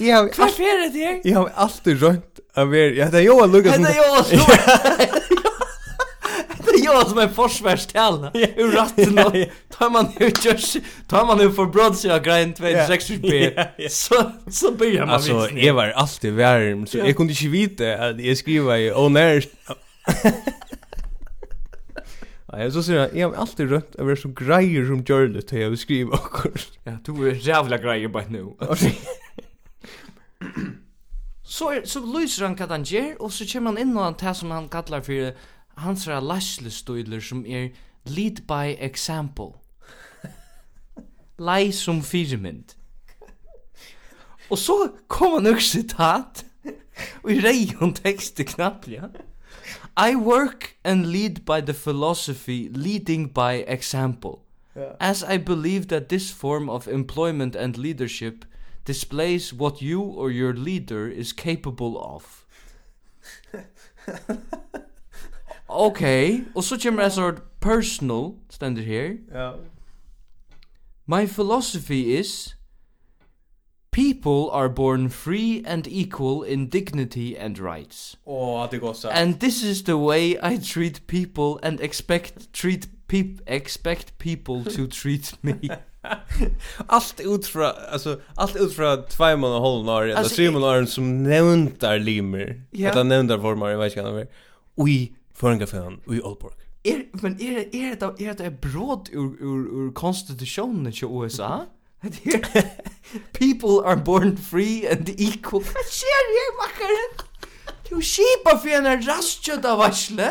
Ja, 0.00 0.22
hva 0.24 0.46
er 0.48 0.86
det 0.92 1.00
her? 1.00 1.20
Jeg 1.24 1.36
har 1.36 1.52
alltid 1.56 2.02
rønt 2.02 2.40
av 2.56 2.74
er. 2.74 2.94
Ja, 2.96 3.10
det 3.12 3.20
er 3.20 3.26
jo 3.28 3.38
en 3.44 3.52
lukka 3.52 3.74
som... 3.74 3.84
Det 3.90 3.92
er 3.92 4.00
jo 4.00 4.14
Lukas. 4.16 5.30
Det 6.64 6.80
är 6.80 6.84
jag 6.84 7.08
som 7.08 7.18
är 7.18 7.28
försvärstälna 7.28 8.30
ur 8.34 8.72
ratten 8.72 9.18
og... 9.18 9.44
tar 9.78 9.90
man 9.90 10.12
jo 10.20 10.30
körs 10.30 10.76
tar 11.08 11.26
man 11.26 11.38
nu 11.38 11.52
för 11.52 11.66
brödsja 11.66 12.18
grind 12.18 12.56
26 12.58 13.08
b 13.08 13.52
så 13.90 14.30
så 14.50 14.72
börjar 14.72 15.06
man 15.06 15.14
alltså 15.14 15.48
jag 15.50 15.74
var 15.74 15.88
alltid 15.88 16.32
varm 16.32 16.86
så 16.86 16.98
jag 16.98 17.16
kunde 17.16 17.32
inte 17.32 17.48
veta 17.48 18.04
att 18.04 18.20
jag 18.20 18.36
skriva 18.36 18.78
i 18.78 18.92
onär 18.92 19.44
Ja, 22.52 22.70
så 22.70 22.82
säger 22.82 23.00
jag, 23.00 23.16
jag 23.16 23.28
har 23.28 23.36
alltid 23.36 23.70
rönt 23.70 23.94
över 23.94 24.16
så 24.16 24.28
grejer 24.28 24.86
som 24.86 25.04
gör 25.08 25.28
det 25.28 25.42
till 25.42 25.60
jag 25.60 25.78
skriver 25.78 26.12
och 26.12 26.46
Ja, 26.84 26.92
du 27.04 27.28
är 27.28 27.34
jävla 27.34 27.78
grejer 27.78 28.08
bara 28.08 28.26
nu. 28.28 28.54
Så 31.44 31.72
er, 31.72 31.82
så 31.84 32.18
lyser 32.18 32.44
han 32.44 32.56
vad 32.56 32.70
han 32.70 32.84
gör 32.84 33.22
och 33.22 33.32
så 33.32 33.46
kommer 33.46 33.70
han 33.70 33.78
in 33.78 33.96
och 33.96 34.04
han 34.04 34.14
tar 34.14 34.34
som 34.34 34.50
han 34.50 34.68
kallar 34.68 35.00
för 35.00 35.34
hans 35.74 36.06
laslestoiler 36.06 37.20
som 37.20 37.46
är 37.46 37.72
lead 38.04 38.42
by 38.46 38.76
example. 38.78 39.52
Lei 41.38 41.72
som 41.72 42.02
firmynd. 42.02 42.72
Och 44.48 44.58
så 44.58 44.88
kommer 45.06 45.36
han 45.36 45.54
också 45.54 45.78
citat. 45.78 46.44
Och 47.22 47.30
i 47.30 47.40
rejon 47.40 47.92
text 47.92 48.48
knappt, 48.48 48.88
ja. 48.88 49.10
I 49.96 50.16
work 50.16 50.76
and 50.84 51.06
lead 51.06 51.44
by 51.44 51.60
the 51.60 51.74
philosophy 51.74 52.68
leading 52.72 53.28
by 53.28 53.64
example. 53.68 54.44
Yeah. 54.76 54.92
As 55.00 55.22
I 55.22 55.38
believe 55.38 55.88
that 55.88 56.08
this 56.08 56.30
form 56.30 56.70
of 56.70 56.88
employment 56.88 57.56
and 57.56 57.76
leadership 57.76 58.44
displays 58.84 59.52
what 59.52 59.82
you 59.82 60.00
or 60.00 60.30
your 60.30 60.54
leader 60.54 61.08
is 61.08 61.32
capable 61.32 62.00
of. 62.00 62.44
okay, 65.68 66.44
og 66.54 66.64
så 66.64 66.78
kommer 66.82 67.02
det 67.02 67.12
sort 67.12 67.42
personal, 67.60 68.34
stendur 68.50 68.82
her. 68.82 69.14
Ja. 69.32 69.50
Yeah. 69.50 69.58
My 71.06 71.26
philosophy 71.26 72.18
is 72.18 72.56
People 73.92 74.50
are 74.52 74.68
born 74.68 75.10
free 75.10 75.64
and 75.66 75.86
equal 75.88 76.44
in 76.44 76.68
dignity 76.68 77.38
and 77.38 77.58
rights. 77.58 78.16
Oh, 78.24 78.66
det 78.70 78.80
går 78.80 78.92
så. 78.92 79.08
And 79.08 79.34
this 79.40 79.62
is 79.62 79.82
the 79.82 79.96
way 79.96 80.30
I 80.30 80.58
treat 80.74 81.06
people 81.06 81.68
and 81.68 81.80
expect 81.80 82.52
treat 82.52 82.88
peop 83.08 83.26
expect 83.46 84.18
people 84.18 84.64
to 84.64 84.86
treat 85.02 85.34
me. 85.40 85.54
allt 86.86 87.20
ut 87.20 87.46
fra 87.46 87.70
alltså 87.70 88.20
allt 88.34 88.56
ut 88.56 88.74
fra 88.74 88.96
tvåman 88.96 89.52
och 89.52 89.60
hållen 89.60 89.88
har 89.88 90.06
det 90.06 90.28
Simon 90.28 90.60
månader 90.60 90.86
som 90.86 91.22
nämntar 91.22 91.98
limer. 91.98 92.62
Yeah. 92.72 92.98
Att 92.98 93.06
nämntar 93.06 93.38
formar 93.38 93.70
jag 93.70 93.78
vet 93.78 93.96
inte 93.96 94.10
vad. 94.10 94.26
ui 94.76 95.12
förngafan, 95.34 96.00
oj 96.06 96.20
Oldborg. 96.20 96.54
Er, 96.84 97.02
men 97.12 97.36
er, 97.40 97.58
er, 97.58 97.64
er, 97.72 97.96
er, 98.00 98.00
er, 98.00 98.20
ur 98.20 98.30
er, 98.30 98.30
er, 98.30 98.46
er, 101.02 101.42
er, 101.42 101.60
er, 101.60 101.66
People 103.32 103.84
are 103.84 103.96
born 103.96 104.36
free 104.36 104.86
and 104.86 105.08
equal. 105.20 105.60
Hva 105.60 105.82
skjer 105.84 106.30
her, 106.36 106.52
makkaren? 106.60 107.18
Du 107.90 107.98
skipa 108.00 108.54
for 108.62 108.76
en 108.78 108.88
rastkjøtt 109.04 109.66
av 109.68 109.82
varsle. 109.82 110.30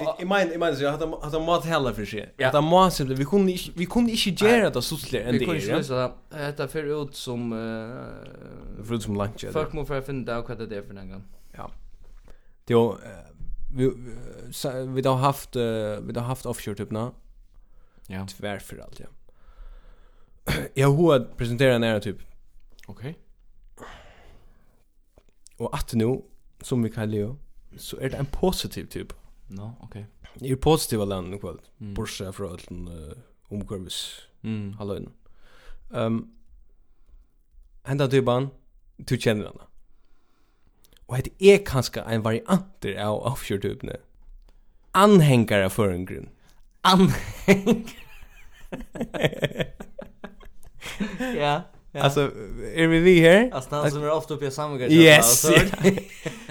Jag 0.00 0.26
men 0.26 0.48
jag 0.48 0.60
men 0.60 0.76
så 0.76 0.88
hade 0.88 1.16
hade 1.22 1.40
mat 1.40 1.64
heller 1.64 1.92
för 1.92 2.04
sig. 2.04 2.34
Att 2.38 2.54
han 2.54 2.64
måste 2.64 3.04
vi 3.04 3.24
kunde 3.24 3.56
vi 3.74 3.86
kunde 3.86 4.12
inte 4.12 4.44
göra 4.44 4.70
det 4.70 4.82
så 4.82 4.96
slä 4.96 5.20
än 5.20 5.32
det. 5.32 5.38
Vi 5.38 5.44
kunde 5.44 5.78
inte 5.78 5.94
Det 5.94 6.12
detta 6.30 6.68
för 6.68 7.02
ut 7.02 7.16
som 7.16 7.52
eh 7.52 8.84
för 8.84 8.94
ut 8.94 9.02
som 9.02 9.16
lunch. 9.16 9.44
folk 9.52 9.72
må 9.72 9.84
för 9.84 9.98
att 9.98 10.06
finna 10.06 10.38
ut 10.38 10.46
hva 10.46 10.54
det 10.54 10.76
er 10.76 10.82
for 10.82 10.98
en 10.98 11.08
gang. 11.08 11.24
Ja. 11.56 11.70
Det 12.64 12.74
var 12.74 12.98
vi 13.74 13.90
vi 14.94 15.02
har 15.08 15.16
haft 15.16 15.56
vi 15.56 16.12
har 16.16 16.24
haft 16.24 16.46
offshore 16.46 16.76
typ 16.76 16.90
nå. 16.90 17.14
Ja. 18.06 18.26
Tvär 18.26 18.58
för 18.58 18.78
allt 18.78 19.00
ja 19.00 19.06
jag 20.74 20.92
har 20.92 21.16
att 21.16 21.36
presentera 21.36 21.78
nära 21.78 22.00
typ. 22.00 22.18
Okej. 22.86 23.10
Okay. 23.10 23.14
Och 25.56 25.74
att 25.74 25.94
nu 25.94 26.22
som 26.60 26.82
vi 26.82 26.90
kallar 26.90 27.14
ju 27.14 27.34
så 27.76 27.96
är 27.96 28.10
det 28.10 28.16
en 28.16 28.26
positiv 28.26 28.84
typ. 28.84 29.12
No, 29.48 29.72
okej. 29.80 30.06
Okay. 30.20 30.48
Det 30.48 30.50
är 30.50 30.56
positiva 30.56 31.04
land 31.04 31.30
nu 31.30 31.38
kväll. 31.38 31.60
Mm. 31.80 31.94
Borsa 31.94 32.32
för 32.32 32.50
allt 32.50 32.70
uh, 32.72 33.12
omkurvis. 33.48 34.20
Mm. 34.42 34.72
Hallå. 34.72 34.94
Ehm 34.94 35.08
um, 35.90 36.36
Henda 37.82 38.08
typan, 38.08 38.48
du 38.96 39.18
känner 39.18 39.44
henne. 39.44 39.62
Och 41.06 41.16
det 41.16 41.44
är 41.54 41.66
kanske 41.66 42.00
en 42.00 42.22
variant 42.22 42.84
av 42.98 43.22
offshore 43.22 43.60
typen. 43.60 43.90
Anhängare 44.92 45.70
för 45.70 45.88
en 45.88 46.04
grunn. 46.04 46.28
Anhäng. 46.80 47.88
Ja. 51.38 51.62
Ja. 51.92 52.02
Alltså, 52.02 52.30
är 52.74 52.86
vi 52.86 52.98
vi 52.98 53.20
här? 53.20 53.50
Alltså, 53.52 53.74
han 53.74 53.90
som 53.90 54.02
är 54.02 54.10
ofta 54.10 54.34
uppe 54.34 54.46
i 54.46 54.50
samma 54.50 54.78
Yes! 54.78 55.46
Ja. 55.50 55.90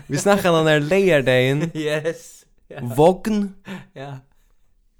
vi 0.07 0.17
snackar 0.17 0.49
om 0.49 0.55
den 0.55 0.67
här 0.67 0.79
lejardagen. 0.79 1.71
Yes! 1.73 2.45
Ja. 2.67 2.77
Vogn. 2.81 3.53
Ja. 3.93 4.17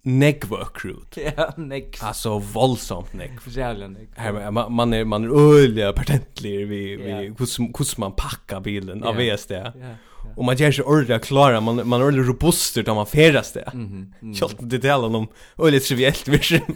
Negva 0.02 0.66
krut. 0.74 1.18
Ja, 1.36 1.54
negv. 1.58 1.94
Alltså, 2.02 2.40
våldsamt 2.40 3.14
negv. 3.14 3.40
Jävla 3.48 3.88
negv. 3.88 4.08
Här, 4.16 4.52
man, 4.52 4.74
man 4.74 4.94
är, 4.94 5.06
man 5.06 5.24
är 5.24 5.56
öliga 5.56 5.94
patentlig 5.94 6.68
vi, 6.68 6.96
vi, 6.96 7.12
hur 7.40 7.46
hur 7.46 7.98
man 7.98 8.12
packar 8.12 8.60
bilen 8.60 9.04
av 9.04 9.16
VSD. 9.16 9.52
Ja. 9.52 9.58
Yeah. 9.58 9.96
Och 10.36 10.46
man 10.46 10.56
gör 10.56 10.72
sig 10.72 10.84
ordentligt 10.84 11.26
klara, 11.26 11.62
man, 11.62 11.88
man 11.88 12.02
är 12.02 12.06
ordentligt 12.06 12.28
robust 12.28 12.76
där 12.76 12.94
man 12.94 13.06
färdas 13.06 13.52
det. 13.52 13.70
Mm 13.74 13.88
-hmm. 13.88 14.14
Mm 14.22 14.34
-hmm. 14.34 14.66
det 14.66 14.80
talar 14.80 15.16
om 15.16 15.28
öliga 15.58 15.82
triviellt 15.82 16.28
vision. 16.28 16.76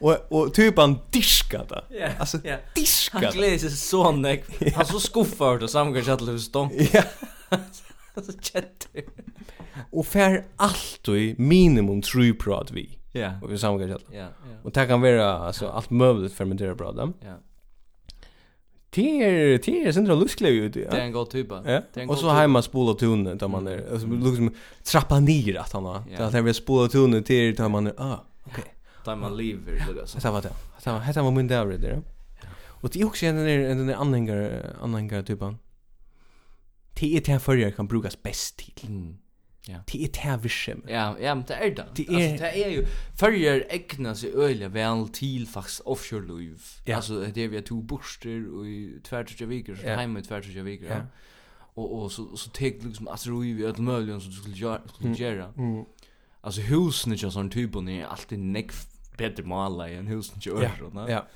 och 0.00 0.32
och 0.32 0.54
typ 0.54 0.76
han 0.76 0.98
diskade. 1.10 1.84
Yeah, 1.90 2.20
alltså 2.20 2.38
yeah. 2.44 2.60
diskade. 2.74 3.26
Han 3.26 3.34
glädjer 3.34 3.58
sig 3.58 3.70
så 3.70 4.12
näck. 4.12 4.44
Han 4.74 4.86
så 4.86 5.00
skuffar 5.00 5.58
då 5.58 5.68
samgår 5.68 6.00
sig 6.00 6.12
att 6.12 6.26
det 6.26 6.38
stom. 6.38 6.70
Ja. 6.92 7.02
Så 8.14 8.32
chat. 8.32 8.88
Och 9.90 10.06
för 10.06 10.44
allt 10.56 11.08
i 11.08 11.34
minimum 11.38 12.02
true 12.02 12.32
prod 12.32 12.70
vi. 12.72 12.98
Ja. 13.12 13.32
Och 13.42 13.52
vi 13.52 13.58
samgår 13.58 13.88
sig. 13.88 14.18
Ja. 14.18 14.26
Och 14.62 14.72
det 14.72 14.86
kan 14.86 15.00
vara 15.00 15.32
alltså 15.32 15.68
allt 15.68 15.90
möjligt 15.90 16.32
fermenterad 16.32 16.76
bröd. 16.76 17.12
Ja. 17.20 17.38
Det 18.90 19.22
är 19.22 19.58
det 19.58 19.86
är 19.86 19.92
central 19.92 20.18
luskle 20.18 20.48
ju 20.48 20.68
det. 20.68 20.90
Det 20.90 20.96
är 20.96 21.00
en 21.00 21.12
god 21.12 21.30
typ. 21.30 21.46
Ja. 21.50 21.82
Och 22.08 22.18
så 22.18 22.30
hemma 22.30 22.62
spola 22.62 22.94
tunen 22.94 23.38
där 23.38 23.48
man 23.48 23.66
är 23.66 23.92
alltså 23.92 24.06
liksom 24.06 24.54
trappa 24.84 25.20
ner 25.20 25.56
att 25.56 25.72
han 25.72 25.84
har. 25.84 26.02
Det 26.08 26.26
att 26.26 26.32
han 26.32 26.44
vill 26.44 26.54
spola 26.54 26.88
tunen 26.88 27.24
till 27.24 27.54
där 27.54 27.68
man 27.68 27.86
är 27.86 27.94
ah. 27.96 28.24
Okej 28.44 28.64
där 29.04 29.16
man 29.16 29.36
lever 29.36 29.72
liksom. 29.72 30.20
Det 30.22 30.30
var 30.30 30.42
det. 30.42 30.52
Det 30.84 30.92
var 30.92 31.00
hetta 31.00 31.22
var 31.22 31.42
där 31.42 31.66
det. 31.66 32.02
Och 32.82 32.90
det 32.90 33.00
är 33.00 33.04
också 33.04 33.26
en 33.26 33.38
en 33.38 33.88
en 33.88 33.94
anhängare 33.94 34.76
anhängare 34.80 35.22
typen. 35.22 35.58
Det 36.94 37.16
är 37.16 37.20
det 37.20 37.40
förr 37.40 37.70
kan 37.70 37.86
brukas 37.86 38.22
bäst 38.22 38.56
till. 38.56 38.88
Mm. 38.88 39.18
Ja. 39.66 39.78
Det 39.92 40.04
är 40.04 40.08
det 40.12 40.42
vishem. 40.42 40.82
Ja, 40.88 41.18
ja, 41.20 41.34
men 41.34 41.44
det 41.46 41.54
är 41.54 41.74
det. 41.74 41.86
Det 41.94 42.08
är 42.08 42.38
det 42.38 42.64
är 42.64 42.70
ju 42.70 42.86
förr 43.18 43.64
ägna 43.68 44.14
sig 44.14 44.32
öliga 44.32 44.68
väl 44.68 45.08
till 45.08 45.46
faktiskt 45.46 45.80
offshore 45.80 46.38
liv. 46.38 46.62
Ja. 46.84 46.96
Alltså 46.96 47.20
det 47.34 47.44
är 47.44 47.48
vi 47.48 47.62
två 47.62 47.74
borster 47.74 48.56
och 48.56 48.66
i 48.66 49.00
tvärtje 49.04 49.46
viker 49.46 49.74
så 49.74 49.86
hemma 49.86 50.20
tvärtje 50.20 50.62
viker. 50.62 50.86
Ja. 50.86 51.06
Och 51.74 52.02
och 52.02 52.12
så 52.12 52.36
så 52.36 52.50
tek 52.50 52.82
liksom 52.84 53.08
att 53.08 53.26
ro 53.26 53.44
i 53.44 53.64
öll 53.64 53.78
möjligen 53.78 54.20
så 54.20 54.30
skulle 54.30 54.56
göra 54.56 54.80
skulle 54.94 55.14
göra. 55.14 55.52
Mm. 55.56 55.84
Alltså 56.40 56.60
husen 56.60 57.12
är 57.12 57.16
ju 57.16 57.30
sån 57.30 57.50
typ 57.50 57.76
och 57.76 57.84
ni 57.84 58.04
alltid 58.04 58.38
neck 58.38 58.72
bättre 59.30 59.42
Mala 59.42 59.88
i 59.88 59.96
en 59.96 60.06
hus 60.06 60.32
än 60.34 60.40
kör. 60.40 60.70
Ja. 61.08 61.26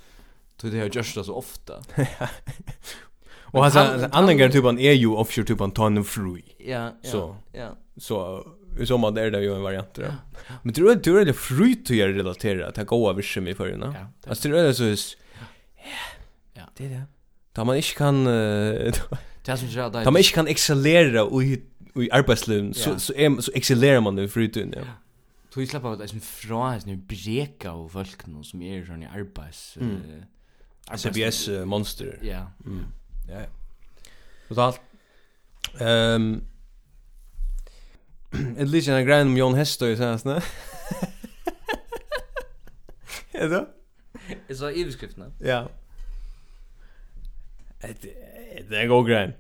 Så 0.61 0.67
det 0.67 0.73
har 0.73 0.85
jag 0.87 0.95
gjort 0.95 1.07
så 1.07 1.35
ofta. 1.35 1.73
Och 3.57 3.65
alltså 3.65 4.09
annan 4.13 4.39
gång 4.39 4.51
typen 4.51 4.79
är 4.79 4.93
ju 4.93 5.07
offshore 5.07 5.47
typen 5.47 5.71
ton 5.71 6.05
free. 6.05 6.43
Ja, 6.59 6.93
ja. 7.03 7.11
Så. 7.11 7.37
Ja. 7.53 7.77
Så 7.97 8.47
i 8.81 8.87
sommar 8.87 9.11
där 9.11 9.31
det 9.31 9.43
ju 9.43 9.55
en 9.55 9.63
variant 9.63 9.95
då. 9.95 10.03
Men 10.63 10.75
tror 10.75 10.95
du 10.95 11.01
tror 11.01 11.25
det 11.25 11.33
free 11.33 11.77
till 11.77 12.15
relatera 12.15 12.73
till 12.73 12.83
att 12.83 12.89
gå 12.89 13.11
över 13.11 13.23
sig 13.23 13.43
med 13.43 13.57
förna. 13.57 14.07
Alltså 14.27 14.43
tror 14.43 14.63
det 14.63 14.75
så 14.75 14.85
är 14.85 14.99
Ja. 16.55 16.63
Det 16.77 16.85
är 16.85 16.89
det. 16.89 17.03
Da 17.53 17.65
man 17.65 17.77
ikke 17.77 17.97
kan 17.97 18.25
Da 19.93 20.11
man 20.11 20.17
ikke 20.17 20.35
kan 20.35 20.49
excellera 20.49 21.23
i 22.03 22.11
arbeidslivet, 22.13 22.77
så, 22.77 22.99
så, 22.99 23.13
er, 23.17 23.41
så 23.41 23.51
excellerer 23.55 24.01
man 24.01 24.19
i 24.19 24.29
fritiden, 24.29 24.75
ja 24.77 24.83
tog 25.57 25.69
slappa 25.71 25.89
av 25.95 25.99
det 25.99 26.23
fra 26.23 26.75
en 26.77 26.99
breka 27.09 27.73
av 27.73 27.89
folk 27.95 28.27
nå 28.29 28.43
som 28.45 28.63
er 28.63 28.83
sånn 28.87 29.07
i 29.07 29.09
arbeids... 29.09 29.63
Mm. 29.81 29.95
Uh, 30.87 30.97
CBS 31.01 31.49
uh, 31.51 31.63
Monster. 31.67 32.13
Ja. 32.23 32.45
Mm. 32.65 32.85
Ja, 33.27 33.47
ja. 33.47 34.11
Totalt. 34.51 34.81
Um, 35.81 36.45
Et 38.37 38.69
litt 38.69 38.85
kjenner 38.85 39.07
grein 39.07 39.33
om 39.33 39.39
Jon 39.39 39.57
Hestøy 39.57 39.97
sånn 39.99 40.21
ne? 40.29 40.37
Er 43.37 43.51
det? 43.53 43.65
Jeg 44.51 44.61
sa 44.61 44.71
iverskriftene. 44.71 45.33
Ja. 45.45 45.65
Det 47.83 48.13
er 48.71 48.85
en 48.85 48.93
god 48.93 49.09
grein 49.09 49.35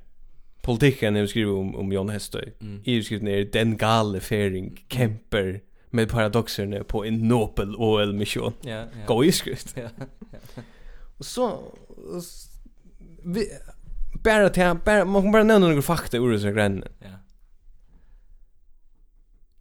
politikken 0.67 1.17
er 1.17 1.27
vi 1.27 1.31
skriver 1.31 1.55
om, 1.55 1.75
om 1.79 1.93
Jon 1.93 2.11
Hestøy. 2.11 2.51
Mm. 2.61 2.79
Iveskriften 2.85 3.29
er 3.31 3.45
den 3.55 3.77
gale 3.79 4.21
fering, 4.21 4.73
kemper, 4.91 5.61
med 5.97 6.09
paradoxerna 6.09 6.85
på 6.85 7.05
en 7.05 7.29
nobel 7.29 7.77
OL 7.77 8.15
mission. 8.15 8.53
Ja, 8.63 8.71
ja. 8.71 8.87
Gå 9.07 9.25
i 9.25 9.33
skrift. 9.33 9.75
Ja. 9.77 9.89
ja. 9.99 10.07
Och 11.19 11.27
så 11.33 11.73
vi 13.25 13.49
bara 14.25 14.49
ta 14.49 14.75
bara 14.75 15.05
man 15.05 15.23
kan 15.23 15.33
bara 15.33 15.43
nämna 15.43 15.69
några 15.69 15.83
fakta 15.83 16.17
ur 16.17 16.39
så 16.39 16.51
grann. 16.51 16.85
Ja. 16.99 17.07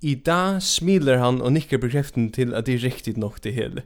I 0.01 0.15
dag 0.15 0.63
smiler 0.63 1.17
han 1.17 1.41
og 1.41 1.53
nikker 1.53 1.77
bekreften 1.77 2.31
til 2.31 2.53
at 2.53 2.65
det 2.65 2.75
er 2.75 2.83
riktigt 2.83 3.17
nok 3.17 3.43
det 3.43 3.53
hele. 3.53 3.81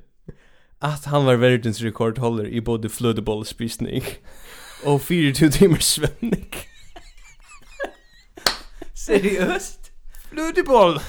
At 0.82 1.06
han 1.06 1.26
var 1.26 1.36
verdens 1.36 1.84
rekordholder 1.84 2.46
i 2.46 2.62
både 2.62 2.90
flödebollspisning 2.90 4.04
och 4.86 5.02
42 5.02 5.50
timmars 5.50 5.84
svömning. 5.84 6.54
Seriöst? 8.94 9.92
Flødeboll! 10.30 11.00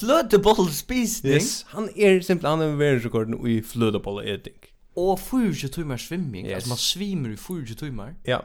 fløtebollspisning. 0.00 1.38
Yes, 1.38 1.66
han 1.74 1.88
er 1.94 2.20
simpelthen 2.24 2.58
han 2.58 2.66
er 2.66 2.76
verdensrekorden 2.80 3.38
i 3.46 3.60
fløtebolleting. 3.62 4.70
och 4.94 5.20
24 5.20 5.68
timmar 5.68 5.96
svimming, 5.96 6.46
yes. 6.46 6.54
alltså 6.54 6.68
man 6.68 6.78
svimmer 6.78 7.30
i 7.30 7.36
24 7.36 7.74
timmar. 7.74 8.14
Ja. 8.24 8.38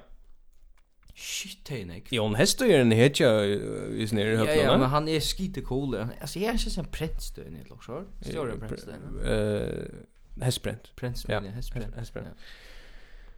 Shit, 1.16 1.70
hei 1.70 1.84
nek. 1.84 2.12
Ja, 2.12 2.24
han 2.28 2.36
hester 2.36 2.68
er 2.68 2.82
en 2.84 2.92
hetja 2.92 3.30
i 3.46 4.08
sin 4.08 4.18
nere 4.20 4.38
høpna. 4.38 4.52
Ja, 4.52 4.72
ja, 4.72 4.78
men 4.78 4.90
han 4.90 5.08
är 5.08 5.20
skite 5.20 5.62
cool. 5.62 5.96
Altså, 5.96 6.40
jeg 6.40 6.50
er 6.50 6.60
ikke 6.60 6.74
sånn 6.74 6.90
prentstøyne, 6.92 7.62
också. 7.72 8.02
Står 8.20 8.34
Større 8.34 8.58
prentstøyne. 8.60 9.12
Uh, 9.24 10.44
hestbrent. 10.44 10.92
Prentstøyne, 11.00 11.48
ja. 11.48 11.54
hestbrent. 11.56 11.96
Ja. 11.96 12.34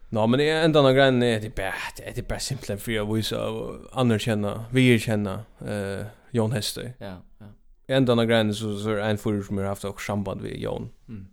Nå, 0.10 0.18
no, 0.18 0.26
men 0.26 0.42
jeg 0.42 0.66
enda 0.66 0.82
noen 0.82 0.98
grein 0.98 1.22
er 1.22 1.38
det 1.44 1.54
bare, 1.54 1.94
det 2.00 2.18
er 2.18 2.26
bare 2.26 2.42
simpelthen 2.42 2.82
for 2.82 2.96
jeg 2.96 3.06
viser 3.12 3.44
av 3.44 3.60
anerkjenne, 3.94 4.56
vi 4.74 4.88
erkjenne 4.96 5.38
uh, 5.62 6.10
Jon 6.34 6.58
Hester. 6.58 6.96
Ja, 6.98 7.20
ja 7.44 7.54
enda 7.88 8.16
den 8.16 8.28
grejen 8.28 8.56
så 8.56 8.80
så 8.80 8.90
är 8.90 8.98
en 8.98 9.18
förr 9.18 9.42
som 9.42 9.58
har 9.58 9.66
haft 9.66 9.86
också 9.86 10.06
samband 10.06 10.42
med 10.42 10.60
Jon. 10.60 10.90
Mm. 11.08 11.28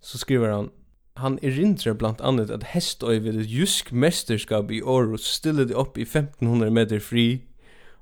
Så 0.00 0.18
skriver 0.18 0.48
han 0.48 0.70
han 1.14 1.38
erindrar 1.42 1.94
bland 1.94 2.20
annat 2.20 2.50
att 2.50 2.64
Hestøy 2.64 3.20
ved 3.20 3.40
et 3.40 3.50
jysk 3.50 3.92
mesterskap 3.92 4.70
i 4.70 4.82
Århus 4.82 5.24
stillet 5.24 5.70
upp 5.70 5.98
i 5.98 6.02
1500 6.02 6.70
meter 6.70 7.00
fri 7.00 7.42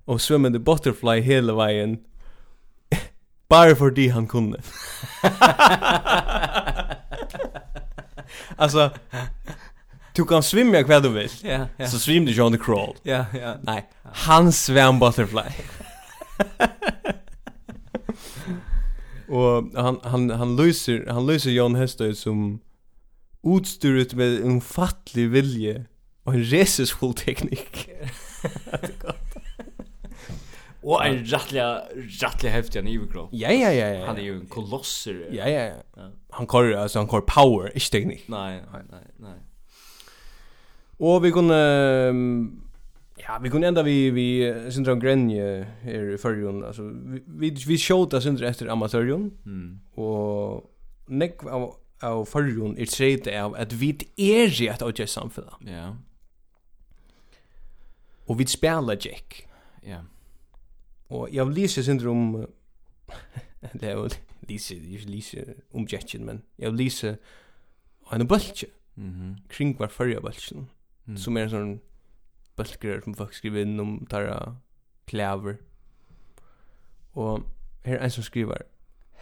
och 0.04 0.20
svømmende 0.20 0.58
butterfly 0.58 1.20
hela 1.20 1.54
vägen 1.54 1.98
bara 3.48 3.76
för 3.76 3.90
det 3.90 4.08
han 4.08 4.26
kunde. 4.26 4.62
alltså 8.56 8.90
Du 10.16 10.24
kan 10.24 10.42
svimma 10.42 10.82
kvar 10.82 11.00
du 11.00 11.08
vill. 11.08 11.30
Ja, 11.42 11.48
yeah, 11.48 11.61
ja. 11.61 11.66
Yeah. 11.78 11.90
Så 11.90 11.98
svim 11.98 12.24
du 12.24 12.32
John 12.32 12.52
the 12.52 12.58
Crawl. 12.58 12.96
Ja, 13.02 13.12
yeah, 13.12 13.26
ja. 13.40 13.54
Nej, 13.62 13.88
han 14.12 14.52
sväm 14.52 14.98
butterfly. 14.98 15.42
Och 19.28 19.64
han 19.74 20.01
han 20.03 20.30
han 20.30 20.57
löser 20.57 21.07
han 21.07 21.26
löser 21.26 21.51
Jon 21.51 21.74
Hestøy 21.74 22.14
som 22.14 22.61
utstyret 23.47 24.14
med 24.14 24.41
en 24.43 24.61
fattlig 24.61 25.28
vilje 25.30 25.84
och 26.24 26.34
en 26.34 26.45
resesfull 26.45 27.14
teknik. 27.14 27.88
Och 30.82 31.07
en 31.07 31.24
rättliga 31.24 31.82
rättliga 32.22 32.53
häftig 32.53 32.84
nivå. 32.84 33.28
Ja 33.32 33.51
ja 33.51 33.72
ja 33.72 33.86
ja. 33.86 34.07
Han 34.07 34.16
är 34.16 34.22
ju 34.22 34.34
en 34.34 34.47
kolosser. 34.47 35.28
Ja 35.32 35.49
ja 35.49 35.72
ja. 35.97 36.11
Han 36.30 36.47
kör 36.47 36.72
alltså 36.72 36.99
han 36.99 37.09
kör 37.09 37.20
power, 37.20 37.70
inte 37.74 37.91
teknik. 37.91 38.24
Nej 38.26 38.62
nej 38.72 38.82
nej 38.91 39.05
nej. 39.16 39.38
Och 40.97 41.24
vi 41.24 41.32
kunde 41.32 42.09
um, 42.09 42.70
Ja, 43.29 43.39
vi 43.39 43.49
kunne 43.49 43.68
enda 43.68 43.83
vi 43.83 44.11
vi 44.11 44.55
Syndrom 44.71 45.01
Grenje 45.01 45.66
er 45.85 46.14
i 46.14 46.18
förrjun 46.18 46.64
alltså 46.64 46.83
vi 46.83 47.21
vi, 47.27 47.51
vi 47.66 47.79
shota 47.79 48.21
Sindra 48.21 48.49
efter 48.49 48.68
amatörjon. 48.68 49.33
Mm. 49.47 49.81
og 49.97 50.71
neck 51.09 51.45
av 51.45 51.75
av 52.03 52.27
förrjun 52.27 52.79
er 52.79 52.87
tredje 52.87 53.43
av 53.43 53.55
at 53.59 53.81
vi 53.81 53.91
er 54.16 54.62
i 54.62 54.68
et 54.68 54.83
åt 54.83 54.99
just 54.99 55.12
samfällt. 55.12 55.61
Ja. 55.66 55.95
Og 58.27 58.39
vi 58.39 58.47
spela 58.47 58.93
Jack. 58.93 59.49
Ja. 59.87 60.01
Och 61.09 61.29
jag 61.33 61.68
Sindra 61.68 62.11
om, 62.11 62.47
det 63.73 63.83
er 63.83 63.93
jo 63.93 64.09
läser 64.49 64.77
jag 64.77 65.11
läser 65.11 65.55
om 65.73 65.87
Jacken 65.93 66.25
men 66.25 66.43
jeg 66.59 66.66
jag 66.66 66.75
läser 66.75 67.16
en 68.12 68.27
bultje. 68.27 68.68
Mhm. 68.95 69.05
Mm 69.05 69.37
Kring 69.49 69.77
hver 69.77 69.89
förrjun 69.89 70.23
bultjen. 70.23 70.68
Mm. 71.07 71.16
Som 71.16 71.37
er 71.37 71.43
en 71.43 71.51
sånn, 71.51 71.81
bölker 72.61 73.00
som 73.04 73.16
folk 73.16 73.34
skriver 73.34 73.64
inn 73.64 73.80
om 73.80 73.96
tarra 74.11 74.54
klæver. 75.11 75.58
Og 77.16 77.42
her 77.84 77.98
er 77.98 78.04
en 78.04 78.14
som 78.14 78.26
skriver 78.26 78.66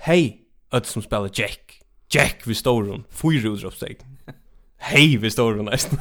Hei, 0.07 0.45
öt 0.75 0.87
som 0.87 1.03
spiller 1.03 1.31
Jack. 1.35 1.81
Jack 2.15 2.47
vi 2.47 2.55
står 2.55 2.83
hun, 2.91 3.05
Fyra 3.11 3.51
utropstegn. 3.51 4.19
Hei 4.89 5.17
vi 5.17 5.31
står 5.31 5.57
hun, 5.59 5.69
nesten. 5.71 5.99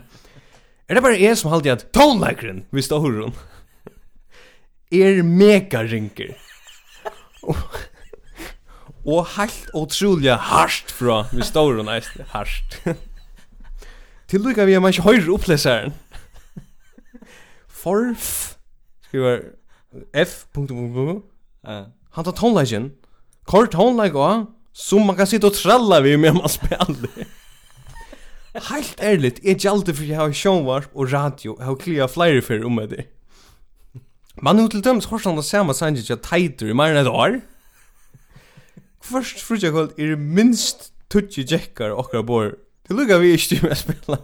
er 0.88 0.94
det 0.94 1.02
bare 1.02 1.20
jeg 1.20 1.36
som 1.38 1.52
alltid 1.52 1.72
at 1.72 1.86
tonläkaren 1.94 2.64
vi 2.72 2.82
står 2.82 3.00
hun? 3.00 3.36
er 4.92 5.22
mega 5.22 5.84
rinker. 5.84 6.34
Og 9.10 9.26
helt 9.36 9.70
utrolig 9.74 10.34
hardt 10.36 10.92
fra 10.92 11.22
vi 11.32 11.44
står 11.44 11.78
hun, 11.78 11.88
næst 11.88 12.20
hardt. 12.34 12.80
Til 14.30 14.44
lukka 14.44 14.64
vi 14.64 14.76
er 14.76 14.82
man 14.82 14.92
ikke 14.94 15.02
høyre 15.08 15.32
oppleseren. 15.34 15.94
Forf 17.80 18.56
skriver 19.08 19.40
F. 20.14 20.46
Punktum, 20.52 20.76
punktum, 20.76 20.94
punktum. 20.94 21.22
Uh. 21.66 21.86
Han 22.10 22.24
tar 22.24 22.32
tonlagen. 22.32 22.90
Kort 23.46 23.72
tonlag 23.72 24.14
også. 24.14 24.46
som 24.72 25.06
man 25.06 25.16
kan 25.18 25.28
sitte 25.28 25.48
og 25.50 25.56
tralla 25.56 26.00
vi 26.04 26.16
med 26.16 26.36
man 26.38 26.48
spiller. 26.48 27.26
Helt 28.54 29.00
ärligt, 29.00 29.44
är 29.44 29.56
jag 29.64 29.72
alltid 29.72 29.96
for 29.96 30.04
jeg 30.04 30.16
har 30.16 30.32
sjånvarp 30.32 30.90
og 30.94 31.12
radio. 31.12 31.56
Jeg 31.58 31.66
har 31.66 31.74
klia 31.74 32.06
flere 32.06 32.42
fyrir 32.42 32.64
om 32.66 32.76
det. 32.76 33.06
Man 34.42 34.56
nu 34.56 34.68
till 34.68 34.82
döms 34.82 35.06
horsan 35.06 35.38
och 35.38 35.44
samme 35.44 35.74
sannsyn 35.74 36.06
jag 36.08 36.22
tajter 36.22 36.66
i 36.66 36.74
mer 36.74 36.90
enn 36.90 37.06
et 37.06 37.08
år. 37.08 37.40
Først 39.02 39.40
frutja 39.40 39.70
kvöld 39.70 39.98
är 39.98 40.06
det 40.06 40.18
minst 40.18 40.92
tutsi 41.10 41.42
jekkar 41.42 41.90
okkar 41.90 42.22
bor. 42.22 42.56
Det 42.88 42.96
lukar 42.96 43.18
vi 43.18 43.32
ikke 43.32 43.62
med 43.62 43.72
å 43.72 43.74
spela. 43.74 44.18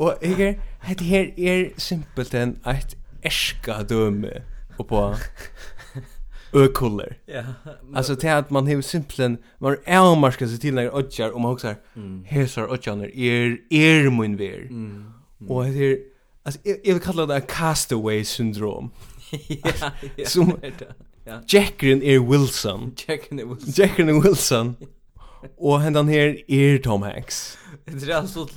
Og 0.00 0.16
jeg 0.22 0.40
er, 0.40 0.54
det 0.88 1.00
her 1.00 1.26
er 1.38 1.64
simpelt 1.78 2.34
en 2.34 2.56
eit 2.66 2.96
erska 3.22 3.82
døme 3.82 4.30
på 4.78 5.14
ökuller. 6.54 7.14
Ja. 7.28 7.44
Alltså 7.94 8.14
det 8.14 8.28
att 8.28 8.50
man 8.50 8.66
har 8.66 8.80
simpelthen 8.80 9.38
man 9.60 9.76
är 9.86 10.16
marska 10.16 10.48
sig 10.48 10.58
till 10.58 10.74
när 10.74 10.94
odjar 10.94 11.30
och 11.30 11.40
man 11.40 11.52
också 11.52 11.74
här 12.24 12.46
så 12.46 12.66
odjar 12.66 13.04
är 13.04 13.58
är 13.70 14.10
min 14.10 14.36
vär. 14.36 14.70
Och 15.48 15.64
det 15.64 15.92
är 15.92 15.98
alltså 16.44 16.60
jag 16.84 16.94
vill 16.94 17.02
kalla 17.02 17.26
det 17.26 17.40
castaway 17.40 18.24
syndrom. 18.24 18.90
Ja. 20.16 20.24
Som 20.26 20.56
Ja. 21.24 21.40
Jackrin 21.48 22.02
är 22.02 22.18
Wilson. 22.18 22.94
Jackren 23.08 23.38
är 23.38 23.44
Wilson. 23.44 23.72
Jackrin 23.76 24.08
är 24.08 24.22
Wilson. 24.22 24.76
Och 25.56 25.80
händan 25.80 26.08
här 26.08 26.50
är 26.50 26.78
Tom 26.78 27.02
Hanks. 27.02 27.58
Det 27.84 28.12
är 28.12 28.16
alltså 28.16 28.48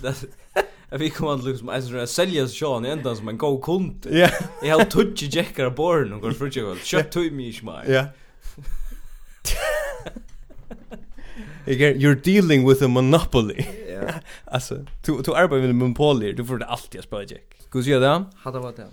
Jag 0.94 1.00
fick 1.00 1.16
komma 1.16 1.34
att 1.34 1.44
liksom 1.44 1.70
alltså 1.70 1.98
att 1.98 2.10
sälja 2.10 2.48
Sean 2.48 2.86
ända 2.86 3.16
som 3.16 3.28
en 3.28 3.38
god 3.38 3.64
kund. 3.64 4.08
Ja. 4.12 4.30
Jag 4.64 4.78
har 4.78 4.86
touch 4.86 5.24
jackar 5.36 5.70
born 5.70 6.14
och 6.14 6.22
går 6.22 6.32
för 6.32 6.52
jag. 6.54 6.78
Shut 6.78 7.12
to 7.12 7.20
me 7.20 7.54
smile. 7.54 7.84
Ja. 7.88 8.06
Again, 11.68 11.96
you're 11.96 12.24
dealing 12.24 12.70
with 12.70 12.84
a 12.84 12.88
monopoly. 12.88 13.66
Ja. 13.94 14.14
alltså, 14.46 14.76
du 15.06 15.22
du 15.22 15.36
arbetar 15.36 15.62
med 15.62 15.76
monopoly, 15.76 16.34
du 16.34 16.46
får 16.46 16.58
det 16.58 16.66
alltid 16.66 17.00
att 17.00 17.06
spela 17.06 17.24
jack. 17.24 17.56
Ska 17.60 17.80
vi 17.80 17.84
se 17.84 18.00
det? 18.00 18.26
Hade 18.36 18.60
varit 18.60 18.76
det. 18.76 18.88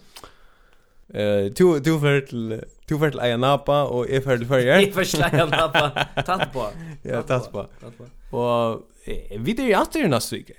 Eh, 1.23 1.45
du 1.45 1.81
du 1.81 2.01
för 2.01 2.21
till 2.21 2.63
du 2.87 2.99
för 2.99 3.11
till 3.11 3.21
Ayanapa 3.21 3.85
och 3.85 4.11
är 4.11 4.21
för 4.21 4.39
till 4.39 4.47
förra. 4.47 4.63
Jag 4.81 4.95
för 4.95 5.23
Ayanapa. 5.35 6.07
Tatt 6.27 6.53
på. 6.53 6.67
Ja, 7.03 7.23
tatt 7.23 7.53
på. 7.53 7.67
Tatt 7.81 7.99
på. 7.99 8.37
Och 8.37 8.83
vi 9.39 9.53
det 9.53 9.63
är 9.63 9.67
ju 9.67 9.75
alltid 9.75 10.11
nästa 10.11 10.37
vecka. 10.37 10.55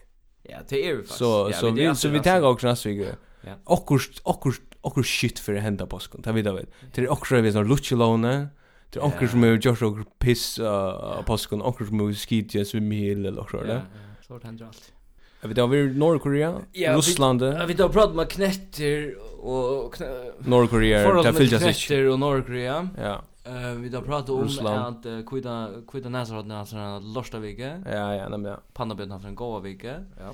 Ja, 0.49 0.57
det 0.69 0.85
er 0.87 0.95
vi 0.95 1.01
faktisk. 1.01 1.17
Så 1.17 1.49
ja, 1.51 1.57
så 1.57 1.71
vi 1.71 1.95
så 1.95 2.09
vi 2.09 2.19
tar 2.19 2.41
också 2.41 2.67
nästa 2.67 2.89
vecka. 2.89 3.15
Ja. 3.41 3.53
Okkurst, 3.65 4.21
okkurst, 4.23 4.61
okkurst 4.81 5.19
shit 5.19 5.39
för 5.39 5.53
det 5.53 5.59
hända 5.59 5.85
påsken. 5.85 6.21
Det 6.21 6.31
vet 6.31 6.45
jag 6.45 6.53
vet. 6.53 6.69
Det 6.93 7.01
är 7.01 7.11
också 7.11 7.41
vi 7.41 7.51
sån 7.51 7.67
luchelone. 7.67 8.47
Det 8.89 8.99
är 8.99 9.03
också 9.03 9.27
som 9.27 9.43
är 9.43 9.59
Josh 9.61 9.83
och 9.83 10.19
piss 10.19 10.59
uh, 10.59 11.21
påsken 11.25 11.61
också 11.61 11.85
som 11.85 11.99
är 11.99 12.13
skit 12.13 12.53
just 12.55 12.73
med 12.73 12.83
mig 12.83 13.11
eller 13.11 13.47
så 13.51 13.63
där. 13.63 13.81
Så 14.27 14.37
det 14.37 14.45
händer 14.45 14.65
allt. 14.65 14.93
Jag 15.41 15.49
vet 15.49 15.71
vi 15.71 15.93
Nordkorea, 15.99 16.55
ja, 16.71 16.97
Ryssland. 16.97 17.41
Jag 17.41 17.67
vet 17.67 17.79
jag 17.79 17.91
pratar 17.91 18.13
med 18.13 18.29
knetter 18.29 19.15
och 19.39 19.95
Nordkorea, 20.39 21.23
det 21.23 21.33
fylls 21.33 21.51
jag 21.51 21.61
sig. 21.61 21.73
knetter 21.73 22.09
och 22.09 22.19
Nordkorea. 22.19 22.89
Ja. 22.97 23.21
Eh 23.52 23.76
vi 23.76 23.95
har 23.95 24.02
pratat 24.02 24.30
om 24.30 24.43
Russland. 24.43 24.97
att 24.97 25.06
uh, 25.06 25.26
kvita 25.26 25.70
kvida 25.88 26.10
Nazareth 26.10 26.56
alltså 26.56 26.76
en 26.76 27.14
lörsta 27.14 27.39
vecka. 27.39 27.84
Ja 27.86 28.16
ja, 28.16 28.30
nämligen. 28.30 28.58
Panna 28.74 28.95
bjöd 28.95 29.12
han 29.12 29.26
en 29.26 29.36
gåva 29.36 29.60
vecka. 29.60 30.06
Ja. 30.20 30.34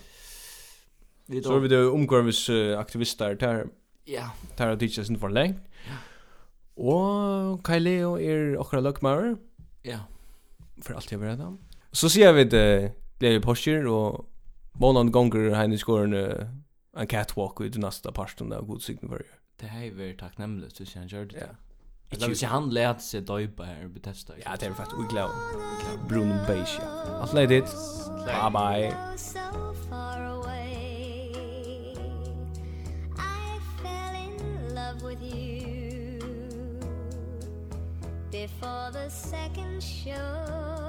Vi 1.26 1.39
då 1.39 1.49
Så 1.49 1.59
vi 1.59 1.68
då 1.68 1.91
omkörvis 1.91 2.49
aktivister 2.78 3.36
där. 3.36 3.68
Ja. 4.05 4.32
Där 4.57 4.68
har 4.68 4.76
teachers 4.76 5.09
inte 5.09 5.22
för 5.22 5.30
länge. 5.30 5.55
Ja. 5.88 5.95
Och 6.84 7.68
Kyleo 7.68 8.20
är 8.20 8.57
och 8.57 8.84
Lockmar. 8.84 9.38
Ja. 9.84 9.99
För 10.82 10.93
allt 10.93 11.11
jag 11.11 11.22
berättar. 11.22 11.57
Så 11.91 12.09
ser 12.09 12.34
vi 12.34 12.43
det 12.43 12.91
blev 13.20 13.41
posture 13.41 13.89
och 13.89 14.26
Månad 14.80 15.11
gånger 15.11 15.49
har 15.49 15.68
ni 15.68 15.78
skåren 15.78 16.13
en 16.97 17.07
catwalk 17.07 17.61
i 17.61 17.70
den 17.70 17.82
nästa 17.82 18.11
parten 18.11 18.53
av 18.53 18.65
god 18.65 18.82
signaler. 18.82 19.26
Det 19.55 19.65
här 19.68 19.84
är 19.84 19.91
väldigt 19.91 20.20
tacknämligt, 20.20 20.76
så 20.76 20.86
känner 20.86 21.13
jag 21.13 21.30
det. 21.30 21.39
Ja. 21.39 21.66
Jag 22.09 22.27
hvis 22.27 22.39
säga 22.39 22.49
han 22.49 22.69
lät 22.69 23.01
sig 23.01 23.21
döpa 23.21 23.63
här 23.63 23.85
och 23.85 24.03
testa. 24.03 24.33
Ja, 24.45 24.55
det 24.59 24.65
är 24.65 24.73
faktiskt 24.73 24.99
oglav. 24.99 25.29
Bruno 26.07 26.35
Beige. 26.47 26.79
ja. 26.81 27.17
Alt 27.21 27.33
leid 27.33 27.49
dit. 27.49 27.75
Bye 28.25 28.51
bye. 28.51 28.93
Before 38.31 38.91
the 38.91 39.09
second 39.09 39.81
show 39.81 40.86